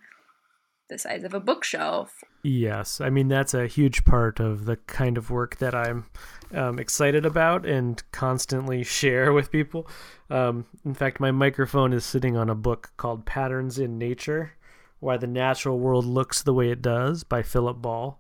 the 0.92 0.98
size 0.98 1.24
of 1.24 1.34
a 1.34 1.40
bookshelf. 1.40 2.22
Yes, 2.44 3.00
I 3.00 3.10
mean 3.10 3.30
that's 3.30 3.54
a 3.54 3.66
huge 3.66 4.04
part 4.04 4.40
of 4.40 4.66
the 4.66 4.76
kind 4.76 5.18
of 5.18 5.32
work 5.32 5.58
that 5.58 5.74
I'm 5.74 6.06
um, 6.54 6.80
excited 6.80 7.26
about 7.26 7.66
and 7.66 8.04
constantly 8.12 8.84
share 9.00 9.32
with 9.32 9.52
people. 9.52 9.88
Um, 10.30 10.66
in 10.86 10.94
fact, 10.94 11.20
my 11.20 11.32
microphone 11.32 11.94
is 11.94 12.04
sitting 12.04 12.36
on 12.36 12.50
a 12.50 12.56
book 12.56 12.92
called 12.98 13.26
Patterns 13.26 13.80
in 13.80 13.98
Nature 13.98 14.52
Why 15.00 15.16
the 15.16 15.28
Natural 15.28 15.80
World 15.80 16.06
Looks 16.06 16.44
the 16.44 16.54
Way 16.54 16.70
It 16.70 16.82
Does 16.82 17.24
by 17.24 17.42
Philip 17.42 17.82
Ball, 17.82 18.20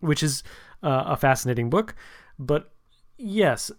which 0.00 0.22
is 0.22 0.42
uh, 0.82 1.04
a 1.06 1.16
fascinating 1.16 1.70
book. 1.70 1.94
But 2.38 2.72
yes, 3.16 3.70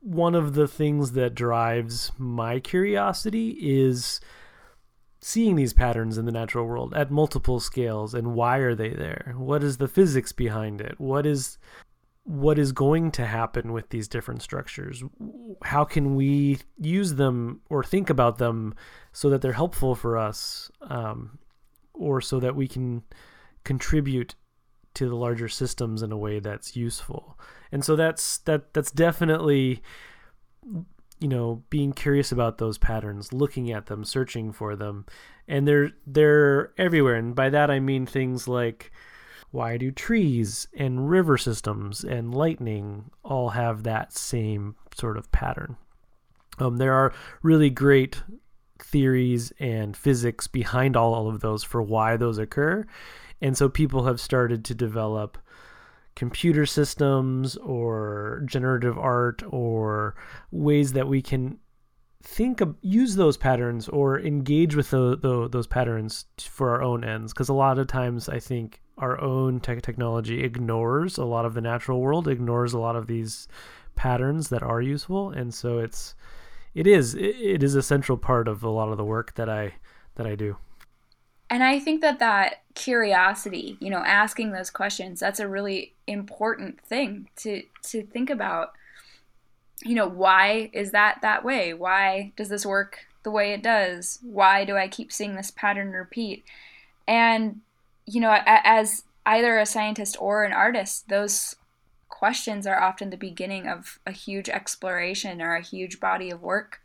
one 0.00 0.36
of 0.36 0.54
the 0.54 0.68
things 0.68 1.12
that 1.12 1.34
drives 1.34 2.12
my 2.18 2.60
curiosity 2.60 3.56
is 3.60 4.20
seeing 5.20 5.56
these 5.56 5.72
patterns 5.72 6.16
in 6.16 6.24
the 6.24 6.32
natural 6.32 6.66
world 6.66 6.94
at 6.94 7.10
multiple 7.10 7.60
scales 7.60 8.14
and 8.14 8.34
why 8.34 8.58
are 8.58 8.74
they 8.74 8.90
there? 8.90 9.34
What 9.36 9.62
is 9.62 9.76
the 9.76 9.88
physics 9.88 10.32
behind 10.32 10.80
it? 10.80 10.98
What 10.98 11.26
is 11.26 11.58
what 12.24 12.58
is 12.58 12.72
going 12.72 13.10
to 13.10 13.26
happen 13.26 13.72
with 13.72 13.88
these 13.88 14.06
different 14.06 14.42
structures? 14.42 15.02
How 15.62 15.84
can 15.84 16.14
we 16.14 16.58
use 16.78 17.14
them 17.14 17.60
or 17.68 17.82
think 17.82 18.08
about 18.08 18.38
them 18.38 18.74
so 19.12 19.30
that 19.30 19.42
they're 19.42 19.52
helpful 19.52 19.94
for 19.94 20.16
us 20.16 20.70
um, 20.82 21.38
or 21.92 22.20
so 22.20 22.38
that 22.38 22.54
we 22.54 22.68
can 22.68 23.02
contribute 23.64 24.34
to 24.94 25.08
the 25.08 25.16
larger 25.16 25.48
systems 25.48 26.02
in 26.02 26.12
a 26.12 26.16
way 26.16 26.40
that's 26.40 26.76
useful? 26.76 27.38
And 27.72 27.84
so 27.84 27.96
that's 27.96 28.38
that 28.38 28.74
that's 28.74 28.90
definitely 28.90 29.82
you 31.20 31.28
know 31.28 31.62
being 31.70 31.92
curious 31.92 32.32
about 32.32 32.58
those 32.58 32.78
patterns 32.78 33.32
looking 33.32 33.70
at 33.70 33.86
them 33.86 34.04
searching 34.04 34.52
for 34.52 34.74
them 34.74 35.06
and 35.46 35.68
they're 35.68 35.90
they're 36.06 36.72
everywhere 36.78 37.14
and 37.14 37.34
by 37.34 37.48
that 37.48 37.70
i 37.70 37.78
mean 37.78 38.06
things 38.06 38.48
like 38.48 38.90
why 39.50 39.76
do 39.76 39.90
trees 39.90 40.68
and 40.74 41.10
river 41.10 41.36
systems 41.36 42.04
and 42.04 42.34
lightning 42.34 43.10
all 43.24 43.50
have 43.50 43.82
that 43.82 44.12
same 44.12 44.76
sort 44.94 45.16
of 45.16 45.30
pattern? 45.32 45.76
Um, 46.58 46.76
there 46.76 46.94
are 46.94 47.12
really 47.42 47.70
great 47.70 48.22
theories 48.78 49.52
and 49.58 49.96
physics 49.96 50.46
behind 50.46 50.96
all 50.96 51.28
of 51.28 51.40
those 51.40 51.64
for 51.64 51.82
why 51.82 52.16
those 52.16 52.38
occur. 52.38 52.86
And 53.40 53.56
so 53.56 53.68
people 53.68 54.04
have 54.04 54.20
started 54.20 54.64
to 54.66 54.74
develop 54.74 55.36
computer 56.20 56.66
systems 56.66 57.56
or 57.56 58.42
generative 58.44 58.98
art 58.98 59.42
or 59.48 60.14
ways 60.50 60.92
that 60.92 61.08
we 61.08 61.22
can 61.22 61.56
think 62.22 62.60
of, 62.60 62.76
use 62.82 63.16
those 63.16 63.38
patterns 63.38 63.88
or 63.88 64.20
engage 64.20 64.76
with 64.76 64.90
the, 64.90 65.16
the, 65.16 65.48
those 65.48 65.66
patterns 65.66 66.26
for 66.38 66.68
our 66.68 66.82
own 66.82 67.04
ends 67.04 67.32
because 67.32 67.48
a 67.48 67.54
lot 67.54 67.78
of 67.78 67.86
times 67.86 68.28
i 68.28 68.38
think 68.38 68.82
our 69.00 69.18
own 69.20 69.60
tech 69.60 69.80
technology 69.80 70.44
ignores 70.44 71.16
a 71.16 71.24
lot 71.24 71.46
of 71.46 71.54
the 71.54 71.60
natural 71.60 72.00
world, 72.00 72.28
ignores 72.28 72.74
a 72.74 72.78
lot 72.78 72.96
of 72.96 73.06
these 73.06 73.48
patterns 73.96 74.50
that 74.50 74.62
are 74.62 74.80
useful, 74.80 75.30
and 75.30 75.52
so 75.52 75.78
it's 75.78 76.14
it 76.74 76.86
is 76.86 77.14
it, 77.14 77.36
it 77.40 77.62
is 77.62 77.74
a 77.74 77.82
central 77.82 78.16
part 78.16 78.46
of 78.46 78.62
a 78.62 78.68
lot 78.68 78.90
of 78.90 78.98
the 78.98 79.04
work 79.04 79.34
that 79.34 79.48
I 79.48 79.74
that 80.14 80.26
I 80.26 80.34
do. 80.34 80.56
And 81.50 81.64
I 81.64 81.80
think 81.80 82.00
that 82.00 82.20
that 82.20 82.62
curiosity, 82.74 83.76
you 83.80 83.90
know, 83.90 84.04
asking 84.04 84.52
those 84.52 84.70
questions, 84.70 85.18
that's 85.18 85.40
a 85.40 85.48
really 85.48 85.94
important 86.06 86.80
thing 86.80 87.28
to 87.36 87.62
to 87.82 88.02
think 88.04 88.30
about. 88.30 88.72
You 89.82 89.96
know, 89.96 90.08
why 90.08 90.70
is 90.72 90.92
that 90.92 91.18
that 91.22 91.44
way? 91.44 91.74
Why 91.74 92.32
does 92.36 92.48
this 92.48 92.64
work 92.64 93.00
the 93.24 93.30
way 93.30 93.52
it 93.52 93.62
does? 93.62 94.20
Why 94.22 94.64
do 94.64 94.76
I 94.76 94.86
keep 94.86 95.10
seeing 95.12 95.34
this 95.34 95.50
pattern 95.50 95.90
repeat? 95.90 96.44
And 97.08 97.60
you 98.06 98.20
know, 98.20 98.36
as 98.46 99.04
either 99.26 99.58
a 99.58 99.66
scientist 99.66 100.16
or 100.20 100.44
an 100.44 100.52
artist, 100.52 101.08
those 101.08 101.56
questions 102.08 102.66
are 102.66 102.80
often 102.80 103.10
the 103.10 103.16
beginning 103.16 103.66
of 103.66 103.98
a 104.06 104.12
huge 104.12 104.48
exploration 104.48 105.40
or 105.42 105.56
a 105.56 105.62
huge 105.62 106.00
body 106.00 106.30
of 106.30 106.42
work. 106.42 106.79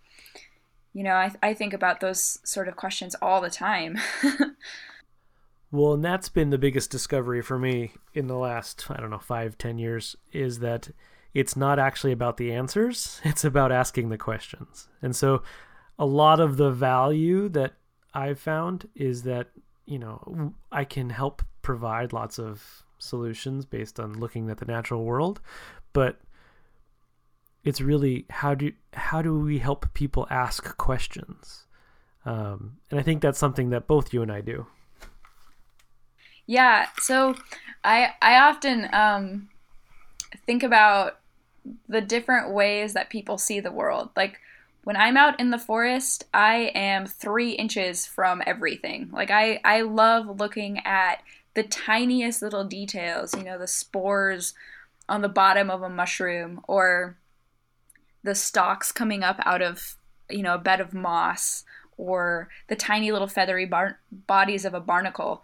You 0.96 1.04
know, 1.04 1.14
I, 1.14 1.32
I 1.44 1.54
think 1.54 1.74
about 1.74 2.00
those 2.00 2.40
sort 2.44 2.68
of 2.68 2.76
questions 2.76 3.16
all 3.22 3.42
the 3.42 3.50
time. 3.50 4.00
well, 5.72 5.94
and 5.94 6.04
that's 6.04 6.30
been 6.30 6.50
the 6.50 6.58
biggest 6.58 6.90
discovery 6.90 7.42
for 7.42 7.60
me 7.60 7.92
in 8.14 8.28
the 8.28 8.38
last, 8.38 8.90
I 8.90 8.98
don't 8.98 9.12
know, 9.12 9.20
five, 9.20 9.58
ten 9.58 9.78
years 9.78 10.16
is 10.32 10.60
that 10.60 10.90
it's 11.34 11.56
not 11.56 11.78
actually 11.80 12.14
about 12.14 12.38
the 12.38 12.52
answers, 12.52 13.22
it's 13.26 13.44
about 13.44 13.72
asking 13.72 14.10
the 14.10 14.18
questions. 14.18 14.88
And 15.02 15.16
so 15.16 15.44
a 16.00 16.06
lot 16.06 16.40
of 16.40 16.58
the 16.58 16.72
value 16.72 17.50
that 17.50 17.74
I've 18.14 18.40
found 18.40 18.88
is 18.96 19.24
that 19.24 19.50
you 19.86 20.00
know, 20.00 20.54
I 20.72 20.84
can 20.84 21.10
help 21.10 21.44
provide 21.62 22.14
lots 22.14 22.40
of 22.40 22.84
solutions 22.98 23.66
based 23.66 24.00
on 24.00 24.20
looking 24.20 24.50
at 24.50 24.58
the 24.58 24.66
natural 24.66 25.04
world, 25.04 25.42
but 25.94 26.20
it's 27.66 27.82
really 27.82 28.26
how 28.30 28.56
do 28.56 28.72
how 28.94 29.22
do 29.22 29.38
we 29.38 29.58
help 29.58 29.94
people 29.94 30.28
ask 30.30 30.78
questions? 30.78 31.66
Um, 32.26 32.78
and 32.90 33.00
I 33.00 33.04
think 33.04 33.22
that's 33.22 33.40
something 33.40 33.72
that 33.72 33.88
both 33.88 34.14
you 34.14 34.22
and 34.22 34.32
I 34.32 34.42
do. 34.42 34.68
Yeah. 36.46 36.88
So 37.02 37.36
I 37.84 38.14
I 38.22 38.38
often 38.38 38.88
um, 38.94 39.50
think 40.46 40.64
about 40.64 41.20
the 41.90 42.02
different 42.02 42.54
ways 42.54 42.94
that 42.94 43.10
people 43.10 43.38
see 43.38 43.60
the 43.60 43.72
world. 43.72 44.10
Like 44.16 44.40
when 44.84 44.96
I'm 44.96 45.18
out 45.18 45.40
in 45.40 45.50
the 45.50 45.58
forest, 45.58 46.26
I 46.32 46.72
am 46.76 47.08
three 47.08 47.52
inches 47.52 48.06
from 48.06 48.44
everything. 48.46 49.10
Like 49.12 49.32
I, 49.32 49.60
I 49.66 49.82
love 49.82 50.40
looking 50.40 50.80
at 50.86 51.24
the 51.56 51.64
tiniest 51.64 52.44
little 52.44 52.64
details, 52.64 53.36
you 53.36 53.44
know, 53.44 53.58
the 53.58 53.68
spores 53.68 54.54
on 55.10 55.22
the 55.22 55.30
bottom 55.30 55.72
of 55.72 55.82
a 55.82 55.90
mushroom 55.90 56.62
or 56.68 57.18
the 58.26 58.36
stalks 58.36 58.92
coming 58.92 59.24
up 59.24 59.40
out 59.46 59.62
of, 59.62 59.96
you 60.30 60.44
know, 60.44 60.56
a 60.56 60.60
bed 60.60 60.82
of 60.82 60.94
moss 60.94 61.64
or 61.98 62.50
the 62.68 62.76
tiny 62.76 63.12
little 63.12 63.28
feathery 63.28 63.66
bar- 63.66 64.00
bodies 64.28 64.66
of 64.66 64.74
a 64.74 64.80
barnacle. 64.80 65.42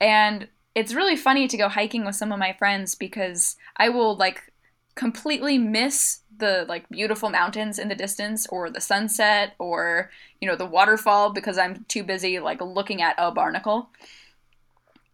And 0.00 0.48
it's 0.74 0.94
really 0.94 1.16
funny 1.16 1.46
to 1.46 1.56
go 1.56 1.68
hiking 1.68 2.04
with 2.04 2.16
some 2.16 2.32
of 2.32 2.38
my 2.38 2.52
friends 2.52 2.94
because 2.94 3.56
I 3.76 3.88
will 3.90 4.16
like 4.16 4.52
completely 4.94 5.58
miss 5.58 6.20
the 6.38 6.64
like 6.68 6.88
beautiful 6.88 7.30
mountains 7.30 7.78
in 7.78 7.88
the 7.88 7.94
distance 7.94 8.46
or 8.48 8.70
the 8.70 8.80
sunset 8.80 9.54
or 9.58 10.10
you 10.40 10.48
know 10.48 10.56
the 10.56 10.66
waterfall 10.66 11.30
because 11.30 11.58
I'm 11.58 11.84
too 11.88 12.02
busy 12.02 12.38
like 12.38 12.60
looking 12.60 13.02
at 13.02 13.14
a 13.18 13.30
barnacle. 13.30 13.90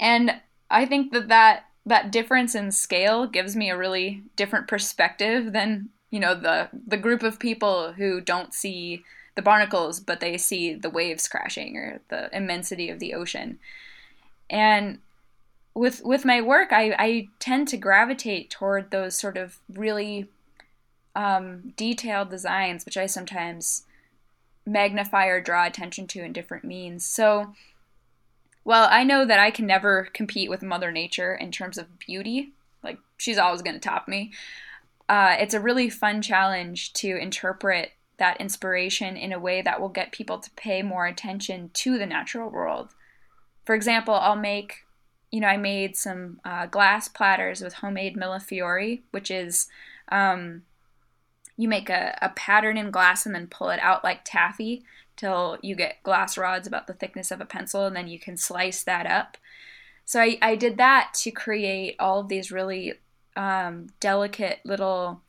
And 0.00 0.40
I 0.70 0.86
think 0.86 1.12
that 1.12 1.28
that 1.28 1.64
that 1.84 2.12
difference 2.12 2.54
in 2.54 2.70
scale 2.70 3.26
gives 3.26 3.56
me 3.56 3.70
a 3.70 3.76
really 3.76 4.22
different 4.36 4.68
perspective 4.68 5.52
than 5.52 5.90
you 6.12 6.20
know 6.20 6.36
the 6.36 6.68
the 6.86 6.96
group 6.96 7.24
of 7.24 7.40
people 7.40 7.94
who 7.94 8.20
don't 8.20 8.54
see 8.54 9.02
the 9.34 9.42
barnacles 9.42 9.98
but 9.98 10.20
they 10.20 10.38
see 10.38 10.74
the 10.74 10.90
waves 10.90 11.26
crashing 11.26 11.76
or 11.76 12.00
the 12.08 12.30
immensity 12.36 12.88
of 12.88 13.00
the 13.00 13.14
ocean. 13.14 13.58
And 14.48 14.98
with 15.74 16.04
with 16.04 16.24
my 16.24 16.40
work 16.40 16.72
I, 16.72 16.94
I 16.96 17.28
tend 17.40 17.66
to 17.68 17.76
gravitate 17.76 18.50
toward 18.50 18.90
those 18.90 19.16
sort 19.16 19.36
of 19.36 19.58
really 19.72 20.28
um, 21.14 21.74
detailed 21.76 22.30
designs, 22.30 22.84
which 22.84 22.96
I 22.96 23.06
sometimes 23.06 23.84
magnify 24.64 25.26
or 25.26 25.40
draw 25.40 25.66
attention 25.66 26.06
to 26.08 26.22
in 26.22 26.32
different 26.32 26.64
means. 26.64 27.04
So, 27.04 27.54
well, 28.64 28.88
I 28.90 29.04
know 29.04 29.24
that 29.24 29.40
I 29.40 29.50
can 29.50 29.66
never 29.66 30.08
compete 30.12 30.48
with 30.48 30.62
Mother 30.62 30.92
Nature 30.92 31.34
in 31.34 31.50
terms 31.50 31.78
of 31.78 31.98
beauty, 31.98 32.52
like 32.82 32.98
she's 33.16 33.38
always 33.38 33.62
going 33.62 33.74
to 33.74 33.80
top 33.80 34.08
me. 34.08 34.32
Uh, 35.08 35.36
it's 35.38 35.54
a 35.54 35.60
really 35.60 35.90
fun 35.90 36.22
challenge 36.22 36.92
to 36.94 37.16
interpret 37.16 37.92
that 38.18 38.40
inspiration 38.40 39.16
in 39.16 39.32
a 39.32 39.38
way 39.38 39.62
that 39.62 39.80
will 39.80 39.88
get 39.88 40.12
people 40.12 40.38
to 40.38 40.50
pay 40.52 40.82
more 40.82 41.06
attention 41.06 41.70
to 41.74 41.98
the 41.98 42.06
natural 42.06 42.50
world. 42.50 42.90
For 43.64 43.74
example, 43.74 44.14
I'll 44.14 44.36
make, 44.36 44.84
you 45.30 45.40
know, 45.40 45.48
I 45.48 45.56
made 45.56 45.96
some 45.96 46.40
uh, 46.44 46.66
glass 46.66 47.08
platters 47.08 47.62
with 47.62 47.74
homemade 47.74 48.16
millefiori, 48.16 49.02
which 49.10 49.30
is 49.30 49.68
um, 50.10 50.62
you 51.56 51.68
make 51.68 51.90
a, 51.90 52.16
a 52.22 52.28
pattern 52.30 52.76
in 52.76 52.90
glass 52.90 53.26
and 53.26 53.34
then 53.34 53.46
pull 53.46 53.70
it 53.70 53.80
out 53.80 54.04
like 54.04 54.20
taffy 54.24 54.84
till 55.16 55.58
you 55.62 55.74
get 55.74 56.02
glass 56.02 56.38
rods 56.38 56.66
about 56.66 56.86
the 56.86 56.94
thickness 56.94 57.30
of 57.30 57.40
a 57.40 57.44
pencil, 57.46 57.86
and 57.86 57.94
then 57.94 58.08
you 58.08 58.18
can 58.18 58.36
slice 58.36 58.82
that 58.82 59.06
up. 59.06 59.36
So 60.04 60.20
I, 60.20 60.38
I 60.42 60.56
did 60.56 60.76
that 60.78 61.12
to 61.22 61.30
create 61.30 61.96
all 61.98 62.20
of 62.20 62.28
these 62.28 62.50
really 62.50 62.94
um, 63.36 63.88
delicate 64.00 64.60
little 64.64 65.22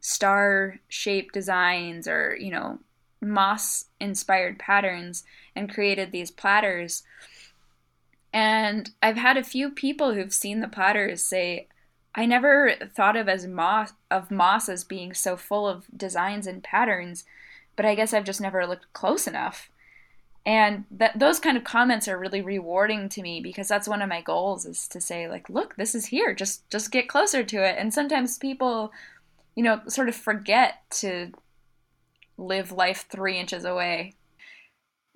star 0.00 0.78
shaped 0.88 1.34
designs 1.34 2.06
or, 2.06 2.36
you 2.38 2.50
know, 2.50 2.78
moss 3.20 3.86
inspired 3.98 4.58
patterns 4.58 5.24
and 5.54 5.72
created 5.72 6.12
these 6.12 6.30
platters. 6.30 7.02
And 8.32 8.90
I've 9.02 9.16
had 9.16 9.36
a 9.36 9.44
few 9.44 9.70
people 9.70 10.14
who've 10.14 10.32
seen 10.32 10.60
the 10.60 10.68
platters 10.68 11.22
say, 11.22 11.68
I 12.14 12.26
never 12.26 12.74
thought 12.94 13.16
of 13.16 13.28
as 13.28 13.46
moss 13.46 13.92
of 14.10 14.30
moss 14.30 14.68
as 14.68 14.84
being 14.84 15.12
so 15.12 15.36
full 15.36 15.68
of 15.68 15.86
designs 15.94 16.46
and 16.46 16.62
patterns, 16.62 17.24
but 17.76 17.84
I 17.84 17.94
guess 17.94 18.14
I've 18.14 18.24
just 18.24 18.40
never 18.40 18.66
looked 18.66 18.92
close 18.92 19.26
enough 19.26 19.70
and 20.46 20.84
that 20.92 21.18
those 21.18 21.40
kind 21.40 21.56
of 21.56 21.64
comments 21.64 22.06
are 22.06 22.16
really 22.16 22.40
rewarding 22.40 23.08
to 23.10 23.20
me 23.20 23.40
because 23.40 23.66
that's 23.66 23.88
one 23.88 24.00
of 24.00 24.08
my 24.08 24.20
goals 24.22 24.64
is 24.64 24.86
to 24.88 25.00
say 25.00 25.28
like 25.28 25.50
look 25.50 25.74
this 25.74 25.94
is 25.94 26.06
here. 26.06 26.34
Just 26.34 26.70
just 26.70 26.92
get 26.92 27.08
closer 27.08 27.42
to 27.42 27.56
it. 27.68 27.76
And 27.78 27.92
sometimes 27.92 28.38
people 28.38 28.92
you 29.56 29.64
know 29.64 29.80
sort 29.88 30.08
of 30.08 30.14
forget 30.14 30.88
to 30.90 31.32
live 32.38 32.70
life 32.70 33.06
three 33.10 33.38
inches 33.38 33.64
away. 33.64 34.14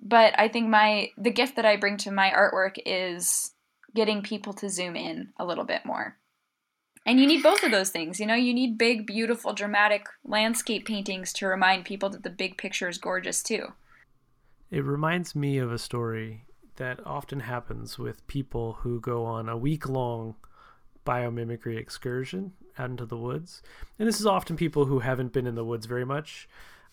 But 0.01 0.37
i 0.37 0.47
think 0.49 0.67
my 0.67 1.11
the 1.17 1.31
gift 1.31 1.55
that 1.55 1.65
i 1.65 1.77
bring 1.77 1.95
to 1.97 2.11
my 2.11 2.29
artwork 2.31 2.77
is 2.85 3.53
getting 3.95 4.21
people 4.21 4.53
to 4.53 4.69
zoom 4.69 4.95
in 4.95 5.29
a 5.39 5.45
little 5.45 5.65
bit 5.65 5.85
more. 5.85 6.17
And 7.05 7.19
you 7.19 7.25
need 7.25 7.41
both 7.41 7.63
of 7.63 7.71
those 7.71 7.89
things 7.89 8.19
you 8.19 8.25
know? 8.25 8.35
You 8.35 8.53
need 8.53 8.77
big 8.77 9.07
beautiful 9.07 9.53
dramatic 9.53 10.07
landscape 10.25 10.85
paintings 10.85 11.31
to 11.33 11.47
remind 11.47 11.85
people 11.85 12.09
that 12.09 12.23
the 12.23 12.29
big 12.29 12.57
picture 12.57 12.89
is 12.89 12.97
gorgeous 12.97 13.41
too 13.41 13.73
it 14.71 14.85
reminds 14.85 15.35
me 15.35 15.57
of 15.57 15.71
a 15.71 15.77
story 15.77 16.45
that 16.77 17.05
often 17.05 17.41
happens 17.41 17.99
with 17.99 18.25
people 18.27 18.77
who 18.79 18.99
go 19.01 19.25
on 19.25 19.49
a 19.49 19.57
week 19.57 19.87
long 19.87 20.35
biomimicry 21.05 21.77
excursion 21.77 22.53
out 22.77 22.89
into 22.89 23.05
the 23.05 23.17
woods. 23.17 23.61
And 23.99 24.07
this 24.07 24.19
is 24.19 24.25
often 24.25 24.55
people 24.55 24.85
who 24.85 24.99
haven't 24.99 25.33
been 25.33 25.45
in 25.45 25.55
the 25.55 25.65
woods 25.65 25.85
very 25.85 26.05
much. 26.05 26.47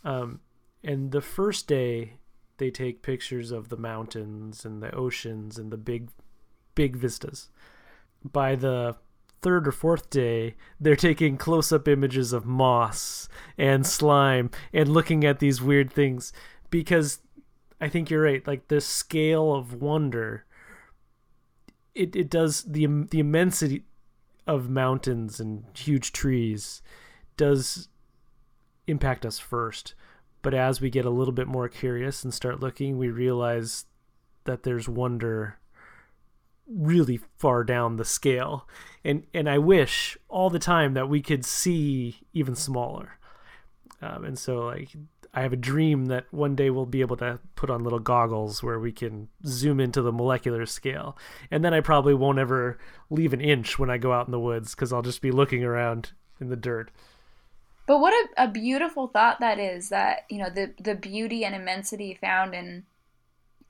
Um, 0.05 0.41
and 0.83 1.13
the 1.13 1.21
first 1.21 1.69
day, 1.69 2.15
they 2.59 2.71
take 2.71 3.03
pictures 3.03 3.53
of 3.53 3.69
the 3.69 3.77
mountains 3.77 4.65
and 4.65 4.83
the 4.83 4.93
oceans 4.93 5.57
and 5.57 5.71
the 5.71 5.77
big, 5.77 6.11
big 6.75 6.97
vistas. 6.97 7.49
By 8.25 8.57
the 8.57 8.97
third 9.41 9.69
or 9.69 9.73
fourth 9.73 10.11
day, 10.11 10.57
they're 10.81 10.97
taking 10.97 11.37
close 11.37 11.71
up 11.71 11.87
images 11.87 12.33
of 12.33 12.45
moss 12.45 13.29
and 13.57 13.87
slime 13.87 14.51
and 14.73 14.89
looking 14.89 15.25
at 15.25 15.39
these 15.39 15.63
weird 15.63 15.93
things 15.93 16.33
because 16.71 17.21
I 17.81 17.89
think 17.89 18.11
you're 18.11 18.23
right. 18.23 18.47
Like 18.47 18.69
the 18.69 18.81
scale 18.81 19.55
of 19.55 19.81
wonder, 19.81 20.45
it 21.95 22.17
it 22.17 22.31
does 22.31 22.63
the 22.63 22.87
the 23.11 23.21
immensity 23.21 23.85
of 24.47 24.71
mountains 24.71 25.39
and 25.41 25.65
huge 25.75 26.13
trees 26.13 26.83
does 27.37 27.89
impact 28.87 29.27
us 29.27 29.39
first. 29.39 29.95
But 30.41 30.55
as 30.55 30.81
we 30.81 30.91
get 30.91 31.05
a 31.05 31.11
little 31.11 31.33
bit 31.33 31.47
more 31.47 31.69
curious 31.69 32.25
and 32.25 32.33
start 32.33 32.61
looking, 32.61 32.97
we 32.97 33.11
realize 33.11 33.85
that 34.45 34.63
there's 34.63 34.89
wonder 34.89 35.59
really 36.67 37.21
far 37.37 37.65
down 37.65 37.97
the 37.97 38.05
scale. 38.05 38.69
And 39.05 39.25
and 39.35 39.49
I 39.49 39.59
wish 39.59 40.17
all 40.29 40.51
the 40.51 40.59
time 40.59 40.95
that 40.95 41.09
we 41.09 41.23
could 41.23 41.45
see 41.45 42.19
even 42.33 42.55
smaller. 42.55 43.19
Um, 44.01 44.25
and 44.25 44.39
so 44.39 44.67
like 44.67 44.91
I 45.35 45.43
have 45.43 45.53
a 45.53 45.57
dream 45.57 46.07
that 46.07 46.25
one 46.31 46.57
day 46.57 46.71
we'll 46.71 46.87
be 46.87 47.01
able 47.01 47.17
to 47.19 47.39
put 47.55 47.71
on 47.71 47.85
little 47.85 47.99
goggles 47.99 48.63
where 48.63 48.79
we 48.81 48.93
can 48.93 49.29
zoom 49.45 49.79
into 49.79 50.03
the 50.03 50.13
molecular 50.13 50.67
scale. 50.67 51.17
And 51.51 51.65
then 51.65 51.75
I 51.75 51.81
probably 51.81 52.15
won't 52.15 52.39
ever 52.39 52.79
leave 53.11 53.33
an 53.33 53.41
inch 53.41 53.79
when 53.79 53.91
I 53.91 53.99
go 53.99 54.13
out 54.13 54.27
in 54.27 54.33
the 54.33 54.41
woods 54.41 54.75
because 54.75 54.93
I'll 54.93 55.03
just 55.03 55.23
be 55.23 55.31
looking 55.31 55.65
around 55.65 56.13
in 56.41 56.49
the 56.49 56.57
dirt. 56.57 56.91
But 57.87 58.01
what 58.01 58.13
a, 58.13 58.45
a 58.45 58.49
beautiful 58.49 59.09
thought 59.09 59.41
that 59.41 59.59
is 59.59 59.91
that, 59.91 60.25
you 60.29 60.39
know, 60.39 60.51
the, 60.51 60.73
the 60.81 60.95
beauty 60.95 61.45
and 61.45 61.55
immensity 61.55 62.19
found 62.21 62.55
in 62.55 62.85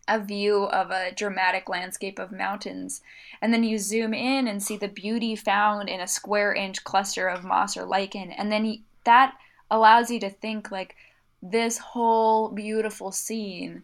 a 0.09 0.19
view 0.19 0.65
of 0.65 0.91
a 0.91 1.13
dramatic 1.13 1.69
landscape 1.69 2.19
of 2.19 2.33
mountains. 2.33 3.03
And 3.43 3.53
then 3.53 3.63
you 3.63 3.79
zoom 3.79 4.15
in 4.15 4.49
and 4.49 4.63
see 4.63 4.77
the 4.77 4.89
beauty 4.89 5.37
found 5.37 5.89
in 5.89 6.01
a 6.01 6.09
square 6.09 6.55
inch 6.55 6.83
cluster 6.83 7.29
of 7.29 7.45
moss 7.45 7.77
or 7.77 7.85
lichen. 7.85 8.33
And 8.33 8.51
then 8.51 8.83
that 9.05 9.37
allows 9.71 10.11
you 10.11 10.19
to 10.21 10.31
think 10.31 10.71
like, 10.71 10.97
this 11.43 11.79
whole 11.79 12.51
beautiful 12.51 13.13
scene 13.13 13.83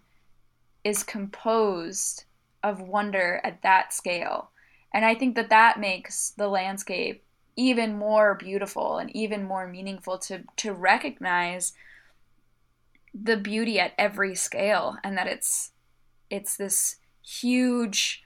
is 0.83 1.03
composed 1.03 2.25
of 2.63 2.81
wonder 2.81 3.41
at 3.45 3.63
that 3.63 3.93
scale. 3.93 4.51
And 4.93 5.05
I 5.05 5.15
think 5.15 5.35
that 5.37 5.51
that 5.51 5.79
makes 5.79 6.31
the 6.31 6.49
landscape 6.49 7.25
even 7.57 7.97
more 7.97 8.35
beautiful 8.35 8.99
and 8.99 9.15
even 9.15 9.45
more 9.45 9.67
meaningful 9.67 10.19
to, 10.19 10.43
to 10.57 10.73
recognize 10.73 11.73
the 13.15 13.37
beauty 13.37 13.79
at 13.79 13.93
every 13.97 14.35
scale 14.35 14.97
and 15.05 15.17
that 15.17 15.29
it's 15.29 15.71
it's 16.31 16.57
this 16.57 16.97
huge 17.23 18.25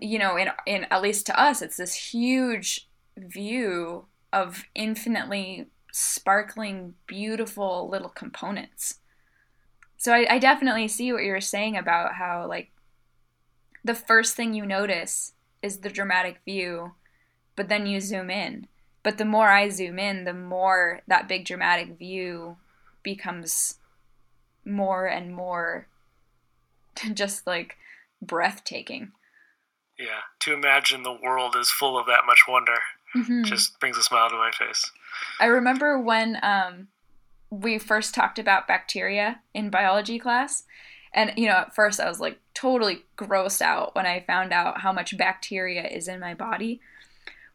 you 0.00 0.18
know 0.18 0.36
in 0.36 0.48
in 0.66 0.84
at 0.90 1.00
least 1.00 1.24
to 1.26 1.40
us 1.40 1.62
it's 1.62 1.76
this 1.76 1.94
huge 1.94 2.88
view 3.16 4.06
of 4.32 4.64
infinitely 4.74 5.68
sparkling, 5.96 6.94
beautiful 7.06 7.88
little 7.88 8.08
components. 8.08 8.96
So 9.96 10.12
I, 10.12 10.26
I 10.28 10.38
definitely 10.40 10.88
see 10.88 11.12
what 11.12 11.22
you're 11.22 11.40
saying 11.40 11.76
about 11.76 12.14
how, 12.14 12.48
like, 12.48 12.72
the 13.84 13.94
first 13.94 14.34
thing 14.34 14.54
you 14.54 14.66
notice 14.66 15.34
is 15.62 15.78
the 15.78 15.88
dramatic 15.88 16.40
view, 16.44 16.94
but 17.54 17.68
then 17.68 17.86
you 17.86 18.00
zoom 18.00 18.28
in. 18.28 18.66
But 19.04 19.18
the 19.18 19.24
more 19.24 19.50
I 19.50 19.68
zoom 19.68 20.00
in, 20.00 20.24
the 20.24 20.34
more 20.34 21.02
that 21.06 21.28
big 21.28 21.44
dramatic 21.44 21.96
view 21.96 22.56
becomes 23.04 23.78
more 24.64 25.06
and 25.06 25.32
more 25.32 25.86
just 27.14 27.46
like 27.46 27.76
breathtaking. 28.20 29.12
Yeah, 29.96 30.22
to 30.40 30.54
imagine 30.54 31.04
the 31.04 31.16
world 31.22 31.54
is 31.54 31.70
full 31.70 31.96
of 31.96 32.06
that 32.06 32.26
much 32.26 32.42
wonder 32.48 32.78
mm-hmm. 33.14 33.44
just 33.44 33.78
brings 33.80 33.96
a 33.96 34.02
smile 34.02 34.28
to 34.28 34.36
my 34.36 34.50
face. 34.50 34.90
I 35.40 35.46
remember 35.46 35.98
when 35.98 36.38
um, 36.42 36.88
we 37.50 37.78
first 37.78 38.14
talked 38.14 38.38
about 38.38 38.66
bacteria 38.68 39.40
in 39.52 39.70
biology 39.70 40.18
class. 40.18 40.64
And, 41.12 41.32
you 41.36 41.46
know, 41.46 41.54
at 41.54 41.74
first 41.74 42.00
I 42.00 42.08
was 42.08 42.20
like 42.20 42.40
totally 42.54 43.04
grossed 43.16 43.62
out 43.62 43.94
when 43.94 44.06
I 44.06 44.24
found 44.26 44.52
out 44.52 44.80
how 44.80 44.92
much 44.92 45.16
bacteria 45.16 45.86
is 45.86 46.08
in 46.08 46.20
my 46.20 46.34
body. 46.34 46.80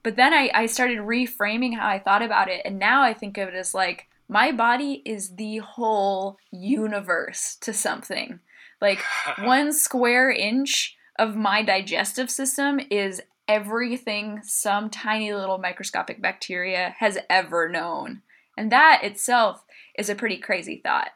But 0.01 0.16
then 0.16 0.34
I, 0.34 0.49
I 0.53 0.66
started 0.66 0.99
reframing 0.99 1.76
how 1.76 1.88
I 1.88 1.99
thought 1.99 2.22
about 2.22 2.47
it. 2.49 2.62
And 2.64 2.80
now 2.80 3.01
I 3.01 3.14
think 3.14 3.38
of 3.38 3.49
it 3.49 3.55
as 3.55 3.74
like 3.74 4.07
my 4.30 4.51
body 4.51 5.01
is 5.05 5.36
the 5.36 5.57
whole 5.57 6.38
universe 6.51 7.57
to 7.62 7.74
something. 7.74 8.39
Like 8.80 8.99
one 9.39 9.74
square 9.74 10.32
inch 10.32 10.95
of 11.18 11.36
my 11.36 11.62
digestive 11.62 12.32
system 12.32 12.80
is 12.89 13.22
everything 13.50 14.39
some 14.43 14.91
tiny 14.91 15.34
little 15.34 15.58
microscopic 15.58 16.22
bacteria 16.22 16.95
has 17.00 17.18
ever 17.30 17.68
known. 17.68 18.22
And 18.56 18.72
that 18.72 19.02
itself 19.04 19.66
is 19.97 20.08
a 20.08 20.16
pretty 20.16 20.38
crazy 20.38 20.80
thought. 20.82 21.10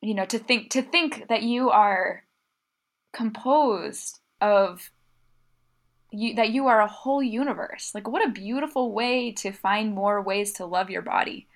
You 0.00 0.14
know, 0.14 0.24
to 0.26 0.38
think 0.38 0.70
to 0.70 0.82
think 0.82 1.28
that 1.28 1.42
you 1.42 1.70
are 1.70 2.24
composed 3.12 4.20
of 4.40 4.90
you, 6.12 6.34
that 6.34 6.50
you 6.50 6.66
are 6.68 6.80
a 6.80 6.88
whole 6.88 7.22
universe. 7.22 7.92
Like 7.94 8.08
what 8.08 8.26
a 8.26 8.32
beautiful 8.32 8.92
way 8.92 9.32
to 9.32 9.52
find 9.52 9.94
more 9.94 10.22
ways 10.22 10.52
to 10.54 10.66
love 10.66 10.90
your 10.90 11.02
body. 11.02 11.48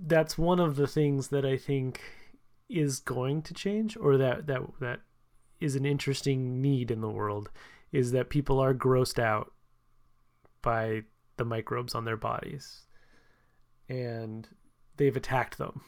That's 0.00 0.38
one 0.38 0.60
of 0.60 0.76
the 0.76 0.86
things 0.86 1.28
that 1.28 1.44
I 1.44 1.56
think 1.56 2.00
is 2.68 3.00
going 3.00 3.42
to 3.42 3.54
change 3.54 3.96
or 3.96 4.16
that 4.16 4.46
that 4.46 4.62
that 4.80 5.00
is 5.60 5.74
an 5.74 5.84
interesting 5.84 6.62
need 6.62 6.90
in 6.90 7.00
the 7.00 7.08
world 7.08 7.50
is 7.92 8.12
that 8.12 8.30
people 8.30 8.60
are 8.60 8.74
grossed 8.74 9.18
out 9.18 9.52
by 10.62 11.02
the 11.36 11.44
microbes 11.44 11.94
on 11.94 12.04
their 12.04 12.16
bodies 12.16 12.82
and 13.88 14.48
they've 14.96 15.16
attacked 15.16 15.56
them 15.58 15.82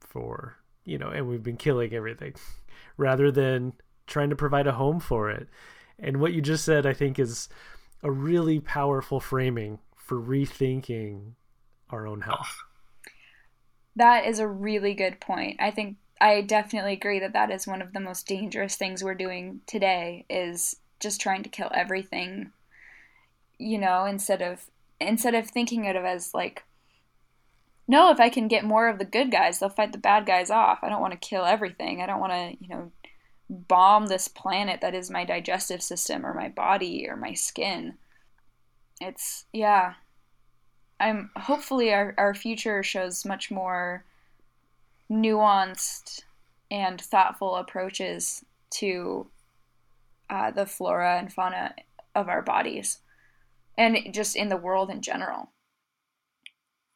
for 0.00 0.56
you 0.84 0.96
know 0.96 1.08
and 1.08 1.28
we've 1.28 1.42
been 1.42 1.56
killing 1.56 1.92
everything 1.92 2.34
rather 2.96 3.30
than 3.30 3.72
trying 4.06 4.30
to 4.30 4.36
provide 4.36 4.66
a 4.66 4.72
home 4.72 5.00
for 5.00 5.30
it 5.30 5.48
and 5.98 6.18
what 6.18 6.32
you 6.32 6.40
just 6.40 6.64
said 6.64 6.86
i 6.86 6.92
think 6.92 7.18
is 7.18 7.48
a 8.02 8.10
really 8.10 8.60
powerful 8.60 9.20
framing 9.20 9.78
for 9.96 10.20
rethinking 10.20 11.32
our 11.90 12.06
own 12.06 12.22
health. 12.22 12.62
That 13.96 14.26
is 14.26 14.38
a 14.38 14.48
really 14.48 14.94
good 14.94 15.20
point. 15.20 15.60
I 15.60 15.70
think 15.70 15.96
I 16.20 16.40
definitely 16.40 16.94
agree 16.94 17.20
that 17.20 17.34
that 17.34 17.50
is 17.50 17.66
one 17.66 17.82
of 17.82 17.92
the 17.92 18.00
most 18.00 18.26
dangerous 18.26 18.76
things 18.76 19.02
we're 19.02 19.14
doing 19.14 19.60
today 19.66 20.24
is 20.30 20.76
just 21.02 21.20
trying 21.20 21.42
to 21.42 21.48
kill 21.48 21.70
everything 21.74 22.50
you 23.58 23.78
know 23.78 24.06
instead 24.06 24.40
of 24.40 24.66
instead 25.00 25.34
of 25.34 25.48
thinking 25.48 25.86
of 25.86 25.96
it 25.96 26.04
as 26.04 26.32
like 26.32 26.64
no 27.86 28.10
if 28.10 28.20
i 28.20 28.28
can 28.28 28.48
get 28.48 28.64
more 28.64 28.88
of 28.88 28.98
the 28.98 29.04
good 29.04 29.30
guys 29.30 29.58
they'll 29.58 29.68
fight 29.68 29.92
the 29.92 29.98
bad 29.98 30.24
guys 30.26 30.50
off. 30.50 30.78
I 30.82 30.88
don't 30.88 31.00
want 31.00 31.12
to 31.12 31.28
kill 31.28 31.44
everything. 31.44 32.00
I 32.00 32.06
don't 32.06 32.20
want 32.20 32.32
to 32.32 32.56
you 32.60 32.68
know 32.68 32.90
bomb 33.52 34.06
this 34.06 34.28
planet 34.28 34.80
that 34.80 34.94
is 34.94 35.10
my 35.10 35.24
digestive 35.24 35.82
system 35.82 36.24
or 36.24 36.34
my 36.34 36.48
body 36.48 37.06
or 37.08 37.16
my 37.16 37.34
skin. 37.34 37.94
It's 39.00 39.44
yeah. 39.52 39.94
I'm 40.98 41.30
hopefully 41.36 41.92
our, 41.92 42.14
our 42.16 42.32
future 42.32 42.82
shows 42.82 43.24
much 43.24 43.50
more 43.50 44.04
nuanced 45.10 46.22
and 46.70 47.00
thoughtful 47.00 47.56
approaches 47.56 48.44
to 48.70 49.26
uh, 50.32 50.50
the 50.50 50.66
flora 50.66 51.18
and 51.18 51.32
fauna 51.32 51.74
of 52.14 52.28
our 52.28 52.42
bodies 52.42 52.98
and 53.76 53.96
just 54.12 54.34
in 54.34 54.48
the 54.48 54.56
world 54.56 54.90
in 54.90 55.02
general 55.02 55.52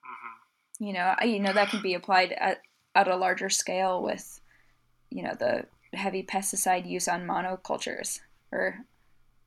mm-hmm. 0.03 0.84
you 0.84 0.93
know 0.93 1.14
you 1.22 1.39
know 1.39 1.53
that 1.53 1.68
can 1.68 1.82
be 1.82 1.95
applied 1.95 2.32
at, 2.32 2.61
at 2.95 3.09
a 3.09 3.16
larger 3.16 3.51
scale 3.51 4.03
with 4.03 4.41
you 5.11 5.22
know 5.22 5.34
the 5.39 5.64
heavy 5.93 6.22
pesticide 6.22 6.89
use 6.89 7.09
on 7.09 7.26
monocultures 7.26 8.20
or 8.51 8.78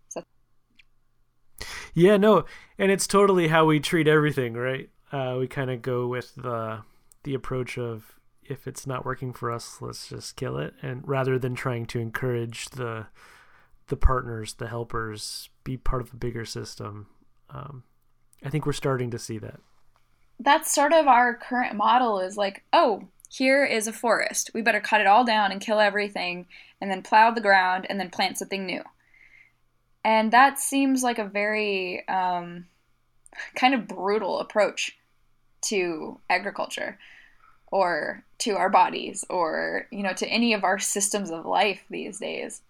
so. 0.07 0.23
yeah 1.93 2.15
no 2.15 2.45
and 2.77 2.91
it's 2.91 3.07
totally 3.07 3.47
how 3.47 3.65
we 3.65 3.79
treat 3.79 4.07
everything 4.07 4.53
right 4.53 4.89
uh, 5.11 5.35
we 5.39 5.47
kind 5.47 5.71
of 5.71 5.81
go 5.81 6.07
with 6.07 6.35
the 6.35 6.79
the 7.23 7.33
approach 7.33 7.77
of 7.77 8.19
if 8.49 8.67
it's 8.67 8.87
not 8.87 9.05
working 9.05 9.31
for 9.31 9.51
us, 9.51 9.77
let's 9.79 10.09
just 10.09 10.35
kill 10.35 10.57
it. 10.57 10.73
And 10.81 11.07
rather 11.07 11.37
than 11.37 11.53
trying 11.53 11.85
to 11.87 11.99
encourage 11.99 12.69
the 12.69 13.05
the 13.89 13.97
partners, 13.97 14.53
the 14.53 14.67
helpers, 14.67 15.49
be 15.63 15.77
part 15.77 16.01
of 16.01 16.13
a 16.13 16.17
bigger 16.17 16.45
system, 16.45 17.07
um, 17.49 17.83
I 18.43 18.49
think 18.49 18.65
we're 18.65 18.73
starting 18.73 19.11
to 19.11 19.19
see 19.19 19.37
that. 19.39 19.59
That's 20.39 20.73
sort 20.73 20.93
of 20.93 21.07
our 21.07 21.35
current 21.35 21.75
model. 21.75 22.19
Is 22.19 22.37
like, 22.37 22.63
oh, 22.71 23.03
here 23.29 23.65
is 23.65 23.87
a 23.87 23.93
forest. 23.93 24.51
We 24.53 24.61
better 24.61 24.79
cut 24.79 25.01
it 25.01 25.07
all 25.07 25.25
down 25.25 25.51
and 25.51 25.59
kill 25.59 25.79
everything, 25.79 26.47
and 26.79 26.89
then 26.89 27.01
plow 27.01 27.31
the 27.31 27.41
ground 27.41 27.85
and 27.89 27.99
then 27.99 28.09
plant 28.09 28.37
something 28.37 28.65
new. 28.65 28.81
And 30.05 30.31
that 30.31 30.59
seems 30.59 31.03
like 31.03 31.19
a 31.19 31.25
very 31.25 32.07
um, 32.07 32.67
kind 33.55 33.73
of 33.73 33.87
brutal 33.87 34.39
approach 34.39 34.97
to 35.61 36.19
agriculture 36.29 36.97
or 37.71 38.23
to 38.39 38.51
our 38.55 38.69
bodies 38.69 39.25
or 39.29 39.87
you 39.91 40.01
know 40.01 40.13
to 40.13 40.27
any 40.27 40.53
of 40.53 40.63
our 40.63 40.79
systems 40.79 41.29
of 41.29 41.45
life 41.45 41.83
these 41.89 42.19
days 42.19 42.61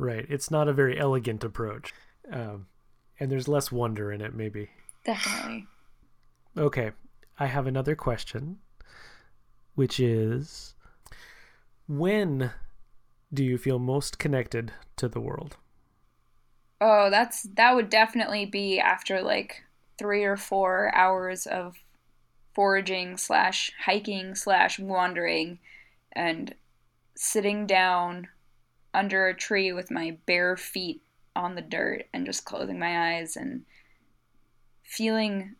right. 0.00 0.26
It's 0.28 0.50
not 0.50 0.68
a 0.68 0.72
very 0.72 0.98
elegant 0.98 1.44
approach. 1.44 1.94
Um, 2.32 2.66
and 3.18 3.30
there's 3.30 3.48
less 3.48 3.70
wonder 3.70 4.10
in 4.10 4.20
it 4.20 4.34
maybe. 4.34 4.70
Definitely. 5.04 5.66
Okay. 6.56 6.92
I 7.38 7.46
have 7.46 7.66
another 7.66 7.94
question 7.94 8.58
which 9.74 9.98
is 9.98 10.74
when 11.88 12.50
do 13.32 13.42
you 13.42 13.56
feel 13.56 13.78
most 13.78 14.18
connected 14.18 14.72
to 14.96 15.08
the 15.08 15.20
world? 15.20 15.56
Oh 16.80 17.08
that's 17.10 17.44
that 17.54 17.74
would 17.74 17.88
definitely 17.88 18.44
be 18.44 18.78
after 18.78 19.22
like 19.22 19.62
three 19.98 20.24
or 20.24 20.36
four 20.36 20.94
hours 20.94 21.46
of 21.46 21.76
foraging 22.54 23.16
slash 23.16 23.72
hiking 23.84 24.34
slash 24.34 24.78
wandering 24.78 25.58
and 26.12 26.54
sitting 27.14 27.66
down 27.66 28.28
under 28.92 29.26
a 29.26 29.34
tree 29.34 29.72
with 29.72 29.90
my 29.90 30.16
bare 30.26 30.56
feet 30.56 31.02
on 31.36 31.54
the 31.54 31.62
dirt 31.62 32.06
and 32.12 32.26
just 32.26 32.44
closing 32.44 32.78
my 32.78 33.16
eyes 33.16 33.36
and 33.36 33.62
feeling 34.82 35.54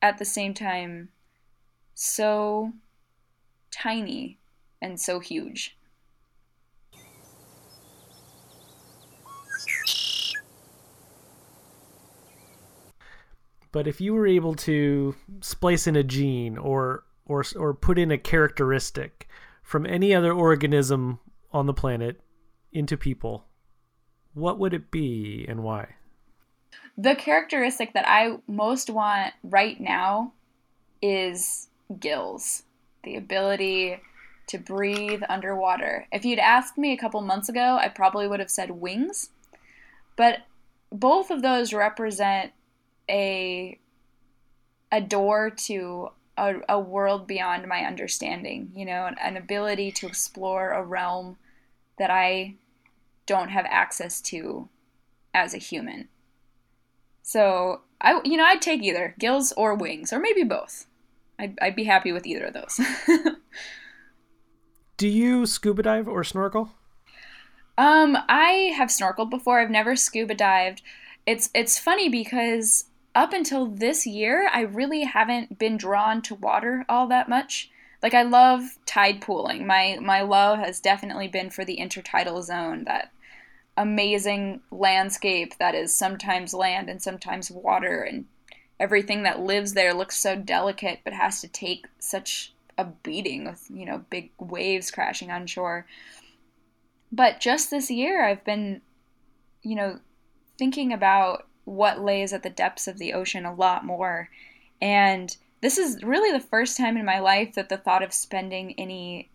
at 0.00 0.18
the 0.18 0.24
same 0.24 0.54
time 0.54 1.10
so 1.94 2.72
tiny 3.70 4.38
and 4.80 4.98
so 5.00 5.20
huge. 5.20 5.76
But 13.70 13.86
if 13.86 14.00
you 14.00 14.12
were 14.12 14.26
able 14.26 14.54
to 14.56 15.14
splice 15.40 15.86
in 15.86 15.96
a 15.96 16.02
gene 16.02 16.58
or 16.58 17.04
or 17.24 17.42
or 17.56 17.72
put 17.72 17.98
in 17.98 18.10
a 18.10 18.18
characteristic 18.18 19.26
from 19.62 19.86
any 19.86 20.14
other 20.14 20.32
organism 20.32 21.20
on 21.52 21.66
the 21.66 21.74
planet 21.74 22.20
into 22.72 22.96
people, 22.96 23.46
what 24.34 24.58
would 24.58 24.74
it 24.74 24.90
be 24.90 25.44
and 25.48 25.62
why? 25.62 25.96
The 26.96 27.14
characteristic 27.14 27.92
that 27.94 28.08
I 28.08 28.38
most 28.46 28.90
want 28.90 29.34
right 29.42 29.78
now 29.80 30.32
is 31.00 31.68
gills. 31.98 32.62
The 33.04 33.16
ability 33.16 34.00
to 34.48 34.58
breathe 34.58 35.22
underwater. 35.28 36.06
If 36.12 36.24
you'd 36.24 36.38
asked 36.38 36.78
me 36.78 36.92
a 36.92 36.98
couple 36.98 37.20
months 37.22 37.48
ago, 37.48 37.78
I 37.80 37.88
probably 37.88 38.28
would 38.28 38.40
have 38.40 38.50
said 38.50 38.70
wings. 38.70 39.30
But 40.16 40.38
both 40.90 41.30
of 41.30 41.42
those 41.42 41.72
represent 41.72 42.52
a 43.08 43.78
a 44.90 45.00
door 45.00 45.48
to 45.48 46.10
a, 46.36 46.54
a 46.68 46.78
world 46.78 47.26
beyond 47.26 47.66
my 47.66 47.80
understanding, 47.80 48.70
you 48.74 48.84
know, 48.84 49.06
an, 49.06 49.16
an 49.22 49.36
ability 49.36 49.90
to 49.92 50.06
explore 50.06 50.70
a 50.70 50.84
realm 50.84 51.38
that 52.02 52.10
I 52.10 52.56
don't 53.26 53.50
have 53.50 53.64
access 53.68 54.20
to 54.22 54.68
as 55.32 55.54
a 55.54 55.58
human. 55.58 56.08
So 57.22 57.82
I, 58.00 58.20
you 58.24 58.36
know, 58.36 58.44
I'd 58.44 58.60
take 58.60 58.82
either 58.82 59.14
gills 59.20 59.52
or 59.52 59.76
wings, 59.76 60.12
or 60.12 60.18
maybe 60.18 60.42
both. 60.42 60.86
I'd, 61.38 61.56
I'd 61.62 61.76
be 61.76 61.84
happy 61.84 62.10
with 62.10 62.26
either 62.26 62.46
of 62.46 62.54
those. 62.54 62.80
Do 64.96 65.06
you 65.06 65.46
scuba 65.46 65.84
dive 65.84 66.08
or 66.08 66.24
snorkel? 66.24 66.72
Um, 67.78 68.18
I 68.28 68.72
have 68.76 68.88
snorkeled 68.88 69.30
before. 69.30 69.60
I've 69.60 69.70
never 69.70 69.94
scuba 69.94 70.34
dived. 70.34 70.82
It's 71.24 71.50
it's 71.54 71.78
funny 71.78 72.08
because 72.08 72.86
up 73.14 73.32
until 73.32 73.66
this 73.66 74.08
year, 74.08 74.50
I 74.52 74.62
really 74.62 75.02
haven't 75.02 75.56
been 75.56 75.76
drawn 75.76 76.20
to 76.22 76.34
water 76.34 76.84
all 76.88 77.06
that 77.06 77.28
much. 77.28 77.70
Like 78.02 78.14
I 78.14 78.22
love 78.22 78.78
tide 78.84 79.20
pooling. 79.20 79.66
My 79.66 79.98
my 80.00 80.22
love 80.22 80.58
has 80.58 80.80
definitely 80.80 81.28
been 81.28 81.50
for 81.50 81.64
the 81.64 81.78
intertidal 81.78 82.42
zone, 82.42 82.84
that 82.84 83.12
amazing 83.76 84.60
landscape 84.70 85.56
that 85.58 85.74
is 85.74 85.94
sometimes 85.94 86.52
land 86.52 86.90
and 86.90 87.00
sometimes 87.00 87.50
water 87.50 88.02
and 88.02 88.26
everything 88.78 89.22
that 89.22 89.40
lives 89.40 89.72
there 89.72 89.94
looks 89.94 90.18
so 90.18 90.36
delicate 90.36 91.00
but 91.04 91.12
has 91.12 91.40
to 91.40 91.48
take 91.48 91.86
such 91.98 92.52
a 92.76 92.84
beating 92.84 93.44
with, 93.44 93.66
you 93.72 93.86
know, 93.86 94.04
big 94.10 94.30
waves 94.38 94.90
crashing 94.90 95.30
on 95.30 95.46
shore. 95.46 95.86
But 97.10 97.40
just 97.40 97.70
this 97.70 97.90
year 97.90 98.24
I've 98.24 98.44
been 98.44 98.82
you 99.62 99.76
know 99.76 100.00
thinking 100.58 100.92
about 100.92 101.46
what 101.64 102.00
lays 102.00 102.32
at 102.32 102.42
the 102.42 102.50
depths 102.50 102.88
of 102.88 102.98
the 102.98 103.12
ocean 103.12 103.46
a 103.46 103.54
lot 103.54 103.84
more. 103.84 104.28
And 104.80 105.36
this 105.62 105.78
is 105.78 106.02
really 106.02 106.36
the 106.36 106.44
first 106.44 106.76
time 106.76 106.96
in 106.96 107.06
my 107.06 107.20
life 107.20 107.54
that 107.54 107.68
the 107.68 107.78
thought 107.78 108.02
of 108.02 108.12
spending 108.12 108.74
any 108.78 109.30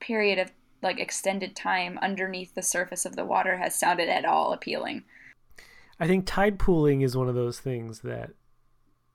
period 0.00 0.38
of 0.38 0.52
like 0.82 1.00
extended 1.00 1.56
time 1.56 1.98
underneath 2.00 2.54
the 2.54 2.62
surface 2.62 3.04
of 3.04 3.16
the 3.16 3.24
water 3.24 3.58
has 3.58 3.78
sounded 3.78 4.08
at 4.08 4.24
all 4.24 4.52
appealing. 4.52 5.02
I 5.98 6.06
think 6.06 6.24
tide 6.26 6.58
pooling 6.58 7.00
is 7.00 7.16
one 7.16 7.28
of 7.28 7.34
those 7.34 7.58
things 7.58 8.00
that 8.00 8.30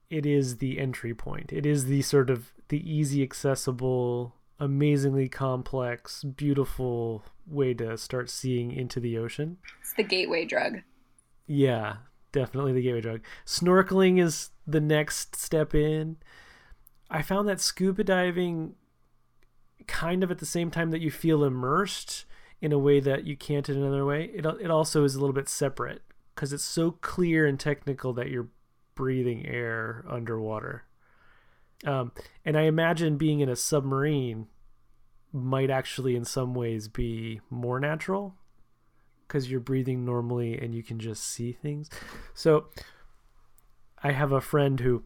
it 0.10 0.26
is 0.26 0.58
the 0.58 0.78
entry 0.78 1.14
point. 1.14 1.54
It 1.54 1.66
is 1.66 1.86
the 1.86 2.02
sort 2.02 2.30
of 2.30 2.52
the 2.68 2.91
easy 2.91 3.24
accessible, 3.24 4.36
amazingly 4.60 5.30
complex, 5.30 6.24
beautiful 6.24 7.24
way 7.47 7.74
to 7.76 7.97
start 7.97 8.30
seeing 8.30 8.72
into 8.72 8.99
the 8.99 9.18
ocean. 9.18 9.58
It's 9.80 9.93
the 9.93 10.04
gateway 10.04 10.45
drug. 10.45 10.82
Yeah, 11.47 11.97
definitely 12.32 12.74
the 12.74 12.82
gateway 12.82 13.02
drug. 13.02 13.22
Snorkeling 13.46 14.22
is 14.22 14.50
the 14.66 14.82
next 14.82 15.36
step 15.36 15.74
in. 15.76 16.18
I 17.10 17.22
found 17.22 17.48
that 17.48 17.60
scuba 17.60 18.04
diving 18.04 18.76
kind 19.88 20.24
of 20.24 20.32
at 20.32 20.40
the 20.40 20.46
same 20.46 20.72
time 20.72 20.92
that 20.92 21.02
you 21.02 21.12
feel 21.12 21.44
immersed 21.44 22.26
in 22.62 22.72
a 22.72 22.80
way 22.80 23.00
that 23.00 23.26
you 23.26 23.36
can't 23.36 23.68
in 23.68 23.78
another 23.78 24.06
way. 24.06 24.26
It 24.34 24.46
it 24.46 24.72
also 24.72 25.04
is 25.04 25.16
a 25.16 25.20
little 25.20 25.34
bit 25.34 25.50
separate 25.50 26.02
because 26.36 26.54
it's 26.54 26.64
so 26.64 26.92
clear 26.92 27.46
and 27.46 27.60
technical 27.60 28.14
that 28.14 28.30
you're 28.30 28.50
breathing 28.96 29.46
air 29.46 30.06
underwater. 30.08 30.84
Um, 31.86 32.12
and 32.46 32.58
I 32.58 32.64
imagine 32.64 33.18
being 33.18 33.40
in 33.40 33.50
a 33.50 33.56
submarine 33.56 34.48
might 35.34 35.70
actually, 35.70 36.16
in 36.16 36.26
some 36.26 36.54
ways, 36.54 36.88
be 36.88 37.42
more 37.50 37.80
natural 37.80 38.36
because 39.32 39.50
you're 39.50 39.62
breathing 39.62 40.04
normally 40.04 40.60
and 40.60 40.76
you 40.76 40.84
can 40.84 41.00
just 41.00 41.24
see 41.24 41.54
things. 41.54 41.90
So 42.34 42.66
I 44.04 44.12
have 44.12 44.34
a 44.34 44.42
friend 44.42 44.78
who 44.82 45.04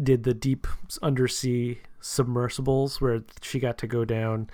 did 0.00 0.22
the 0.22 0.34
deep 0.34 0.68
undersea 1.02 1.80
submersibles 2.00 3.00
where 3.00 3.24
she 3.42 3.58
got 3.58 3.78
to 3.78 3.88
go 3.88 4.04
down 4.04 4.48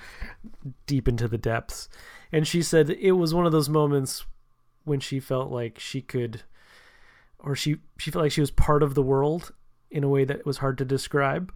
deep 0.86 1.06
into 1.06 1.28
the 1.28 1.36
depths. 1.36 1.90
And 2.32 2.46
she 2.46 2.62
said 2.62 2.88
it 2.88 3.12
was 3.12 3.34
one 3.34 3.44
of 3.44 3.52
those 3.52 3.68
moments 3.68 4.24
when 4.84 5.00
she 5.00 5.20
felt 5.20 5.50
like 5.50 5.78
she 5.78 6.00
could 6.00 6.42
or 7.38 7.54
she 7.54 7.76
she 7.98 8.10
felt 8.10 8.22
like 8.22 8.32
she 8.32 8.40
was 8.40 8.50
part 8.50 8.82
of 8.82 8.94
the 8.94 9.02
world 9.02 9.52
in 9.90 10.02
a 10.02 10.08
way 10.08 10.24
that 10.24 10.46
was 10.46 10.58
hard 10.58 10.78
to 10.78 10.84
describe 10.86 11.52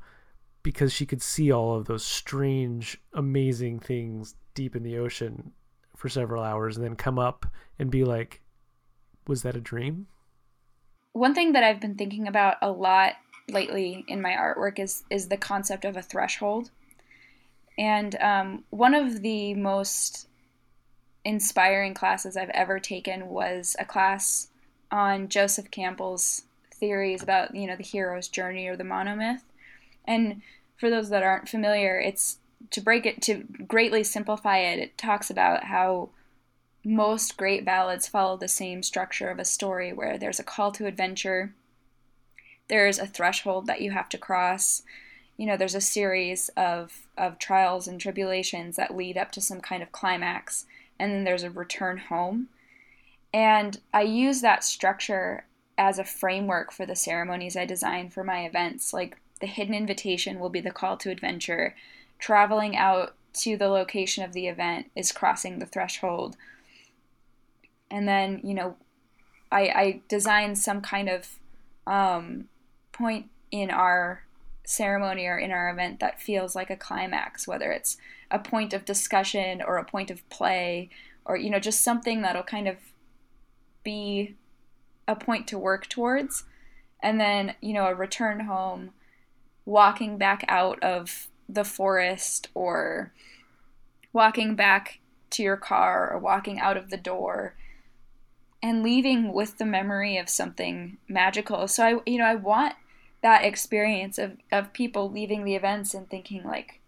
because 0.62 0.92
she 0.92 1.06
could 1.06 1.22
see 1.22 1.50
all 1.50 1.76
of 1.76 1.86
those 1.86 2.04
strange 2.04 3.00
amazing 3.14 3.78
things 3.78 4.34
deep 4.54 4.76
in 4.76 4.82
the 4.82 4.98
ocean 4.98 5.52
for 5.96 6.08
several 6.08 6.42
hours 6.42 6.76
and 6.76 6.84
then 6.84 6.96
come 6.96 7.18
up 7.18 7.46
and 7.78 7.90
be 7.90 8.04
like 8.04 8.40
was 9.26 9.42
that 9.42 9.56
a 9.56 9.60
dream? 9.60 10.06
One 11.12 11.34
thing 11.34 11.52
that 11.52 11.64
i've 11.64 11.80
been 11.80 11.94
thinking 11.94 12.28
about 12.28 12.56
a 12.60 12.70
lot 12.70 13.14
lately 13.48 14.04
in 14.08 14.20
my 14.20 14.32
artwork 14.32 14.78
is 14.78 15.04
is 15.10 15.28
the 15.28 15.36
concept 15.36 15.84
of 15.84 15.96
a 15.96 16.02
threshold. 16.02 16.70
And 17.76 18.14
um, 18.20 18.64
one 18.70 18.94
of 18.94 19.22
the 19.22 19.54
most 19.54 20.28
inspiring 21.24 21.94
classes 21.94 22.36
i've 22.36 22.50
ever 22.50 22.78
taken 22.78 23.28
was 23.28 23.76
a 23.78 23.84
class 23.84 24.48
on 24.90 25.28
joseph 25.28 25.70
campbell's 25.70 26.42
theories 26.70 27.22
about 27.22 27.54
you 27.54 27.66
know 27.66 27.76
the 27.76 27.82
hero's 27.82 28.28
journey 28.28 28.66
or 28.66 28.76
the 28.76 28.84
monomyth. 28.84 29.42
And 30.04 30.42
for 30.76 30.90
those 30.90 31.08
that 31.10 31.22
aren't 31.22 31.48
familiar 31.48 31.98
it's 31.98 32.38
to 32.70 32.80
break 32.80 33.06
it 33.06 33.20
to 33.22 33.44
greatly 33.66 34.02
simplify 34.02 34.58
it 34.58 34.78
it 34.78 34.98
talks 34.98 35.30
about 35.30 35.64
how 35.64 36.08
most 36.84 37.36
great 37.36 37.64
ballads 37.64 38.06
follow 38.06 38.36
the 38.36 38.48
same 38.48 38.82
structure 38.82 39.30
of 39.30 39.38
a 39.38 39.44
story 39.44 39.92
where 39.92 40.18
there's 40.18 40.38
a 40.38 40.44
call 40.44 40.70
to 40.72 40.86
adventure 40.86 41.54
there's 42.68 42.98
a 42.98 43.06
threshold 43.06 43.66
that 43.66 43.80
you 43.80 43.90
have 43.90 44.08
to 44.08 44.18
cross 44.18 44.82
you 45.36 45.46
know 45.46 45.56
there's 45.56 45.74
a 45.74 45.80
series 45.80 46.48
of 46.56 47.06
of 47.16 47.38
trials 47.38 47.88
and 47.88 48.00
tribulations 48.00 48.76
that 48.76 48.96
lead 48.96 49.16
up 49.16 49.32
to 49.32 49.40
some 49.40 49.60
kind 49.60 49.82
of 49.82 49.92
climax 49.92 50.66
and 50.98 51.12
then 51.12 51.24
there's 51.24 51.42
a 51.42 51.50
return 51.50 51.98
home 51.98 52.48
and 53.32 53.80
i 53.92 54.02
use 54.02 54.40
that 54.40 54.62
structure 54.62 55.44
as 55.76 55.98
a 55.98 56.04
framework 56.04 56.72
for 56.72 56.86
the 56.86 56.96
ceremonies 56.96 57.56
I 57.56 57.64
design 57.64 58.10
for 58.10 58.24
my 58.24 58.44
events. 58.44 58.92
Like 58.92 59.16
the 59.40 59.46
hidden 59.46 59.74
invitation 59.74 60.38
will 60.38 60.50
be 60.50 60.60
the 60.60 60.70
call 60.70 60.96
to 60.98 61.10
adventure. 61.10 61.74
Traveling 62.24 62.74
out 62.74 63.14
to 63.34 63.58
the 63.58 63.68
location 63.68 64.24
of 64.24 64.32
the 64.32 64.48
event 64.48 64.90
is 64.96 65.12
crossing 65.12 65.58
the 65.58 65.66
threshold. 65.66 66.38
And 67.90 68.08
then, 68.08 68.40
you 68.42 68.54
know, 68.54 68.76
I, 69.52 69.60
I 69.60 70.00
design 70.08 70.56
some 70.56 70.80
kind 70.80 71.10
of 71.10 71.38
um, 71.86 72.48
point 72.92 73.26
in 73.50 73.70
our 73.70 74.24
ceremony 74.64 75.26
or 75.26 75.36
in 75.36 75.50
our 75.50 75.68
event 75.68 76.00
that 76.00 76.22
feels 76.22 76.56
like 76.56 76.70
a 76.70 76.76
climax, 76.76 77.46
whether 77.46 77.70
it's 77.70 77.98
a 78.30 78.38
point 78.38 78.72
of 78.72 78.86
discussion 78.86 79.60
or 79.60 79.76
a 79.76 79.84
point 79.84 80.10
of 80.10 80.26
play 80.30 80.88
or, 81.26 81.36
you 81.36 81.50
know, 81.50 81.58
just 81.58 81.84
something 81.84 82.22
that'll 82.22 82.42
kind 82.42 82.66
of 82.66 82.76
be 83.82 84.34
a 85.06 85.14
point 85.14 85.46
to 85.48 85.58
work 85.58 85.90
towards 85.90 86.44
and 87.02 87.20
then 87.20 87.54
you 87.60 87.74
know 87.74 87.84
a 87.86 87.94
return 87.94 88.40
home 88.40 88.90
walking 89.66 90.16
back 90.16 90.42
out 90.48 90.82
of 90.82 91.28
the 91.48 91.64
forest 91.64 92.48
or 92.54 93.12
walking 94.12 94.54
back 94.54 95.00
to 95.30 95.42
your 95.42 95.56
car 95.56 96.12
or 96.12 96.18
walking 96.18 96.58
out 96.60 96.76
of 96.76 96.90
the 96.90 96.96
door 96.96 97.54
and 98.62 98.82
leaving 98.82 99.32
with 99.32 99.58
the 99.58 99.64
memory 99.64 100.16
of 100.16 100.28
something 100.28 100.96
magical. 101.08 101.68
So 101.68 101.84
i 101.84 102.10
you 102.10 102.18
know 102.18 102.24
i 102.24 102.34
want 102.34 102.74
that 103.22 103.44
experience 103.44 104.18
of 104.18 104.36
of 104.52 104.72
people 104.72 105.10
leaving 105.10 105.44
the 105.44 105.54
events 105.54 105.94
and 105.94 106.08
thinking 106.08 106.44
like 106.44 106.80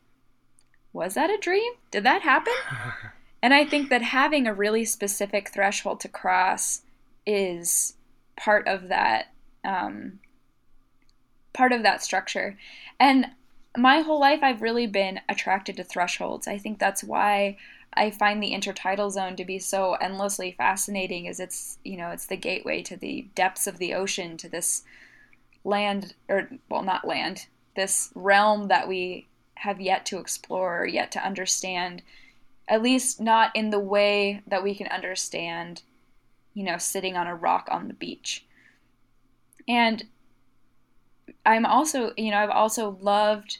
was 0.92 1.14
that 1.14 1.28
a 1.28 1.36
dream? 1.36 1.72
Did 1.90 2.04
that 2.04 2.22
happen? 2.22 2.54
And 3.42 3.54
i 3.54 3.64
think 3.64 3.90
that 3.90 4.02
having 4.02 4.46
a 4.46 4.54
really 4.54 4.84
specific 4.84 5.50
threshold 5.50 6.00
to 6.00 6.08
cross 6.08 6.82
is 7.26 7.94
part 8.36 8.66
of 8.66 8.88
that 8.88 9.26
um, 9.62 10.20
part 11.52 11.72
of 11.72 11.82
that 11.82 12.02
structure. 12.02 12.56
And 13.00 13.26
my 13.76 14.00
whole 14.00 14.20
life, 14.20 14.40
I've 14.42 14.62
really 14.62 14.86
been 14.86 15.20
attracted 15.28 15.76
to 15.76 15.84
thresholds. 15.84 16.48
I 16.48 16.58
think 16.58 16.78
that's 16.78 17.04
why 17.04 17.56
I 17.94 18.10
find 18.10 18.42
the 18.42 18.52
intertidal 18.52 19.10
zone 19.10 19.36
to 19.36 19.44
be 19.44 19.58
so 19.58 19.94
endlessly 19.94 20.52
fascinating. 20.52 21.26
Is 21.26 21.40
it's 21.40 21.78
you 21.84 21.96
know 21.96 22.10
it's 22.10 22.26
the 22.26 22.36
gateway 22.36 22.82
to 22.82 22.96
the 22.96 23.28
depths 23.34 23.66
of 23.66 23.78
the 23.78 23.94
ocean, 23.94 24.36
to 24.38 24.48
this 24.48 24.82
land 25.64 26.14
or 26.28 26.50
well 26.68 26.82
not 26.82 27.06
land, 27.06 27.46
this 27.74 28.10
realm 28.14 28.68
that 28.68 28.88
we 28.88 29.26
have 29.56 29.80
yet 29.80 30.06
to 30.06 30.18
explore, 30.18 30.86
yet 30.86 31.10
to 31.12 31.24
understand. 31.24 32.02
At 32.68 32.82
least 32.82 33.20
not 33.20 33.54
in 33.54 33.70
the 33.70 33.78
way 33.78 34.42
that 34.48 34.64
we 34.64 34.74
can 34.74 34.88
understand 34.88 35.82
you 36.56 36.64
know, 36.64 36.78
sitting 36.78 37.18
on 37.18 37.26
a 37.26 37.36
rock 37.36 37.68
on 37.70 37.86
the 37.86 37.94
beach. 37.94 38.46
And 39.68 40.04
I'm 41.44 41.66
also, 41.66 42.14
you 42.16 42.30
know, 42.30 42.38
I've 42.38 42.50
also 42.50 42.96
loved 43.02 43.58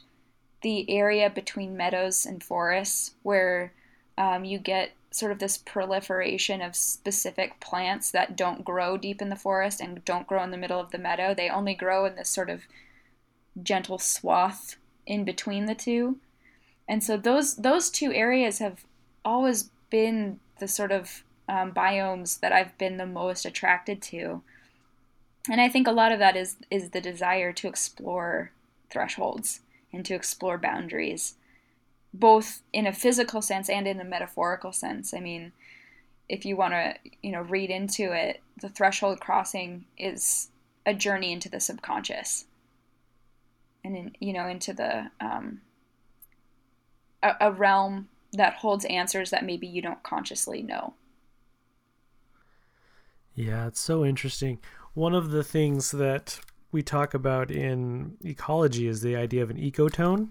the 0.61 0.89
area 0.89 1.29
between 1.29 1.77
meadows 1.77 2.25
and 2.25 2.43
forests 2.43 3.11
where 3.23 3.73
um, 4.17 4.43
you 4.43 4.57
get 4.57 4.91
sort 5.11 5.31
of 5.31 5.39
this 5.39 5.57
proliferation 5.57 6.61
of 6.61 6.75
specific 6.75 7.59
plants 7.59 8.11
that 8.11 8.35
don't 8.35 8.65
grow 8.65 8.97
deep 8.97 9.21
in 9.21 9.29
the 9.29 9.35
forest 9.35 9.79
and 9.79 10.03
don't 10.05 10.27
grow 10.27 10.43
in 10.43 10.51
the 10.51 10.57
middle 10.57 10.79
of 10.79 10.91
the 10.91 10.97
meadow. 10.97 11.33
They 11.33 11.49
only 11.49 11.73
grow 11.73 12.05
in 12.05 12.15
this 12.15 12.29
sort 12.29 12.49
of 12.49 12.63
gentle 13.61 13.97
swath 13.97 14.75
in 15.05 15.23
between 15.23 15.65
the 15.65 15.75
two. 15.75 16.17
And 16.87 17.03
so 17.03 17.17
those 17.17 17.55
those 17.55 17.89
two 17.89 18.13
areas 18.13 18.59
have 18.59 18.85
always 19.25 19.69
been 19.89 20.39
the 20.59 20.67
sort 20.67 20.91
of 20.91 21.23
um, 21.49 21.71
biomes 21.71 22.39
that 22.39 22.51
I've 22.51 22.77
been 22.77 22.97
the 22.97 23.05
most 23.05 23.45
attracted 23.45 24.01
to. 24.03 24.41
And 25.49 25.61
I 25.61 25.69
think 25.69 25.87
a 25.87 25.91
lot 25.91 26.11
of 26.11 26.19
that 26.19 26.35
is 26.35 26.57
is 26.69 26.89
the 26.89 27.01
desire 27.01 27.53
to 27.53 27.67
explore 27.67 28.51
thresholds 28.89 29.61
and 29.93 30.05
to 30.05 30.13
explore 30.13 30.57
boundaries, 30.57 31.35
both 32.13 32.61
in 32.73 32.85
a 32.85 32.93
physical 32.93 33.41
sense 33.41 33.69
and 33.69 33.87
in 33.87 33.99
a 33.99 34.05
metaphorical 34.05 34.71
sense. 34.71 35.13
I 35.13 35.19
mean, 35.19 35.53
if 36.29 36.45
you 36.45 36.57
want 36.57 36.73
to, 36.73 36.95
you 37.21 37.31
know, 37.31 37.41
read 37.41 37.69
into 37.69 38.11
it, 38.11 38.41
the 38.61 38.69
threshold 38.69 39.19
crossing 39.19 39.85
is 39.97 40.49
a 40.85 40.93
journey 40.93 41.31
into 41.31 41.49
the 41.49 41.59
subconscious, 41.59 42.45
and 43.83 43.95
in, 43.95 44.15
you 44.19 44.33
know, 44.33 44.47
into 44.47 44.73
the 44.73 45.09
um, 45.21 45.61
a, 47.23 47.33
a 47.41 47.51
realm 47.51 48.09
that 48.33 48.55
holds 48.55 48.85
answers 48.85 49.29
that 49.29 49.45
maybe 49.45 49.67
you 49.67 49.81
don't 49.81 50.03
consciously 50.03 50.61
know. 50.61 50.93
Yeah, 53.35 53.67
it's 53.67 53.79
so 53.79 54.03
interesting. 54.03 54.59
One 54.93 55.13
of 55.13 55.31
the 55.31 55.43
things 55.43 55.91
that 55.91 56.39
we 56.77 56.83
talk 56.83 57.15
about 57.15 57.49
in 57.49 58.15
ecology 58.23 58.87
is 58.87 59.01
the 59.01 59.15
idea 59.15 59.41
of 59.41 59.49
an 59.49 59.57
ecotone. 59.57 60.29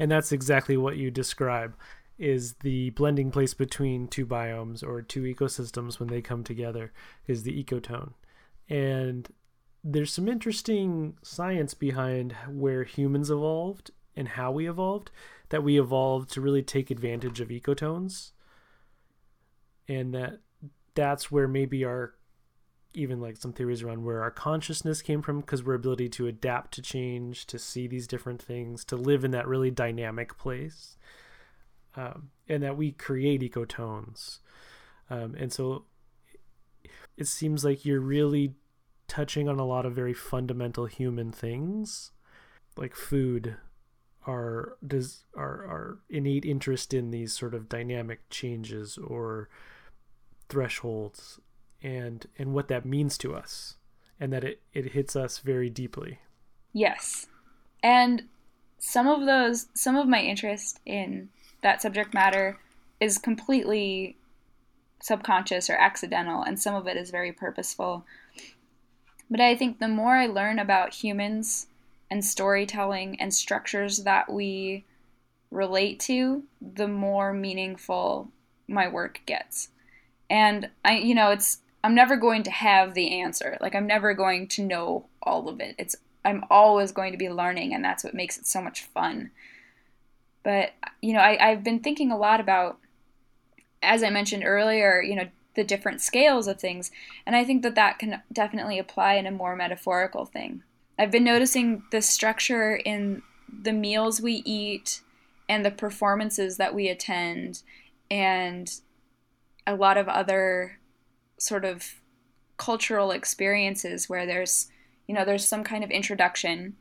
And 0.00 0.10
that's 0.10 0.32
exactly 0.32 0.76
what 0.76 0.96
you 0.96 1.12
describe 1.12 1.76
is 2.18 2.54
the 2.54 2.90
blending 2.90 3.30
place 3.30 3.54
between 3.54 4.08
two 4.08 4.26
biomes 4.26 4.82
or 4.82 5.00
two 5.00 5.22
ecosystems 5.22 6.00
when 6.00 6.08
they 6.08 6.20
come 6.20 6.42
together 6.42 6.92
is 7.28 7.44
the 7.44 7.62
ecotone. 7.62 8.14
And 8.68 9.28
there's 9.84 10.12
some 10.12 10.26
interesting 10.26 11.16
science 11.22 11.72
behind 11.72 12.32
where 12.50 12.82
humans 12.82 13.30
evolved 13.30 13.92
and 14.16 14.26
how 14.26 14.50
we 14.50 14.68
evolved 14.68 15.12
that 15.50 15.62
we 15.62 15.78
evolved 15.78 16.32
to 16.32 16.40
really 16.40 16.64
take 16.64 16.90
advantage 16.90 17.40
of 17.40 17.50
ecotones 17.50 18.32
and 19.86 20.12
that 20.14 20.40
that's 20.96 21.30
where 21.30 21.46
maybe 21.46 21.84
our 21.84 22.14
even 22.96 23.20
like 23.20 23.36
some 23.36 23.52
theories 23.52 23.82
around 23.82 24.04
where 24.04 24.22
our 24.22 24.30
consciousness 24.30 25.02
came 25.02 25.22
from 25.22 25.40
because 25.40 25.62
we're 25.62 25.74
ability 25.74 26.08
to 26.08 26.26
adapt 26.26 26.72
to 26.74 26.82
change 26.82 27.46
to 27.46 27.58
see 27.58 27.86
these 27.86 28.06
different 28.06 28.42
things 28.42 28.84
to 28.84 28.96
live 28.96 29.24
in 29.24 29.30
that 29.30 29.46
really 29.46 29.70
dynamic 29.70 30.36
place 30.38 30.96
um, 31.94 32.30
and 32.48 32.62
that 32.62 32.76
we 32.76 32.92
create 32.92 33.40
ecotones. 33.40 34.38
Um, 35.10 35.34
and 35.38 35.52
so 35.52 35.84
it 37.16 37.28
seems 37.28 37.64
like 37.64 37.84
you're 37.84 38.00
really 38.00 38.54
touching 39.08 39.48
on 39.48 39.58
a 39.58 39.64
lot 39.64 39.86
of 39.86 39.94
very 39.94 40.14
fundamental 40.14 40.86
human 40.86 41.30
things 41.30 42.10
like 42.76 42.94
food 42.94 43.56
our 44.26 44.76
does 44.86 45.24
our, 45.36 45.64
our 45.66 45.98
innate 46.10 46.44
interest 46.44 46.92
in 46.92 47.10
these 47.10 47.32
sort 47.32 47.54
of 47.54 47.68
dynamic 47.68 48.28
changes 48.28 48.98
or 48.98 49.48
thresholds 50.48 51.40
and 51.86 52.26
and 52.38 52.52
what 52.52 52.68
that 52.68 52.84
means 52.84 53.16
to 53.18 53.34
us 53.34 53.76
and 54.18 54.32
that 54.32 54.44
it, 54.44 54.60
it 54.72 54.92
hits 54.92 55.14
us 55.14 55.38
very 55.38 55.70
deeply 55.70 56.18
yes 56.72 57.26
and 57.82 58.24
some 58.78 59.06
of 59.06 59.26
those 59.26 59.66
some 59.74 59.96
of 59.96 60.08
my 60.08 60.20
interest 60.20 60.80
in 60.84 61.28
that 61.62 61.82
subject 61.82 62.14
matter 62.14 62.58
is 63.00 63.18
completely 63.18 64.16
subconscious 65.00 65.68
or 65.70 65.74
accidental, 65.74 66.42
and 66.42 66.58
some 66.58 66.74
of 66.74 66.86
it 66.86 66.96
is 66.96 67.10
very 67.10 67.32
purposeful. 67.32 68.04
But 69.30 69.40
I 69.40 69.56
think 69.56 69.78
the 69.78 69.88
more 69.88 70.16
I 70.16 70.26
learn 70.26 70.58
about 70.58 70.94
humans 70.94 71.66
and 72.10 72.24
storytelling 72.24 73.20
and 73.20 73.34
structures 73.34 73.98
that 74.04 74.32
we 74.32 74.84
relate 75.50 76.00
to, 76.00 76.44
the 76.60 76.88
more 76.88 77.32
meaningful 77.32 78.28
my 78.68 78.88
work 78.88 79.20
gets. 79.26 79.68
And 80.30 80.70
I, 80.84 80.98
you 80.98 81.14
know, 81.14 81.30
it's, 81.30 81.58
I'm 81.86 81.94
never 81.94 82.16
going 82.16 82.42
to 82.42 82.50
have 82.50 82.94
the 82.94 83.20
answer. 83.20 83.56
Like, 83.60 83.76
I'm 83.76 83.86
never 83.86 84.12
going 84.12 84.48
to 84.48 84.64
know 84.64 85.06
all 85.22 85.48
of 85.48 85.60
it. 85.60 85.76
It's, 85.78 85.94
I'm 86.24 86.42
always 86.50 86.90
going 86.90 87.12
to 87.12 87.16
be 87.16 87.30
learning, 87.30 87.72
and 87.72 87.84
that's 87.84 88.02
what 88.02 88.12
makes 88.12 88.36
it 88.36 88.44
so 88.44 88.60
much 88.60 88.82
fun. 88.82 89.30
But, 90.42 90.72
you 91.00 91.12
know, 91.12 91.20
I, 91.20 91.50
I've 91.50 91.62
been 91.62 91.78
thinking 91.78 92.10
a 92.10 92.18
lot 92.18 92.40
about, 92.40 92.78
as 93.84 94.02
I 94.02 94.10
mentioned 94.10 94.42
earlier, 94.44 95.00
you 95.00 95.14
know, 95.14 95.28
the 95.54 95.62
different 95.62 96.00
scales 96.00 96.48
of 96.48 96.58
things. 96.58 96.90
And 97.24 97.36
I 97.36 97.44
think 97.44 97.62
that 97.62 97.76
that 97.76 98.00
can 98.00 98.20
definitely 98.32 98.80
apply 98.80 99.14
in 99.14 99.26
a 99.28 99.30
more 99.30 99.54
metaphorical 99.54 100.26
thing. 100.26 100.64
I've 100.98 101.12
been 101.12 101.22
noticing 101.22 101.84
the 101.92 102.02
structure 102.02 102.74
in 102.74 103.22
the 103.62 103.72
meals 103.72 104.20
we 104.20 104.42
eat 104.44 105.02
and 105.48 105.64
the 105.64 105.70
performances 105.70 106.56
that 106.56 106.74
we 106.74 106.88
attend 106.88 107.62
and 108.10 108.68
a 109.68 109.76
lot 109.76 109.96
of 109.96 110.08
other 110.08 110.80
sort 111.38 111.64
of 111.64 112.00
cultural 112.56 113.10
experiences 113.10 114.08
where 114.08 114.26
there's 114.26 114.68
you 115.06 115.14
know 115.14 115.24
there's 115.24 115.46
some 115.46 115.62
kind 115.62 115.84
of 115.84 115.90
introduction 115.90 116.74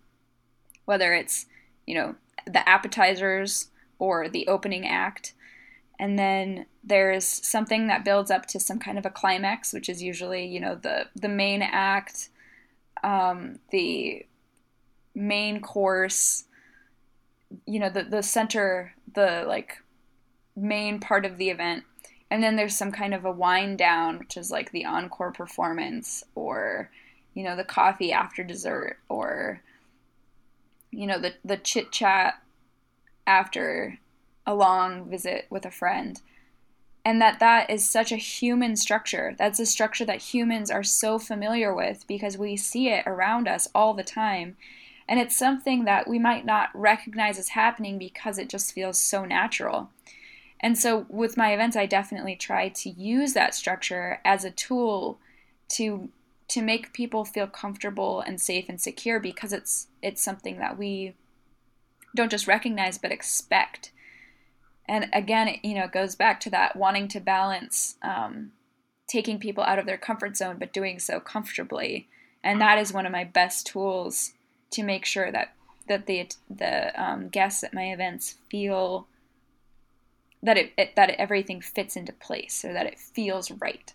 whether 0.85 1.13
it's 1.13 1.47
you 1.85 1.95
know 1.95 2.15
the 2.45 2.67
appetizers 2.67 3.69
or 3.99 4.29
the 4.29 4.47
opening 4.47 4.87
act. 4.87 5.33
And 5.97 6.19
then 6.19 6.65
there's 6.83 7.25
something 7.25 7.87
that 7.87 8.03
builds 8.03 8.29
up 8.29 8.45
to 8.47 8.59
some 8.59 8.79
kind 8.79 8.97
of 8.97 9.05
a 9.05 9.09
climax 9.09 9.73
which 9.73 9.87
is 9.87 10.03
usually 10.03 10.45
you 10.45 10.59
know 10.59 10.75
the 10.75 11.07
the 11.15 11.29
main 11.29 11.61
act 11.61 12.29
um, 13.03 13.59
the 13.71 14.25
main 15.15 15.61
course 15.61 16.43
you 17.65 17.79
know 17.79 17.89
the 17.89 18.03
the 18.03 18.21
center 18.21 18.93
the 19.13 19.45
like 19.47 19.77
main 20.55 20.99
part 20.99 21.25
of 21.25 21.37
the 21.37 21.49
event 21.49 21.85
and 22.35 22.43
then 22.43 22.57
there's 22.57 22.75
some 22.75 22.91
kind 22.91 23.13
of 23.13 23.23
a 23.23 23.31
wind 23.31 23.77
down 23.77 24.19
which 24.19 24.35
is 24.35 24.51
like 24.51 24.69
the 24.71 24.83
encore 24.83 25.31
performance 25.31 26.21
or 26.35 26.91
you 27.33 27.43
know 27.43 27.55
the 27.55 27.63
coffee 27.63 28.11
after 28.11 28.43
dessert 28.43 28.97
or 29.07 29.61
you 30.91 31.07
know 31.07 31.17
the 31.17 31.33
the 31.45 31.55
chit 31.55 31.93
chat 31.93 32.41
after 33.25 33.99
a 34.45 34.53
long 34.53 35.09
visit 35.09 35.45
with 35.49 35.65
a 35.65 35.71
friend. 35.71 36.21
And 37.05 37.21
that 37.21 37.39
that 37.39 37.69
is 37.69 37.89
such 37.89 38.11
a 38.11 38.17
human 38.17 38.75
structure. 38.75 39.33
That's 39.37 39.59
a 39.59 39.65
structure 39.65 40.03
that 40.03 40.33
humans 40.33 40.69
are 40.69 40.83
so 40.83 41.17
familiar 41.17 41.73
with 41.73 42.05
because 42.05 42.37
we 42.37 42.57
see 42.57 42.89
it 42.89 43.07
around 43.07 43.47
us 43.47 43.69
all 43.73 43.93
the 43.93 44.03
time. 44.03 44.57
And 45.07 45.21
it's 45.21 45.37
something 45.37 45.85
that 45.85 46.07
we 46.07 46.19
might 46.19 46.45
not 46.45 46.69
recognize 46.73 47.39
as 47.39 47.49
happening 47.49 47.97
because 47.97 48.37
it 48.37 48.49
just 48.49 48.73
feels 48.73 48.99
so 48.99 49.23
natural 49.23 49.89
and 50.59 50.77
so 50.77 51.05
with 51.09 51.37
my 51.37 51.53
events 51.53 51.75
i 51.75 51.85
definitely 51.85 52.35
try 52.35 52.69
to 52.69 52.89
use 52.89 53.33
that 53.33 53.53
structure 53.55 54.19
as 54.25 54.43
a 54.43 54.51
tool 54.51 55.19
to 55.67 56.09
to 56.47 56.61
make 56.61 56.93
people 56.93 57.25
feel 57.25 57.47
comfortable 57.47 58.21
and 58.21 58.39
safe 58.39 58.65
and 58.69 58.79
secure 58.79 59.19
because 59.19 59.53
it's 59.53 59.87
it's 60.01 60.21
something 60.21 60.57
that 60.59 60.77
we 60.77 61.15
don't 62.15 62.31
just 62.31 62.47
recognize 62.47 62.97
but 62.97 63.11
expect. 63.11 63.91
And 64.87 65.07
again 65.13 65.47
it, 65.47 65.59
you 65.63 65.75
know 65.75 65.85
it 65.85 65.91
goes 65.91 66.15
back 66.15 66.39
to 66.41 66.49
that 66.51 66.75
wanting 66.75 67.07
to 67.09 67.19
balance 67.19 67.95
um, 68.01 68.51
taking 69.07 69.39
people 69.39 69.63
out 69.63 69.79
of 69.79 69.85
their 69.85 69.97
comfort 69.97 70.37
zone 70.37 70.57
but 70.59 70.73
doing 70.73 70.99
so 70.99 71.19
comfortably. 71.19 72.07
And 72.43 72.61
that 72.61 72.77
is 72.77 72.93
one 72.93 73.07
of 73.07 73.11
my 73.11 73.23
best 73.23 73.65
tools 73.65 74.33
to 74.71 74.83
make 74.83 75.05
sure 75.05 75.31
that 75.31 75.53
that 75.87 76.05
the 76.05 76.29
the 76.49 77.01
um, 77.01 77.29
guests 77.29 77.63
at 77.63 77.73
my 77.73 77.91
events 77.91 78.35
feel 78.49 79.07
that 80.45 80.57
it, 80.57 80.73
it 80.77 80.95
that 80.95 81.09
everything 81.11 81.59
fits 81.61 81.95
into 81.95 82.13
place 82.13 82.63
or 82.63 82.73
that 82.73 82.85
it 82.85 82.97
feels 82.97 83.51
right 83.51 83.93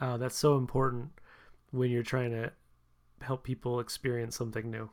Oh, 0.00 0.16
that's 0.16 0.36
so 0.36 0.56
important 0.56 1.10
when 1.70 1.90
you're 1.90 2.02
trying 2.02 2.30
to 2.30 2.52
help 3.20 3.44
people 3.44 3.80
experience 3.80 4.36
something 4.36 4.70
new. 4.70 4.90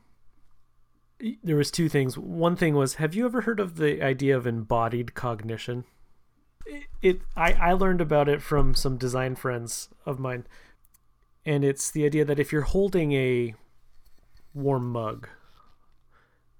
There 1.42 1.56
was 1.56 1.70
two 1.70 1.88
things. 1.88 2.18
One 2.18 2.56
thing 2.56 2.74
was, 2.74 2.94
have 2.94 3.14
you 3.14 3.24
ever 3.24 3.40
heard 3.40 3.58
of 3.58 3.76
the 3.76 4.02
idea 4.02 4.36
of 4.36 4.46
embodied 4.46 5.14
cognition? 5.14 5.84
It, 6.66 6.84
it 7.00 7.20
I, 7.36 7.52
I 7.54 7.72
learned 7.72 8.00
about 8.00 8.28
it 8.28 8.42
from 8.42 8.74
some 8.74 8.98
design 8.98 9.34
friends 9.34 9.88
of 10.04 10.18
mine. 10.18 10.46
And 11.44 11.64
it's 11.64 11.90
the 11.90 12.04
idea 12.04 12.24
that 12.26 12.38
if 12.38 12.52
you're 12.52 12.62
holding 12.62 13.12
a 13.12 13.54
warm 14.52 14.90
mug, 14.90 15.28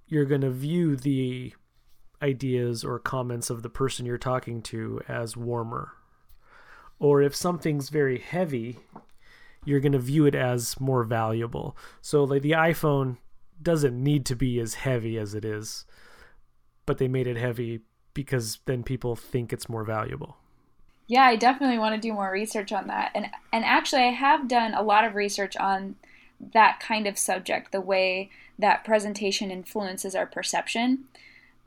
you're 0.07 0.25
going 0.25 0.41
to 0.41 0.51
view 0.51 0.97
the 0.97 1.53
ideas 2.23 2.85
or 2.85 2.99
comments 2.99 3.51
of 3.51 3.63
the 3.63 3.71
person 3.71 4.07
you're 4.07 4.19
talking 4.19 4.63
to 4.63 5.01
as 5.09 5.37
warmer 5.37 5.93
or 6.99 7.23
if 7.23 7.35
something's 7.35 7.91
very 7.91 8.19
heavy, 8.19 8.79
you're 9.65 9.81
going 9.81 9.93
to 9.93 9.99
view 9.99 10.27
it 10.27 10.35
as 10.35 10.81
more 10.81 11.05
valuable. 11.05 11.77
So 12.01 12.25
like 12.25 12.43
the 12.43 12.53
iPhone 12.53 13.19
doesn't 13.63 14.03
need 14.03 14.27
to 14.27 14.37
be 14.37 14.59
as 14.61 14.75
heavy 14.75 15.19
as 15.19 15.35
it 15.35 15.45
is, 15.45 15.85
but 16.87 16.99
they 16.99 17.09
made 17.09 17.27
it 17.27 17.37
heavy 17.37 17.81
because 18.15 18.59
then 18.67 18.83
people 18.83 19.15
think 19.15 19.53
it's 19.53 19.69
more 19.69 19.85
valuable. 19.85 20.37
Yeah, 21.07 21.23
I 21.23 21.37
definitely 21.37 21.79
want 21.79 21.95
to 21.95 22.01
do 22.01 22.13
more 22.13 22.31
research 22.31 22.73
on 22.73 22.89
that. 22.89 23.13
And 23.15 23.29
and 23.53 23.65
actually 23.65 24.03
I 24.03 24.11
have 24.11 24.49
done 24.49 24.75
a 24.75 24.83
lot 24.83 25.05
of 25.05 25.15
research 25.15 25.57
on 25.57 25.97
that 26.53 26.81
kind 26.81 27.07
of 27.07 27.19
subject, 27.19 27.73
the 27.73 27.81
way 27.81 28.31
that 28.59 28.85
presentation 28.85 29.51
influences 29.51 30.15
our 30.15 30.27
perception. 30.27 31.05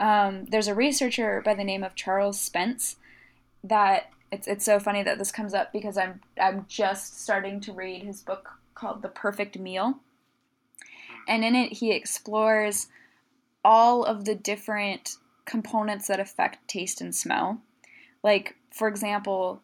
Um, 0.02 0.45
there's 0.45 0.68
a 0.68 0.74
researcher 0.74 1.43
by 1.45 1.54
the 1.54 1.64
name 1.64 1.84
of 1.84 1.93
Charles 1.93 2.39
Spence 2.39 2.97
that 3.64 4.10
it's 4.32 4.47
it's 4.47 4.66
so 4.66 4.80
funny 4.80 5.04
that 5.04 5.20
this 5.20 5.32
comes 5.32 5.54
up 5.54 5.72
because 5.72 5.95
I'm 5.95 6.20
I'm 6.41 6.66
just 6.68 7.22
starting 7.22 7.62
to 7.62 7.72
read 7.72 8.02
his 8.02 8.22
book 8.22 8.49
called 8.74 9.04
The 9.04 9.10
Perfect 9.10 9.60
Meal. 9.60 9.99
And 11.28 11.45
in 11.45 11.54
it 11.54 11.74
he 11.74 11.91
explores 11.91 12.88
all 13.64 14.04
of 14.04 14.26
the 14.26 14.34
different 14.34 15.18
components 15.45 16.08
that 16.08 16.20
affect 16.20 16.68
taste 16.68 16.99
and 16.99 17.16
smell. 17.16 17.62
Like 18.24 18.56
for 18.72 18.88
example, 18.88 19.62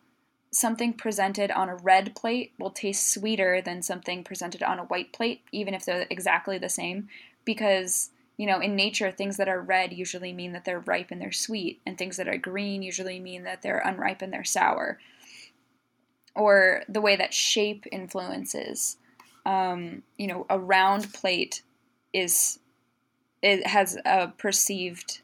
something 0.51 0.93
presented 0.93 1.49
on 1.49 1.67
a 1.67 1.75
red 1.77 2.15
plate 2.15 2.53
will 2.59 2.69
taste 2.69 3.11
sweeter 3.11 3.59
than 3.59 3.81
something 3.81 4.23
presented 4.23 4.61
on 4.61 4.77
a 4.77 4.85
white 4.85 5.13
plate 5.13 5.41
even 5.51 5.73
if 5.73 5.83
they're 5.83 6.05
exactly 6.11 6.59
the 6.59 6.69
same 6.69 7.07
because 7.43 8.11
you 8.37 8.45
know, 8.45 8.59
in 8.59 8.75
nature, 8.75 9.11
things 9.11 9.37
that 9.37 9.49
are 9.49 9.59
red 9.59 9.91
usually 9.91 10.31
mean 10.31 10.53
that 10.53 10.63
they're 10.63 10.79
ripe 10.79 11.09
and 11.09 11.19
they're 11.19 11.31
sweet, 11.31 11.81
and 11.85 11.97
things 11.97 12.17
that 12.17 12.27
are 12.27 12.37
green 12.37 12.83
usually 12.83 13.19
mean 13.19 13.43
that 13.43 13.63
they're 13.63 13.81
unripe 13.83 14.21
and 14.21 14.31
they're 14.31 14.43
sour. 14.43 14.99
Or 16.35 16.83
the 16.87 17.01
way 17.01 17.15
that 17.15 17.33
shape 17.33 17.85
influences. 17.91 18.97
Um, 19.43 20.03
you 20.17 20.27
know, 20.27 20.45
a 20.49 20.59
round 20.59 21.11
plate 21.13 21.63
is 22.13 22.59
it 23.41 23.65
has 23.65 23.97
a 24.05 24.27
perceived 24.27 25.21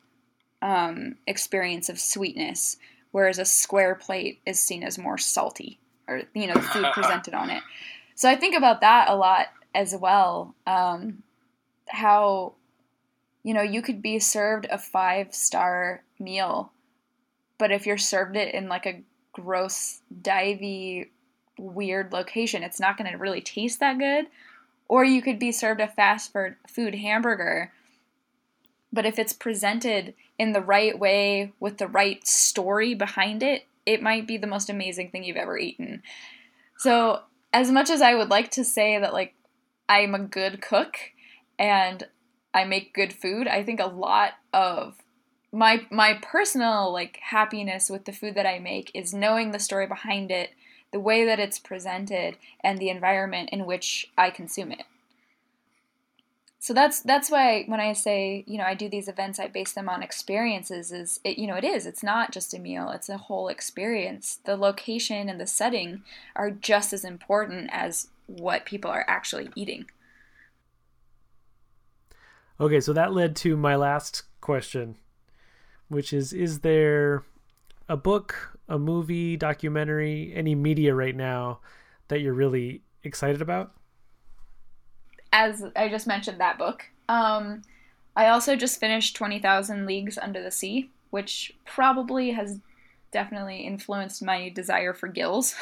um, 0.63 1.17
experience 1.27 1.89
of 1.89 1.99
sweetness, 1.99 2.77
whereas 3.11 3.37
a 3.37 3.45
square 3.45 3.93
plate 3.93 4.41
is 4.45 4.59
seen 4.59 4.81
as 4.81 4.97
more 4.97 5.19
salty, 5.19 5.79
or 6.07 6.23
you 6.33 6.47
know, 6.47 6.55
the 6.55 6.61
food 6.61 6.85
presented 6.93 7.35
on 7.35 7.51
it. 7.51 7.61
So 8.15 8.27
I 8.27 8.35
think 8.35 8.55
about 8.55 8.81
that 8.81 9.07
a 9.09 9.15
lot 9.15 9.47
as 9.75 9.95
well. 9.95 10.55
Um, 10.65 11.21
how 11.89 12.53
you 13.43 13.53
know, 13.53 13.61
you 13.61 13.81
could 13.81 14.01
be 14.01 14.19
served 14.19 14.67
a 14.71 14.77
five 14.77 15.33
star 15.33 16.03
meal, 16.19 16.71
but 17.57 17.71
if 17.71 17.85
you're 17.85 17.97
served 17.97 18.35
it 18.35 18.53
in 18.53 18.69
like 18.69 18.85
a 18.85 19.01
gross, 19.33 20.01
divey, 20.21 21.09
weird 21.57 22.13
location, 22.13 22.63
it's 22.63 22.79
not 22.79 22.97
going 22.97 23.11
to 23.11 23.17
really 23.17 23.41
taste 23.41 23.79
that 23.79 23.97
good. 23.97 24.27
Or 24.87 25.03
you 25.03 25.21
could 25.21 25.39
be 25.39 25.51
served 25.51 25.81
a 25.81 25.87
fast 25.87 26.33
food 26.67 26.95
hamburger, 26.95 27.71
but 28.91 29.05
if 29.05 29.17
it's 29.17 29.33
presented 29.33 30.13
in 30.37 30.53
the 30.53 30.61
right 30.61 30.97
way 30.97 31.51
with 31.59 31.77
the 31.77 31.87
right 31.87 32.25
story 32.27 32.93
behind 32.93 33.43
it, 33.43 33.65
it 33.85 34.01
might 34.01 34.27
be 34.27 34.37
the 34.37 34.47
most 34.47 34.69
amazing 34.69 35.09
thing 35.09 35.23
you've 35.23 35.35
ever 35.35 35.57
eaten. 35.57 36.03
So, 36.77 37.21
as 37.51 37.71
much 37.71 37.89
as 37.89 38.01
I 38.01 38.15
would 38.15 38.29
like 38.29 38.51
to 38.51 38.63
say 38.63 38.97
that, 38.99 39.13
like, 39.13 39.35
I'm 39.89 40.15
a 40.15 40.19
good 40.19 40.61
cook 40.61 40.97
and 41.59 42.07
I 42.53 42.65
make 42.65 42.93
good 42.93 43.13
food, 43.13 43.47
I 43.47 43.63
think 43.63 43.79
a 43.79 43.87
lot 43.87 44.33
of 44.53 44.95
my 45.51 45.85
my 45.91 46.19
personal 46.21 46.91
like 46.91 47.19
happiness 47.21 47.89
with 47.89 48.05
the 48.05 48.11
food 48.11 48.35
that 48.35 48.45
I 48.47 48.59
make 48.59 48.91
is 48.93 49.13
knowing 49.13 49.51
the 49.51 49.59
story 49.59 49.87
behind 49.87 50.31
it, 50.31 50.51
the 50.91 50.99
way 50.99 51.25
that 51.25 51.39
it's 51.39 51.59
presented, 51.59 52.37
and 52.63 52.79
the 52.79 52.89
environment 52.89 53.49
in 53.51 53.65
which 53.65 54.11
I 54.17 54.29
consume 54.31 54.71
it. 54.71 54.85
so 56.59 56.73
that's 56.73 57.01
that's 57.01 57.29
why 57.29 57.63
when 57.67 57.81
I 57.81 57.91
say 57.93 58.43
you 58.47 58.57
know 58.57 58.63
I 58.63 58.73
do 58.73 58.87
these 58.87 59.09
events, 59.09 59.37
I 59.37 59.47
base 59.47 59.73
them 59.73 59.89
on 59.89 60.01
experiences. 60.01 60.91
Is 60.93 61.19
it 61.23 61.37
you 61.37 61.45
know 61.45 61.55
it 61.55 61.65
is 61.65 61.85
it's 61.85 62.03
not 62.03 62.31
just 62.31 62.53
a 62.53 62.59
meal; 62.59 62.89
it's 62.89 63.09
a 63.09 63.17
whole 63.17 63.49
experience. 63.49 64.39
The 64.45 64.55
location 64.55 65.27
and 65.29 65.41
the 65.41 65.47
setting 65.47 66.03
are 66.37 66.51
just 66.51 66.93
as 66.93 67.03
important 67.03 67.69
as 67.73 68.07
what 68.27 68.65
people 68.65 68.89
are 68.89 69.05
actually 69.09 69.49
eating. 69.55 69.85
Okay, 72.59 72.79
so 72.79 72.93
that 72.93 73.13
led 73.13 73.35
to 73.37 73.57
my 73.57 73.75
last 73.75 74.23
question, 74.41 74.95
which 75.87 76.13
is: 76.13 76.33
Is 76.33 76.59
there 76.59 77.23
a 77.89 77.97
book, 77.97 78.57
a 78.67 78.79
movie, 78.79 79.37
documentary, 79.37 80.31
any 80.35 80.55
media 80.55 80.93
right 80.93 81.15
now 81.15 81.59
that 82.07 82.21
you're 82.21 82.33
really 82.33 82.81
excited 83.03 83.41
about? 83.41 83.73
as 85.33 85.65
I 85.75 85.89
just 85.89 86.07
mentioned 86.07 86.39
that 86.39 86.57
book. 86.59 86.85
Um, 87.09 87.63
I 88.15 88.27
also 88.29 88.55
just 88.55 88.79
finished 88.79 89.15
20,000 89.15 89.85
Leagues 89.85 90.17
Under 90.17 90.41
the 90.41 90.51
Sea, 90.51 90.89
which 91.09 91.53
probably 91.65 92.31
has 92.31 92.59
definitely 93.11 93.57
influenced 93.57 94.23
my 94.23 94.49
desire 94.49 94.93
for 94.93 95.07
gills 95.07 95.55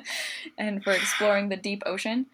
and 0.58 0.82
for 0.82 0.92
exploring 0.92 1.48
the 1.48 1.56
deep 1.56 1.82
ocean. 1.84 2.26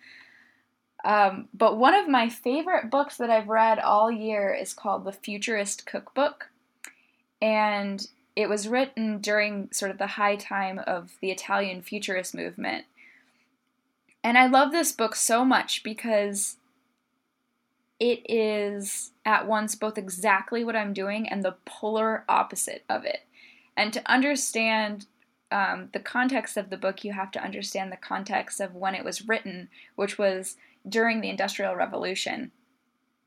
Um, 1.05 1.49
but 1.53 1.77
one 1.77 1.95
of 1.95 2.09
my 2.09 2.29
favorite 2.31 2.91
books 2.91 3.19
that 3.19 3.31
I've 3.31 3.49
read 3.49 3.79
all 3.79 4.11
year 4.11 4.55
is 4.55 4.73
called 4.73 5.05
The 5.05 5.13
Futurist 5.13 5.85
Cookbook. 5.85 6.51
And 7.43 8.07
it 8.35 8.49
was 8.49 8.67
written 8.67 9.21
during 9.21 9.69
sort 9.71 9.91
of 9.91 9.99
the 9.99 10.07
high 10.07 10.37
time 10.37 10.81
of 10.87 11.13
the 11.21 11.31
Italian 11.31 11.83
futurist 11.83 12.35
movement. 12.35 12.87
And 14.25 14.39
I 14.39 14.47
love 14.47 14.73
this 14.73 14.93
book 14.93 15.15
so 15.15 15.45
much 15.45 15.83
because 15.83 16.57
it 18.01 18.23
is 18.29 19.13
at 19.25 19.47
once 19.47 19.75
both 19.75 19.99
exactly 19.99 20.65
what 20.65 20.75
I'm 20.75 20.95
doing 20.95 21.29
and 21.29 21.45
the 21.45 21.57
polar 21.67 22.25
opposite 22.29 22.85
of 22.89 23.05
it. 23.05 23.21
And 23.77 23.93
to 23.93 24.11
understand 24.11 25.07
um, 25.53 25.91
the 25.93 26.01
context 26.01 26.57
of 26.57 26.71
the 26.71 26.77
book, 26.77 27.05
you 27.05 27.13
have 27.13 27.31
to 27.33 27.45
understand 27.45 27.93
the 27.93 27.97
context 27.97 28.61
of 28.61 28.75
when 28.75 28.95
it 28.95 29.05
was 29.05 29.29
written, 29.29 29.69
which 29.95 30.19
was 30.19 30.57
during 30.89 31.21
the 31.21 31.31
Industrial 31.31 31.75
Revolution. 31.75 32.51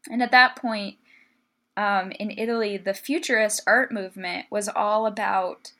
And 0.09 0.21
at 0.21 0.31
that 0.31 0.55
point, 0.55 0.97
um, 1.75 2.11
in 2.11 2.31
Italy, 2.31 2.77
the 2.77 2.93
futurist 2.93 3.61
art 3.67 3.91
movement 3.91 4.47
was 4.49 4.67
all 4.67 5.05
about 5.05 5.73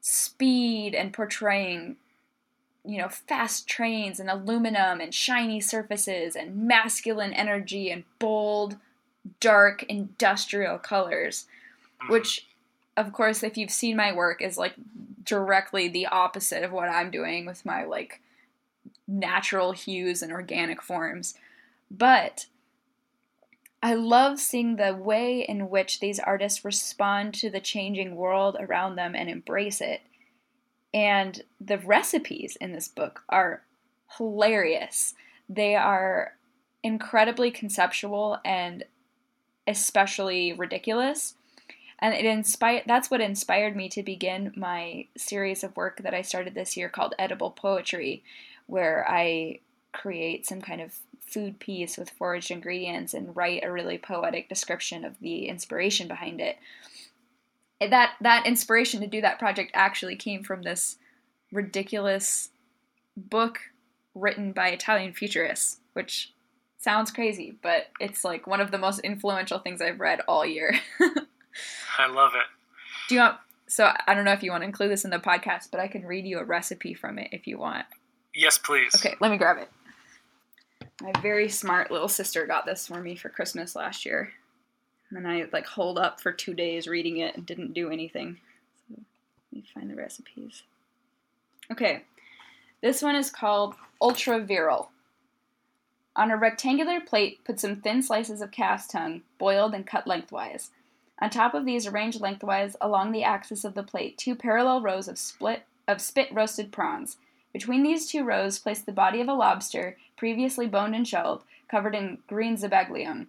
speed 0.00 0.94
and 0.94 1.12
portraying 1.12 1.96
you 2.84 2.98
know, 2.98 3.08
fast 3.08 3.68
trains 3.68 4.18
and 4.18 4.28
aluminum 4.28 5.00
and 5.00 5.14
shiny 5.14 5.60
surfaces 5.60 6.34
and 6.34 6.66
masculine 6.66 7.32
energy 7.32 7.90
and 7.90 8.04
bold, 8.18 8.76
dark, 9.38 9.84
industrial 9.84 10.78
colors, 10.78 11.46
mm-hmm. 12.02 12.12
which, 12.12 12.46
of 12.96 13.12
course, 13.12 13.42
if 13.42 13.56
you've 13.56 13.70
seen 13.70 13.96
my 13.96 14.12
work, 14.12 14.42
is 14.42 14.58
like 14.58 14.74
directly 15.22 15.88
the 15.88 16.06
opposite 16.06 16.64
of 16.64 16.72
what 16.72 16.88
I'm 16.88 17.10
doing 17.10 17.46
with 17.46 17.64
my 17.64 17.84
like 17.84 18.20
natural 19.12 19.72
hues 19.72 20.22
and 20.22 20.32
organic 20.32 20.82
forms. 20.82 21.34
But 21.90 22.46
I 23.82 23.94
love 23.94 24.38
seeing 24.38 24.76
the 24.76 24.94
way 24.94 25.40
in 25.40 25.68
which 25.68 26.00
these 26.00 26.20
artists 26.20 26.64
respond 26.64 27.34
to 27.34 27.50
the 27.50 27.60
changing 27.60 28.14
world 28.16 28.56
around 28.58 28.96
them 28.96 29.14
and 29.14 29.28
embrace 29.28 29.80
it. 29.80 30.02
And 30.94 31.42
the 31.60 31.78
recipes 31.78 32.56
in 32.60 32.72
this 32.72 32.88
book 32.88 33.22
are 33.28 33.62
hilarious. 34.18 35.14
They 35.48 35.74
are 35.74 36.34
incredibly 36.82 37.50
conceptual 37.50 38.38
and 38.44 38.84
especially 39.66 40.52
ridiculous. 40.52 41.34
And 41.98 42.14
it 42.14 42.24
inspired 42.24 42.82
that's 42.86 43.10
what 43.10 43.20
inspired 43.20 43.76
me 43.76 43.88
to 43.90 44.02
begin 44.02 44.52
my 44.56 45.06
series 45.16 45.62
of 45.62 45.76
work 45.76 46.02
that 46.02 46.14
I 46.14 46.22
started 46.22 46.54
this 46.54 46.76
year 46.76 46.88
called 46.88 47.14
Edible 47.18 47.50
Poetry, 47.50 48.24
where 48.72 49.04
I 49.08 49.60
create 49.92 50.46
some 50.46 50.62
kind 50.62 50.80
of 50.80 50.98
food 51.20 51.58
piece 51.58 51.96
with 51.96 52.10
foraged 52.10 52.50
ingredients 52.50 53.14
and 53.14 53.36
write 53.36 53.64
a 53.64 53.70
really 53.70 53.98
poetic 53.98 54.48
description 54.48 55.04
of 55.04 55.18
the 55.20 55.46
inspiration 55.46 56.08
behind 56.08 56.40
it 56.40 56.56
that 57.90 58.14
that 58.20 58.46
inspiration 58.46 59.00
to 59.00 59.06
do 59.06 59.20
that 59.20 59.38
project 59.38 59.70
actually 59.74 60.16
came 60.16 60.42
from 60.42 60.62
this 60.62 60.96
ridiculous 61.50 62.50
book 63.16 63.58
written 64.14 64.52
by 64.52 64.68
Italian 64.68 65.12
futurists, 65.12 65.78
which 65.94 66.32
sounds 66.78 67.10
crazy, 67.10 67.56
but 67.62 67.88
it's 68.00 68.24
like 68.24 68.46
one 68.46 68.60
of 68.60 68.70
the 68.70 68.78
most 68.78 69.00
influential 69.00 69.58
things 69.58 69.80
I've 69.80 70.00
read 70.00 70.20
all 70.28 70.44
year. 70.44 70.78
I 71.98 72.06
love 72.06 72.32
it. 72.34 72.46
Do 73.08 73.14
you 73.16 73.20
want 73.20 73.38
so 73.68 73.90
I 74.06 74.14
don't 74.14 74.26
know 74.26 74.32
if 74.32 74.42
you 74.42 74.50
want 74.50 74.62
to 74.62 74.66
include 74.66 74.90
this 74.90 75.04
in 75.04 75.10
the 75.10 75.18
podcast, 75.18 75.70
but 75.70 75.80
I 75.80 75.88
can 75.88 76.04
read 76.04 76.26
you 76.26 76.38
a 76.38 76.44
recipe 76.44 76.92
from 76.92 77.18
it 77.18 77.28
if 77.32 77.46
you 77.46 77.58
want. 77.58 77.86
Yes, 78.34 78.58
please. 78.58 78.94
Okay, 78.94 79.14
let 79.20 79.30
me 79.30 79.36
grab 79.36 79.58
it. 79.58 79.70
My 81.02 81.12
very 81.20 81.48
smart 81.48 81.90
little 81.90 82.08
sister 82.08 82.46
got 82.46 82.66
this 82.66 82.86
for 82.86 83.00
me 83.00 83.16
for 83.16 83.28
Christmas 83.28 83.76
last 83.76 84.06
year. 84.06 84.32
And 85.10 85.28
I 85.28 85.46
like 85.52 85.66
holed 85.66 85.98
up 85.98 86.20
for 86.20 86.32
two 86.32 86.54
days 86.54 86.86
reading 86.86 87.18
it 87.18 87.36
and 87.36 87.44
didn't 87.44 87.74
do 87.74 87.90
anything. 87.90 88.38
So 88.88 88.96
let 89.52 89.62
me 89.62 89.64
find 89.74 89.90
the 89.90 89.96
recipes. 89.96 90.62
Okay, 91.70 92.02
this 92.80 93.02
one 93.02 93.14
is 93.14 93.30
called 93.30 93.74
Ultra 94.00 94.40
Virile. 94.40 94.90
On 96.14 96.30
a 96.30 96.36
rectangular 96.36 97.00
plate, 97.00 97.42
put 97.44 97.60
some 97.60 97.76
thin 97.76 98.02
slices 98.02 98.42
of 98.42 98.50
calf's 98.50 98.86
tongue, 98.86 99.22
boiled 99.38 99.74
and 99.74 99.86
cut 99.86 100.06
lengthwise. 100.06 100.70
On 101.20 101.30
top 101.30 101.54
of 101.54 101.64
these, 101.64 101.86
arrange 101.86 102.20
lengthwise 102.20 102.76
along 102.80 103.12
the 103.12 103.24
axis 103.24 103.64
of 103.64 103.74
the 103.74 103.82
plate 103.82 104.18
two 104.18 104.34
parallel 104.34 104.82
rows 104.82 105.08
of 105.08 105.18
split 105.18 105.62
of 105.88 106.00
spit 106.00 106.28
roasted 106.32 106.72
prawns. 106.72 107.16
Between 107.52 107.82
these 107.82 108.06
two 108.06 108.24
rows, 108.24 108.58
place 108.58 108.80
the 108.80 108.92
body 108.92 109.20
of 109.20 109.28
a 109.28 109.34
lobster, 109.34 109.96
previously 110.16 110.66
boned 110.66 110.94
and 110.94 111.06
shelled, 111.06 111.44
covered 111.68 111.94
in 111.94 112.18
green 112.26 112.56
zabaglione. 112.56 113.26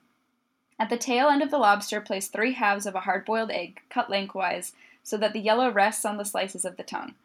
At 0.79 0.89
the 0.89 0.97
tail 0.97 1.29
end 1.29 1.41
of 1.41 1.51
the 1.51 1.57
lobster, 1.57 2.01
place 2.01 2.27
three 2.27 2.53
halves 2.53 2.85
of 2.85 2.95
a 2.95 3.01
hard 3.01 3.25
boiled 3.25 3.51
egg, 3.51 3.81
cut 3.89 4.09
lengthwise, 4.09 4.73
so 5.03 5.17
that 5.17 5.33
the 5.33 5.39
yellow 5.39 5.71
rests 5.71 6.05
on 6.05 6.17
the 6.17 6.25
slices 6.25 6.65
of 6.65 6.77
the 6.77 6.83
tongue. 6.83 7.15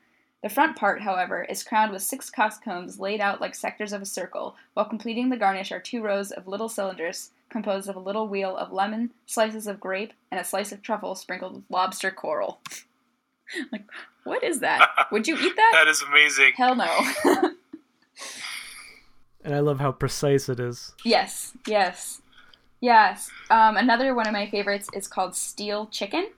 The 0.43 0.49
front 0.49 0.77
part, 0.77 1.03
however, 1.03 1.43
is 1.43 1.65
crowned 1.65 1.91
with 1.91 2.03
six 2.03 2.31
coxcombs 2.31 3.01
laid 3.01 3.21
out 3.21 3.41
like 3.41 3.55
sectors 3.55 3.93
of 3.93 4.03
a 4.03 4.07
circle, 4.07 4.55
while 4.75 4.87
completing 4.87 5.31
the 5.31 5.37
garnish 5.37 5.73
are 5.73 5.81
two 5.81 6.03
rows 6.03 6.31
of 6.31 6.47
little 6.47 6.69
cylinders 6.69 7.31
composed 7.49 7.89
of 7.89 7.97
a 7.97 8.01
little 8.01 8.29
wheel 8.29 8.57
of 8.57 8.73
lemon, 8.73 9.11
slices 9.27 9.66
of 9.66 9.81
grape, 9.81 10.12
and 10.31 10.39
a 10.41 10.45
slice 10.45 10.70
of 10.70 10.83
truffle 10.83 11.15
sprinkled 11.15 11.55
with 11.55 11.65
lobster 11.70 12.11
coral. 12.11 12.61
like, 13.73 13.87
what 14.25 14.43
is 14.43 14.61
that? 14.61 14.89
Would 15.12 15.27
you 15.27 15.37
eat 15.37 15.57
that? 15.57 15.70
that 15.73 15.89
is 15.89 16.03
amazing. 16.03 16.53
Hell 16.57 16.77
no. 16.77 17.12
and 19.45 19.55
I 19.55 19.61
love 19.61 19.81
how 19.81 19.93
precise 19.93 20.49
it 20.49 20.61
is. 20.61 20.95
Yes, 21.05 21.53
yes. 21.66 22.20
Yes. 22.81 23.31
Um, 23.51 23.77
another 23.77 24.15
one 24.15 24.27
of 24.27 24.33
my 24.33 24.49
favorites 24.49 24.89
is 24.93 25.09
called 25.09 25.35
Steel 25.35 25.87
Chicken. 25.87 26.25
It 26.25 26.33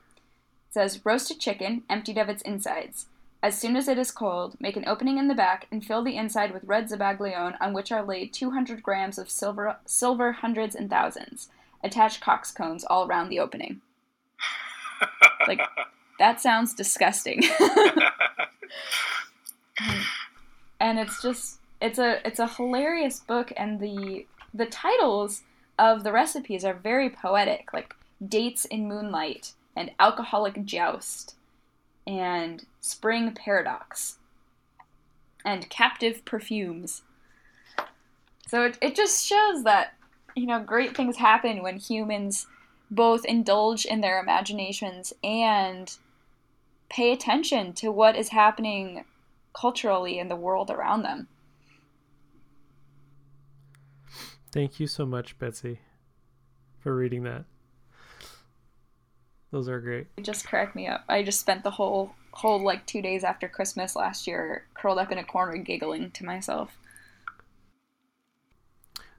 says 0.74 1.04
roasted 1.04 1.40
chicken 1.40 1.82
emptied 1.90 2.18
of 2.18 2.28
its 2.28 2.42
insides. 2.42 3.06
As 3.42 3.58
soon 3.58 3.74
as 3.74 3.88
it 3.88 3.98
is 3.98 4.10
cold, 4.10 4.56
make 4.60 4.76
an 4.76 4.86
opening 4.86 5.16
in 5.16 5.28
the 5.28 5.34
back 5.34 5.66
and 5.72 5.84
fill 5.84 6.04
the 6.04 6.16
inside 6.16 6.52
with 6.52 6.64
red 6.64 6.88
zabaglione 6.88 7.56
on 7.58 7.72
which 7.72 7.90
are 7.90 8.02
laid 8.02 8.34
200 8.34 8.82
grams 8.82 9.18
of 9.18 9.30
silver, 9.30 9.76
silver 9.86 10.32
hundreds 10.32 10.74
and 10.74 10.90
thousands. 10.90 11.48
Attach 11.82 12.20
coxcombs 12.20 12.84
all 12.84 13.06
around 13.06 13.30
the 13.30 13.40
opening. 13.40 13.80
like, 15.48 15.60
that 16.20 16.40
sounds 16.40 16.74
disgusting. 16.74 17.42
and 20.78 20.98
it's 20.98 21.20
just 21.22 21.58
it's 21.80 21.98
a 21.98 22.24
it's 22.26 22.38
a 22.38 22.46
hilarious 22.46 23.20
book 23.20 23.52
and 23.56 23.80
the 23.80 24.26
the 24.52 24.66
titles 24.66 25.42
of 25.78 26.04
the 26.04 26.12
recipes 26.12 26.62
are 26.64 26.74
very 26.74 27.08
poetic, 27.08 27.72
like 27.72 27.96
dates 28.24 28.66
in 28.66 28.86
moonlight 28.86 29.54
and 29.74 29.90
alcoholic 29.98 30.62
joust 30.66 31.36
and 32.06 32.66
spring 32.82 33.32
paradox 33.32 34.18
and 35.42 35.70
captive 35.70 36.22
perfumes. 36.26 37.00
So 38.46 38.64
it, 38.64 38.76
it 38.82 38.94
just 38.94 39.24
shows 39.24 39.64
that, 39.64 39.94
you 40.36 40.46
know, 40.46 40.60
great 40.60 40.94
things 40.94 41.16
happen 41.16 41.62
when 41.62 41.78
humans 41.78 42.46
both 42.90 43.24
indulge 43.24 43.86
in 43.86 44.02
their 44.02 44.20
imaginations 44.20 45.14
and 45.24 45.96
pay 46.90 47.12
attention 47.12 47.72
to 47.72 47.90
what 47.90 48.16
is 48.16 48.28
happening 48.28 49.04
culturally 49.54 50.18
in 50.18 50.28
the 50.28 50.36
world 50.36 50.70
around 50.70 51.02
them. 51.02 51.28
Thank 54.52 54.80
you 54.80 54.86
so 54.88 55.06
much, 55.06 55.38
Betsy, 55.38 55.78
for 56.80 56.94
reading 56.94 57.22
that. 57.22 57.44
Those 59.52 59.68
are 59.68 59.80
great. 59.80 60.08
It 60.16 60.24
just 60.24 60.46
cracked 60.46 60.76
me 60.76 60.86
up. 60.86 61.04
I 61.08 61.22
just 61.22 61.40
spent 61.40 61.62
the 61.62 61.70
whole 61.70 62.12
whole 62.32 62.62
like 62.62 62.86
two 62.86 63.02
days 63.02 63.24
after 63.24 63.48
Christmas 63.48 63.96
last 63.96 64.26
year 64.26 64.66
curled 64.74 64.98
up 64.98 65.10
in 65.10 65.18
a 65.18 65.24
corner 65.24 65.56
giggling 65.56 66.10
to 66.12 66.24
myself. 66.24 66.78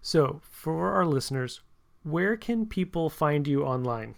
So, 0.01 0.41
for 0.49 0.93
our 0.93 1.05
listeners, 1.05 1.61
where 2.03 2.35
can 2.35 2.65
people 2.65 3.09
find 3.09 3.47
you 3.47 3.63
online? 3.63 4.15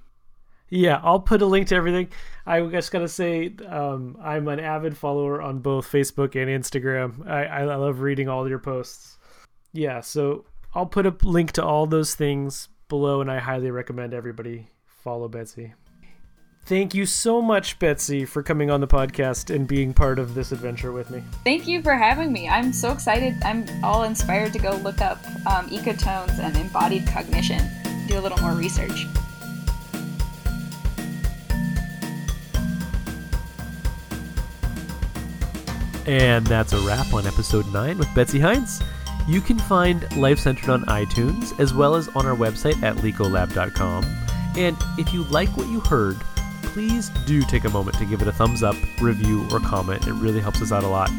Yeah, 0.68 1.00
I'll 1.02 1.20
put 1.20 1.42
a 1.42 1.46
link 1.46 1.68
to 1.68 1.74
everything. 1.74 2.10
I 2.46 2.60
just 2.62 2.92
gotta 2.92 3.08
say, 3.08 3.54
um, 3.66 4.16
I'm 4.22 4.46
an 4.46 4.60
avid 4.60 4.96
follower 4.96 5.42
on 5.42 5.58
both 5.58 5.90
Facebook 5.90 6.40
and 6.40 6.48
Instagram. 6.48 7.28
I, 7.28 7.44
I 7.44 7.74
love 7.74 8.00
reading 8.00 8.28
all 8.28 8.48
your 8.48 8.60
posts. 8.60 9.18
Yeah, 9.72 10.00
so 10.00 10.44
I'll 10.74 10.86
put 10.86 11.06
a 11.06 11.16
link 11.24 11.52
to 11.52 11.64
all 11.64 11.86
those 11.86 12.14
things 12.14 12.68
below, 12.88 13.20
and 13.20 13.30
I 13.30 13.38
highly 13.40 13.72
recommend 13.72 14.14
everybody 14.14 14.68
follow 14.86 15.26
Betsy. 15.26 15.74
Thank 16.70 16.94
you 16.94 17.04
so 17.04 17.42
much, 17.42 17.80
Betsy, 17.80 18.24
for 18.24 18.44
coming 18.44 18.70
on 18.70 18.80
the 18.80 18.86
podcast 18.86 19.52
and 19.52 19.66
being 19.66 19.92
part 19.92 20.20
of 20.20 20.34
this 20.34 20.52
adventure 20.52 20.92
with 20.92 21.10
me. 21.10 21.20
Thank 21.42 21.66
you 21.66 21.82
for 21.82 21.94
having 21.94 22.32
me. 22.32 22.48
I'm 22.48 22.72
so 22.72 22.92
excited. 22.92 23.34
I'm 23.42 23.66
all 23.82 24.04
inspired 24.04 24.52
to 24.52 24.60
go 24.60 24.76
look 24.76 25.00
up 25.00 25.18
um, 25.48 25.68
ecotones 25.70 26.38
and 26.38 26.56
embodied 26.56 27.08
cognition, 27.08 27.60
do 28.06 28.16
a 28.16 28.20
little 28.20 28.38
more 28.38 28.52
research. 28.52 29.08
And 36.06 36.46
that's 36.46 36.72
a 36.72 36.78
wrap 36.86 37.12
on 37.12 37.26
episode 37.26 37.66
9 37.72 37.98
with 37.98 38.14
Betsy 38.14 38.38
Hinds. 38.38 38.80
You 39.26 39.40
can 39.40 39.58
find 39.58 40.16
Life 40.16 40.38
Centered 40.38 40.70
on 40.70 40.84
iTunes 40.84 41.58
as 41.58 41.74
well 41.74 41.96
as 41.96 42.06
on 42.10 42.26
our 42.26 42.36
website 42.36 42.80
at 42.84 42.94
lecolab.com. 42.98 44.04
And 44.56 44.76
if 44.98 45.12
you 45.12 45.24
like 45.24 45.56
what 45.56 45.66
you 45.66 45.80
heard, 45.80 46.16
please 46.72 47.08
do 47.26 47.42
take 47.42 47.64
a 47.64 47.70
moment 47.70 47.98
to 47.98 48.04
give 48.04 48.22
it 48.22 48.28
a 48.28 48.32
thumbs 48.32 48.62
up, 48.62 48.76
review, 49.00 49.46
or 49.50 49.60
comment. 49.60 50.06
It 50.06 50.12
really 50.14 50.40
helps 50.40 50.62
us 50.62 50.72
out 50.72 50.84
a 50.84 50.88
lot. 50.88 51.10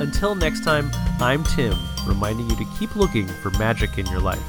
Until 0.00 0.34
next 0.34 0.62
time, 0.62 0.90
I'm 1.20 1.44
Tim, 1.44 1.76
reminding 2.06 2.48
you 2.50 2.56
to 2.56 2.64
keep 2.78 2.96
looking 2.96 3.26
for 3.26 3.50
magic 3.52 3.98
in 3.98 4.06
your 4.06 4.20
life. 4.20 4.42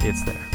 It's 0.00 0.24
there. 0.24 0.49